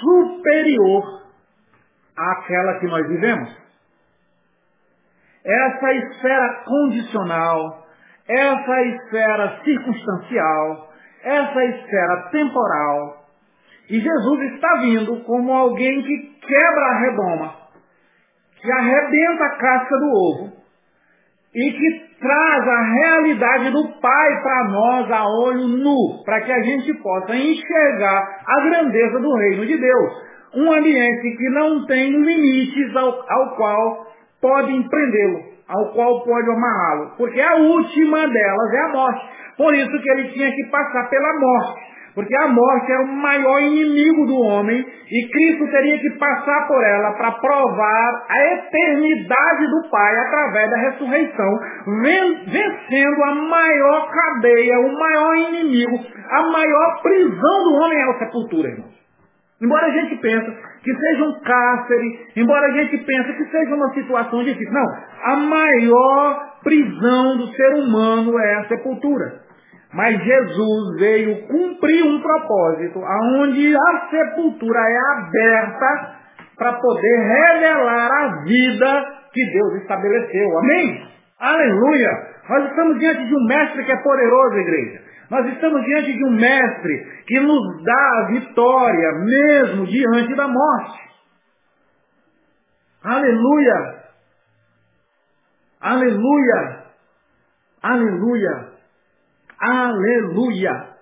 [0.01, 1.23] superior
[2.17, 3.68] àquela que nós vivemos
[5.49, 7.87] essa esfera condicional,
[8.29, 10.91] essa esfera circunstancial,
[11.25, 13.25] essa esfera temporal.
[13.89, 17.55] E Jesus está vindo como alguém que quebra a redoma,
[18.61, 20.53] que arrebenta a casca do ovo
[21.55, 26.63] e que traz a realidade do Pai para nós a olho nu, para que a
[26.63, 30.29] gente possa enxergar a grandeza do reino de Deus.
[30.55, 34.07] Um ambiente que não tem limites ao, ao qual
[34.41, 39.29] pode empreendê-lo, ao qual pode amarrá-lo, porque a última delas é a morte.
[39.57, 41.81] Por isso que ele tinha que passar pela morte,
[42.15, 46.83] porque a morte é o maior inimigo do homem e Cristo teria que passar por
[46.85, 51.61] ela para provar a eternidade do Pai através da ressurreição,
[52.47, 55.99] vencendo a maior cadeia, o maior inimigo,
[56.31, 58.99] a maior prisão do homem é a sepultura, irmãos.
[59.61, 60.57] Embora a gente pense
[60.89, 64.73] que seja um cárcere, embora a gente pense que seja uma situação difícil.
[64.73, 64.87] Não,
[65.23, 69.41] a maior prisão do ser humano é a sepultura.
[69.93, 76.17] Mas Jesus veio cumprir um propósito, aonde a sepultura é aberta
[76.57, 80.59] para poder revelar a vida que Deus estabeleceu.
[80.59, 81.07] Amém?
[81.39, 82.11] Aleluia!
[82.49, 85.01] Nós estamos diante de um mestre que é poderoso, igreja.
[85.31, 91.09] Nós estamos diante de um mestre que nos dá a vitória mesmo diante da morte.
[93.05, 94.05] Aleluia!
[95.81, 96.85] Aleluia!
[97.83, 98.73] Aleluia!
[99.61, 100.99] Aleluia!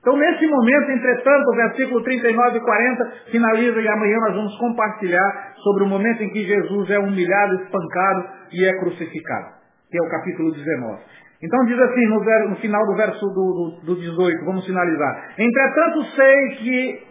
[0.00, 5.54] Então, nesse momento, entretanto, o versículo 39 e 40 finaliza e amanhã nós vamos compartilhar
[5.56, 9.54] sobre o momento em que Jesus é humilhado, espancado e é crucificado,
[9.90, 11.02] que é o capítulo 19.
[11.40, 15.34] Então diz assim no, no final do verso do, do, do 18, vamos finalizar.
[15.38, 17.06] Entretanto sei que,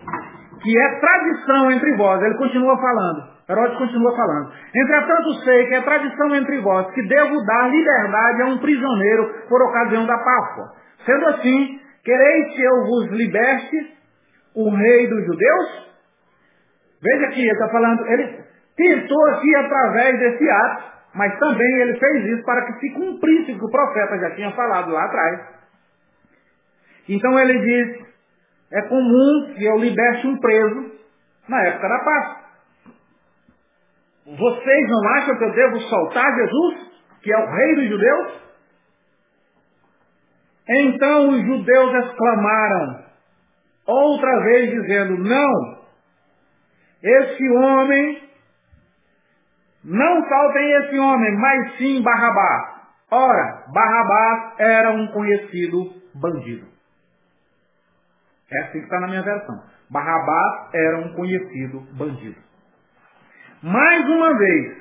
[0.63, 4.51] que é tradição entre vós, ele continua falando, Herodes continua falando.
[4.75, 9.61] Entretanto sei que é tradição entre vós que devo dar liberdade a um prisioneiro por
[9.61, 10.73] ocasião da Páscoa.
[11.05, 13.95] Sendo assim, quereis que eu vos liberte
[14.55, 15.87] o rei dos judeus?
[17.01, 18.43] Veja aqui, ele está falando, ele
[18.75, 23.57] tentou aqui através desse ato mas também ele fez isso para que se cumprisse o
[23.57, 25.47] que o profeta já tinha falado lá atrás.
[27.09, 28.05] Então ele diz,
[28.71, 30.91] é comum que eu liberte um preso
[31.49, 32.47] na época da Páscoa.
[34.27, 36.91] Vocês não acham que eu devo soltar Jesus,
[37.23, 38.41] que é o rei dos judeus?
[40.69, 43.05] Então os judeus exclamaram,
[43.87, 45.77] outra vez dizendo, não,
[47.01, 48.26] esse homem
[49.87, 52.77] não saltem esse homem, mas sim Barrabás.
[53.09, 56.67] Ora, Barrabás era um conhecido bandido.
[58.51, 59.63] É assim que está na minha versão.
[59.89, 62.35] Barrabás era um conhecido bandido.
[63.63, 64.77] Mais uma vez,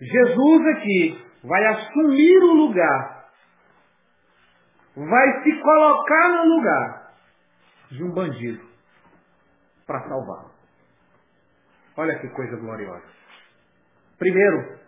[0.00, 3.28] Jesus aqui vai assumir o lugar,
[4.96, 7.12] vai se colocar no lugar
[7.92, 8.66] de um bandido
[9.86, 10.50] para salvá-lo.
[11.96, 13.21] Olha que coisa gloriosa.
[14.22, 14.78] Primeiro,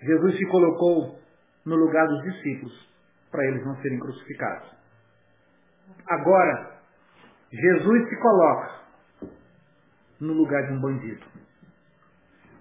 [0.00, 1.20] Jesus se colocou
[1.66, 2.88] no lugar dos discípulos
[3.30, 4.70] para eles não serem crucificados.
[6.08, 6.80] Agora,
[7.52, 8.80] Jesus se coloca
[10.22, 11.26] no lugar de um bandido.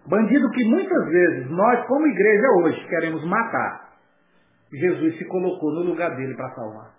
[0.06, 3.98] Bandido que muitas vezes nós, como igreja hoje, queremos matar.
[4.74, 6.94] Jesus se colocou no lugar dele para salvar.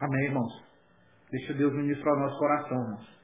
[0.00, 0.64] Amém, irmãos?
[1.30, 3.21] Deixa Deus ministrar o nosso coração, irmãos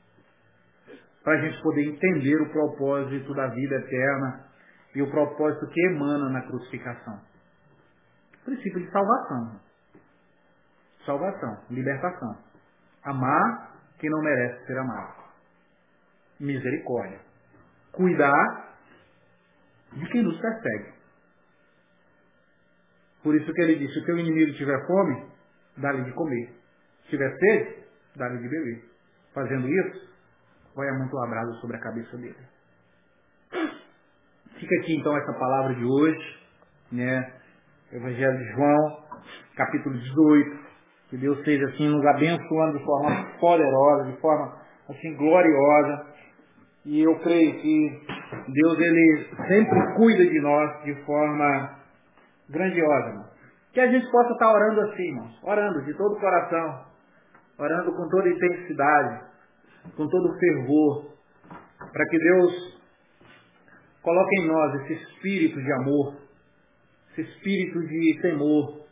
[1.28, 4.48] para a gente poder entender o propósito da vida eterna
[4.94, 7.20] e o propósito que emana na crucificação.
[8.46, 9.60] princípio de salvação.
[11.04, 12.34] Salvação, libertação.
[13.04, 15.22] Amar quem não merece ser amado.
[16.40, 17.20] Misericórdia.
[17.92, 18.78] Cuidar
[19.92, 20.94] de quem nos persegue.
[23.22, 25.26] Por isso que ele disse, se o teu inimigo tiver fome,
[25.76, 26.54] dá-lhe de comer.
[27.02, 27.84] Se tiver sede,
[28.16, 28.84] dá-lhe de beber.
[29.34, 30.07] Fazendo isso,
[30.78, 32.38] vai amontoar brasa sobre a cabeça dele.
[34.60, 36.38] Fica aqui então essa palavra de hoje,
[36.92, 37.32] né?
[37.92, 39.02] Evangelho de João,
[39.56, 40.68] capítulo 18.
[41.10, 43.10] Que Deus seja assim nos abençoando de forma
[43.40, 44.56] poderosa, de forma
[44.88, 46.06] assim gloriosa.
[46.84, 48.06] E eu creio que
[48.46, 51.76] Deus ele sempre cuida de nós de forma
[52.50, 53.08] grandiosa.
[53.08, 53.26] Irmão.
[53.72, 56.84] Que a gente possa estar orando assim, irmãos, orando de todo o coração,
[57.58, 59.27] orando com toda intensidade,
[59.96, 61.06] com todo fervor,
[61.92, 62.80] para que Deus
[64.02, 66.16] coloque em nós esse espírito de amor,
[67.10, 68.86] esse espírito de temor,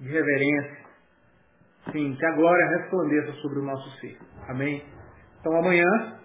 [0.00, 0.88] de reverência.
[1.92, 4.18] Sim, que a glória resplandeça sobre o nosso ser.
[4.48, 4.84] Amém?
[5.40, 6.18] Então amanhã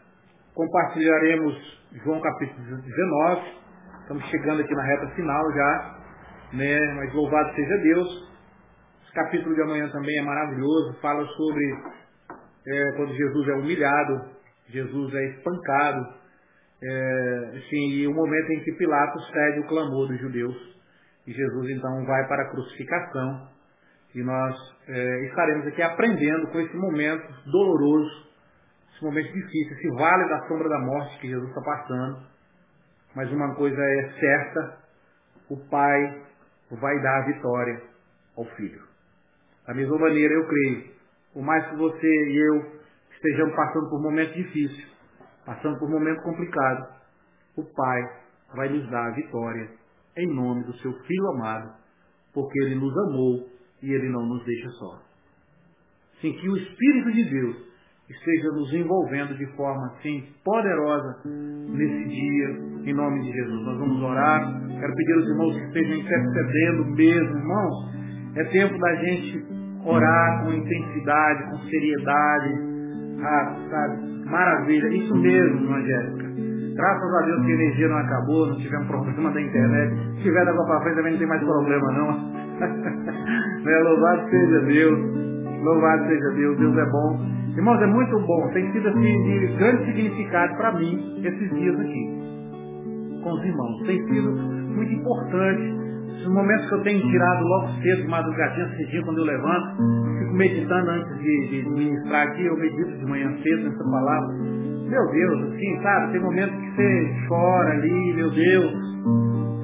[0.54, 3.42] compartilharemos João capítulo 19.
[4.02, 6.00] Estamos chegando aqui na reta final já.
[6.54, 6.80] Né?
[6.96, 8.30] Mas louvado seja Deus.
[9.04, 10.98] Esse capítulo de amanhã também é maravilhoso.
[11.02, 11.64] Fala sobre
[12.66, 14.32] é, quando Jesus é humilhado,
[14.70, 16.24] Jesus é espancado,
[16.82, 20.74] é, e o momento em que Pilatos cede o clamor dos judeus.
[21.26, 23.48] E Jesus então vai para a crucificação.
[24.14, 24.56] E nós
[24.88, 28.28] é, estaremos aqui aprendendo com esse momento doloroso,
[28.94, 32.28] esse momento difícil, esse vale da sombra da morte que Jesus está passando.
[33.16, 34.78] Mas uma coisa é certa,
[35.50, 36.22] o Pai
[36.70, 37.82] vai dar a vitória
[38.38, 38.82] ao Filho.
[39.66, 40.93] Da mesma maneira, eu creio
[41.34, 44.88] por mais que você e eu estejamos passando por momentos difíceis,
[45.46, 46.88] passando por momentos complicados,
[47.58, 48.02] o Pai
[48.56, 49.70] vai nos dar a vitória
[50.18, 51.74] em nome do seu Filho amado,
[52.34, 53.50] porque Ele nos amou
[53.82, 55.02] e Ele não nos deixa só.
[56.22, 57.74] Sim, que o Espírito de Deus
[58.10, 62.48] esteja nos envolvendo de forma assim poderosa nesse dia,
[62.86, 63.66] em nome de Jesus.
[63.66, 64.62] Nós vamos orar.
[64.80, 67.94] Quero pedir aos irmãos que estejam intercedendo mesmo, irmãos.
[68.36, 72.74] É tempo da gente orar com intensidade, com seriedade.
[73.22, 74.30] Ah, sabe?
[74.30, 74.88] Maravilha.
[74.88, 76.34] Isso mesmo, Angélica.
[76.76, 79.96] Graças a Deus que a energia não acabou, não tivemos problema da internet.
[80.18, 82.34] Se tiver daqui para frente também não tem mais problema não.
[83.64, 83.80] né?
[83.84, 85.00] Louvado seja Deus.
[85.64, 86.58] Louvado seja Deus.
[86.58, 87.20] Deus é bom.
[87.56, 88.50] Irmãos, é muito bom.
[88.54, 92.24] Tem sido assim de grande significado para mim esses dias aqui.
[93.24, 93.84] Com os irmãos.
[93.86, 95.83] Tem sido muito importante
[96.14, 99.76] Esses momentos que eu tenho tirado logo cedo, madrugadinha, cedinho, quando eu levanto,
[100.20, 104.34] fico meditando antes de, de ministrar aqui, eu medito de manhã cedo nessa palavra.
[104.90, 106.12] Meu Deus, assim, sabe?
[106.12, 108.74] Tem momentos que você chora ali, meu Deus,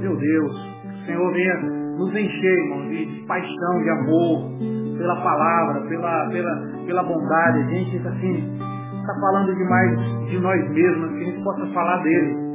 [0.02, 0.52] meu Deus.
[0.86, 1.56] O Senhor venha
[1.98, 4.50] nos encher, irmão, de, de paixão, de amor,
[4.98, 7.60] pela palavra, pela, pela, pela bondade.
[7.60, 8.60] A gente, assim,
[9.00, 10.00] está falando demais
[10.30, 12.49] de nós mesmos, que a gente possa falar dele,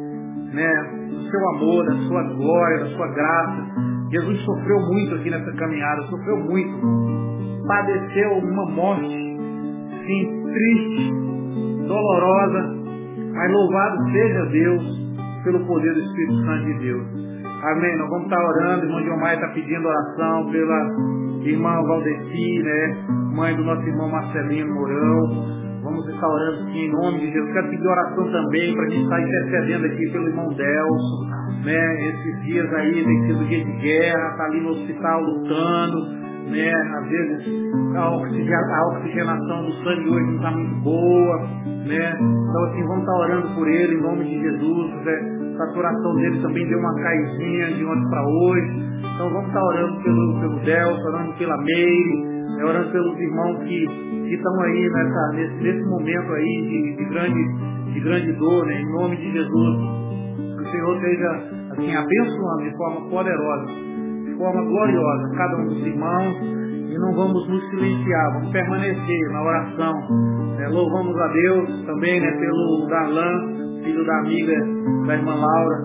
[0.55, 0.73] né?
[1.11, 3.67] Do seu amor, da sua glória, da sua graça.
[4.11, 6.79] Jesus sofreu muito aqui nessa caminhada, sofreu muito.
[7.67, 9.09] Padeceu uma morte,
[10.07, 11.13] sim, triste,
[11.89, 12.75] dolorosa,
[13.35, 15.05] mas louvado seja Deus
[15.43, 17.07] pelo poder do Espírito Santo de Deus.
[17.65, 17.97] Amém.
[17.97, 20.89] Nós vamos estar orando, irmão Diomar está pedindo oração pela
[21.43, 22.97] irmã Valdeci, né?
[23.35, 25.64] Mãe do nosso irmão Marcelino Mourão.
[25.85, 27.53] Vamos estar orando aqui em nome de Jesus.
[27.53, 31.29] Quero pedir oração também para a gente estar intercedendo aqui pelo irmão Delso.
[31.63, 32.09] Né?
[32.09, 36.07] Esses dias aí tem sido dia de guerra, está ali no hospital lutando.
[36.51, 36.73] Né?
[36.73, 37.49] Às vezes
[37.97, 41.39] a, oxigenação do sangue hoje não está muito boa.
[41.87, 42.17] Né?
[42.19, 45.05] Então assim, vamos estar orando por ele em nome de Jesus.
[45.05, 45.55] Né?
[45.55, 48.85] A saturação dele também deu uma caidinha de ontem para hoje.
[49.15, 52.65] Então vamos estar orando pelo, pelo Delso, orando pela Meire, né?
[52.65, 57.93] orando pelos irmãos que que estão aí nessa, nesse, nesse momento aí de, de, grande,
[57.93, 58.81] de grande dor, né?
[58.81, 59.77] em nome de Jesus.
[60.57, 61.31] Que o Senhor esteja
[61.73, 63.67] assim, abençoando de forma poderosa,
[64.25, 66.37] de forma gloriosa cada um dos irmãos
[66.91, 69.95] e não vamos nos silenciar, vamos permanecer na oração.
[70.57, 70.69] Né?
[70.69, 74.55] Louvamos a Deus também né, pelo Darlan, filho da amiga
[75.07, 75.77] da irmã Laura.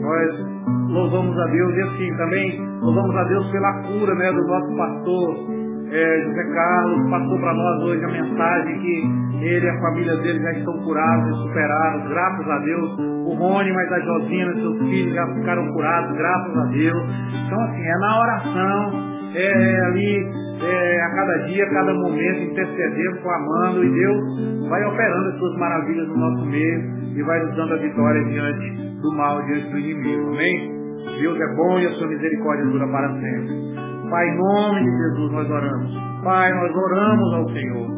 [0.00, 4.76] Nós louvamos a Deus e assim também louvamos a Deus pela cura né, do nosso
[4.76, 5.63] pastor
[5.94, 10.40] é, José Carlos passou para nós hoje a mensagem que ele e a família dele
[10.40, 12.98] já estão curados e superados, graças a Deus.
[12.98, 17.02] O Rony, mas a Josina, seus filhos já ficaram curados, graças a Deus.
[17.46, 18.92] Então, assim, é na oração,
[19.36, 20.26] é ali,
[20.62, 25.58] é, a cada dia, a cada momento, intercedendo, clamando, e Deus vai operando as suas
[25.58, 26.80] maravilhas no nosso meio
[27.16, 30.28] e vai nos dando a vitória diante do mal, diante do inimigo.
[30.30, 30.74] Amém?
[31.20, 33.83] Deus é bom e a sua misericórdia dura para sempre.
[34.10, 35.90] Pai, em nome de Jesus nós oramos.
[36.22, 37.88] Pai, nós oramos ao Senhor.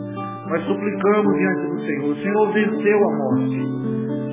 [0.49, 2.11] Nós suplicamos diante do Senhor.
[2.11, 3.61] O Senhor venceu a morte.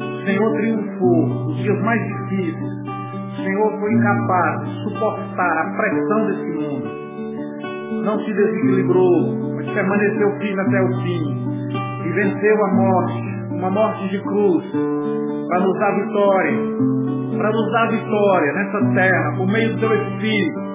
[0.02, 2.74] O Senhor triunfou nos dias mais difíceis.
[2.86, 8.04] O Senhor foi incapaz de suportar a pressão desse mundo.
[8.06, 11.44] Não se desequilibrou, mas permaneceu firme até o fim.
[12.06, 14.66] E venceu a morte, uma morte de cruz,
[15.48, 16.58] para nos dar vitória.
[17.38, 20.74] Para nos dar vitória nessa terra, por meio do teu Espírito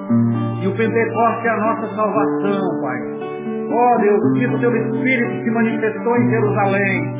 [0.60, 2.98] e o Pentecoste é a nossa salvação, Pai.
[3.70, 7.18] Ó oh, Deus, o dia do teu Espírito se manifestou em Jerusalém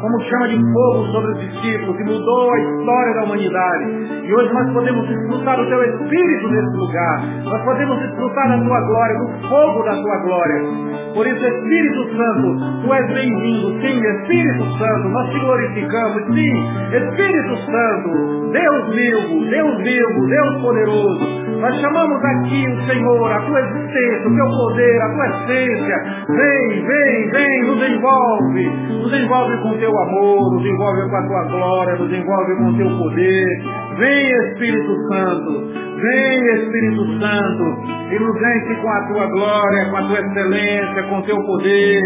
[0.00, 3.84] como chama de fogo sobre os discípulos, que mudou a história da humanidade.
[4.24, 7.22] E hoje nós podemos desfrutar do teu Espírito nesse lugar.
[7.44, 10.90] Nós podemos desfrutar da tua glória, do fogo da tua glória.
[11.14, 13.80] Por isso, Espírito Santo, tu és bem-vindo.
[13.80, 16.22] Sim, Espírito Santo, nós te glorificamos.
[16.34, 21.40] Sim, Espírito Santo, Deus vivo, Deus vivo, Deus poderoso.
[21.60, 25.96] Nós chamamos aqui o Senhor, a tua existência, o teu poder, a tua essência.
[26.28, 28.70] Vem, vem, vem, nos envolve.
[29.02, 32.64] Nos envolve com o teu amor, nos envolve com a tua glória, nos envolve com
[32.64, 33.62] o teu poder.
[33.98, 35.89] Vem, Espírito Santo.
[36.00, 41.22] Vem, Espírito Santo, e enche com a tua glória, com a tua excelência, com o
[41.22, 42.00] teu poder.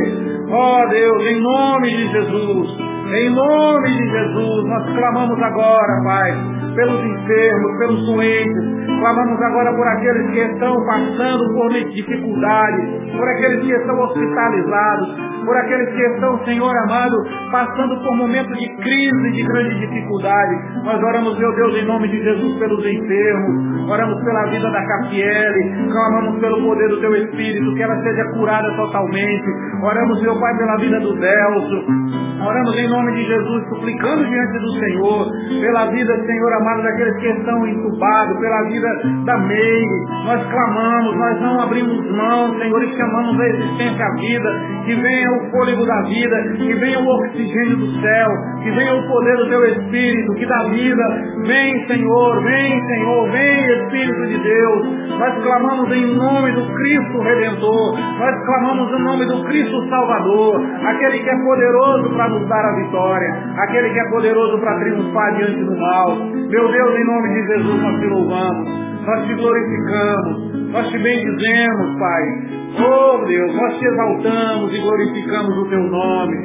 [0.51, 2.79] Ó oh, Deus, em nome de Jesus,
[3.13, 6.33] em nome de Jesus, nós clamamos agora, Pai,
[6.75, 13.61] pelos enfermos, pelos doentes, Clamamos agora por aqueles que estão passando por dificuldades, por aqueles
[13.61, 15.09] que estão hospitalizados,
[15.45, 17.17] por aqueles que estão, Senhor amado,
[17.51, 20.85] passando por momentos de crise, de grande dificuldade.
[20.85, 25.91] Nós oramos, meu Deus, em nome de Jesus, pelos enfermos, oramos pela vida da Capiele,
[25.91, 29.45] clamamos pelo poder do Teu Espírito, que ela seja curada totalmente.
[29.83, 32.25] Oramos, meu Pai, pela vida do Delso.
[32.45, 35.27] Oramos em nome de Jesus, suplicando diante do Senhor,
[35.61, 38.89] pela vida, Senhor amado, daqueles que estão entubados, pela vida
[39.25, 39.85] da Mei.
[40.27, 44.51] Nós clamamos, nós não abrimos mão, Senhor, e chamamos a existência à vida,
[44.85, 48.29] que venha o fôlego da vida, que venha o oxigênio do céu,
[48.63, 51.05] que venha o poder do teu Espírito, que dá vida.
[51.47, 55.19] Vem, Senhor, vem, Senhor, vem, Espírito de Deus.
[55.19, 61.19] Nós clamamos em nome do Cristo Redentor, nós clamamos em nome do Cristo Salvador, aquele
[61.19, 63.29] que é poderoso para nos dar a vitória,
[63.59, 66.17] aquele que é poderoso para triunfar diante do mal.
[66.17, 71.99] Meu Deus, em nome de Jesus, nós te louvamos nós te glorificamos, nós te bendizemos,
[71.99, 72.55] Pai.
[72.77, 76.37] Oh Deus, nós te exaltamos e glorificamos o teu nome.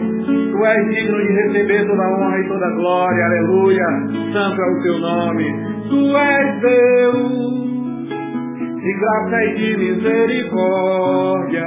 [0.52, 3.86] Tu és digno de receber toda a honra e toda a glória, aleluia.
[4.34, 5.45] Santo é o teu nome.
[5.90, 7.49] Tu és Deus,
[8.76, 11.65] de graça e de misericórdia.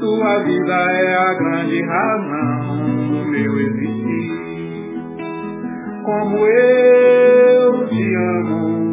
[0.00, 4.30] Tua vida é a grande razão do meu existir.
[6.04, 8.89] Como eu te amo,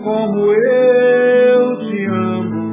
[0.03, 2.63] Como eu te amo,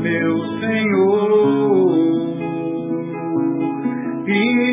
[0.00, 1.92] meu Senhor
[4.26, 4.64] e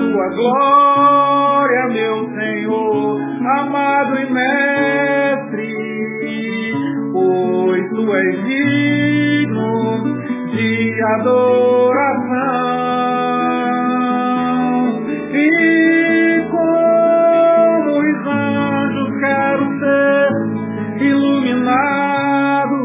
[0.00, 3.20] tua glória, meu Senhor,
[3.58, 5.68] amado e mestre,
[7.12, 10.18] pois tu és digno
[10.52, 12.40] de adoração.
[15.34, 20.30] E como os anjos quero ser
[21.04, 22.78] iluminado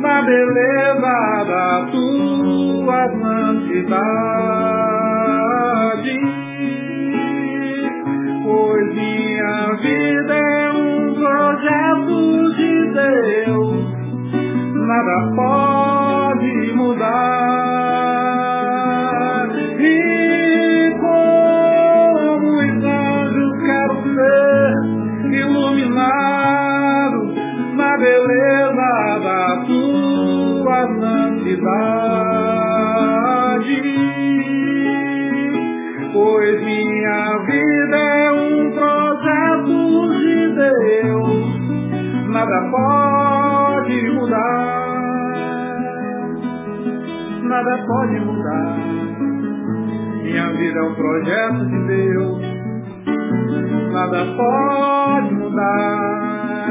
[0.00, 4.37] na beleza da tua santidade.
[13.10, 13.86] De Deus,
[14.86, 17.08] nada pode mudar.
[19.80, 24.72] E como os anjos quero ser
[25.40, 27.20] iluminado
[27.76, 28.90] na beleza
[29.24, 31.88] da tua santidade.
[36.12, 37.47] Pois minha
[42.68, 44.58] nada pode mudar,
[47.42, 48.76] nada pode mudar.
[50.22, 52.42] Minha vida é um projeto de Deus,
[53.92, 56.68] nada pode mudar.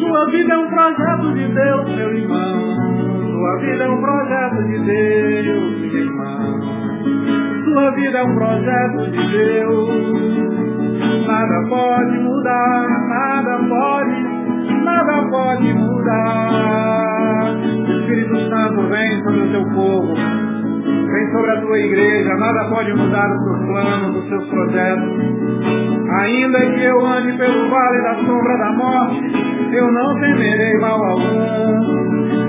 [0.00, 2.74] Sua vida é um projeto de Deus, meu irmão.
[3.32, 6.38] Sua vida é um projeto de Deus, minha irmã.
[7.64, 10.24] Sua vida é um projeto de Deus.
[11.26, 14.23] Nada pode mudar, nada pode,
[14.84, 17.54] nada pode mudar.
[17.54, 22.34] O Espírito Santo vem sobre o teu povo, vem sobre a tua igreja.
[22.36, 25.34] Nada pode mudar os teus planos, os teus projetos.
[26.20, 29.22] Ainda que eu ande pelo vale da sombra da morte,
[29.72, 32.04] eu não temerei mal algum.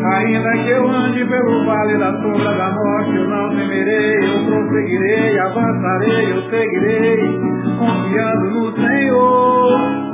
[0.06, 5.40] Ainda que eu ande pelo vale da sombra da morte, eu não temerei, eu prosseguirei,
[5.40, 7.18] avançarei, eu seguirei,
[7.80, 10.05] confiando no Senhor,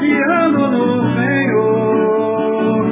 [0.00, 2.84] confiando no Senhor.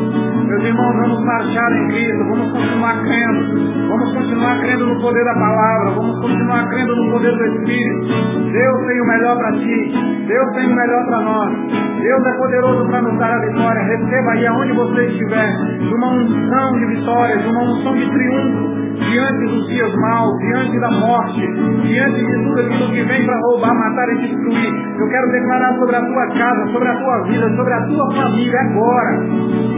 [0.46, 5.34] Meus irmãos, vamos marchar em Cristo, vamos continuar crendo, vamos continuar crendo no poder da
[5.34, 8.06] palavra, vamos continuar crendo no poder do Espírito.
[8.52, 9.92] Deus tem o melhor para ti,
[10.26, 11.87] Deus tem o melhor para nós.
[12.00, 13.82] Deus é poderoso para nos dar a vitória.
[13.82, 18.78] Receba aí aonde você estiver, de uma unção de vitória, de uma unção de triunfo,
[18.98, 21.40] diante dos dias maus, diante da morte,
[21.82, 24.88] diante de tudo aquilo que vem para roubar, matar e destruir.
[24.98, 28.60] Eu quero declarar sobre a tua casa, sobre a tua vida, sobre a tua família
[28.60, 29.18] agora,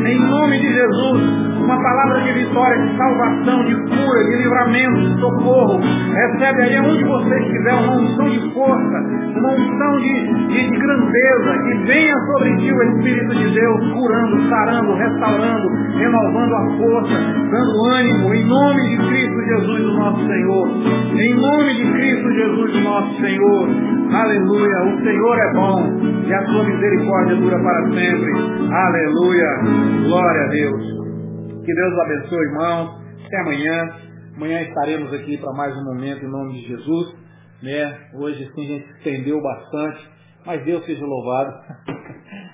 [0.06, 5.20] em nome de Jesus, uma palavra de vitória, de salvação, de cura, de livramento, de
[5.20, 5.80] socorro.
[5.80, 8.98] Recebe aí onde você estiver uma unção de força,
[9.36, 14.48] uma unção de, de, de grandeza, que venha sobre ti o Espírito de Deus, curando,
[14.48, 17.14] sarando, restaurando, renovando a força,
[17.50, 20.68] dando ânimo, em nome de Cristo Jesus, o nosso Senhor.
[21.16, 23.68] Em nome de Cristo Jesus, o nosso Senhor.
[24.14, 24.82] Aleluia.
[24.84, 28.32] O Senhor é bom e a sua misericórdia dura para sempre.
[28.72, 29.46] Aleluia.
[30.08, 31.00] Glória a Deus.
[31.64, 33.00] Que Deus abençoe, irmão.
[33.26, 33.90] Até amanhã.
[34.36, 37.14] Amanhã estaremos aqui para mais um momento em nome de Jesus.
[37.62, 37.98] Né?
[38.14, 40.08] Hoje sim a gente estendeu bastante,
[40.46, 41.52] mas Deus seja louvado.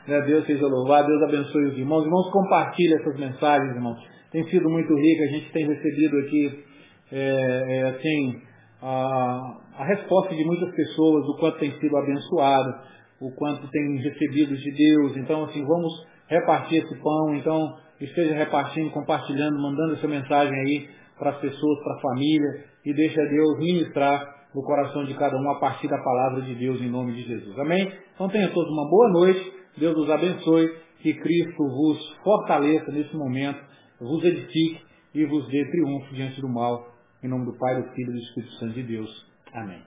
[0.06, 0.20] né?
[0.22, 2.04] Deus seja louvado, Deus abençoe os irmãos.
[2.04, 3.98] Irmãos, compartilhe essas mensagens, irmãos.
[4.30, 6.64] Tem sido muito rica, a gente tem recebido aqui
[7.12, 8.42] é, é, assim,
[8.82, 12.74] a, a resposta de muitas pessoas, o quanto tem sido abençoado,
[13.20, 15.16] o quanto tem recebido de Deus.
[15.16, 15.92] Então, assim, vamos
[16.28, 20.88] repartir esse pão, então esteja repartindo, compartilhando, mandando essa mensagem aí
[21.18, 25.50] para as pessoas, para a família, e deixa Deus ministrar no coração de cada um
[25.50, 27.58] a partir da palavra de Deus em nome de Jesus.
[27.58, 27.90] Amém?
[28.14, 30.68] Então tenham todos uma boa noite, Deus os abençoe,
[31.00, 33.62] que Cristo vos fortaleça nesse momento,
[34.00, 34.80] vos edifique
[35.14, 36.92] e vos dê triunfo diante do mal,
[37.22, 39.26] em nome do Pai, do Filho e do Espírito Santo de Deus.
[39.52, 39.85] Amém.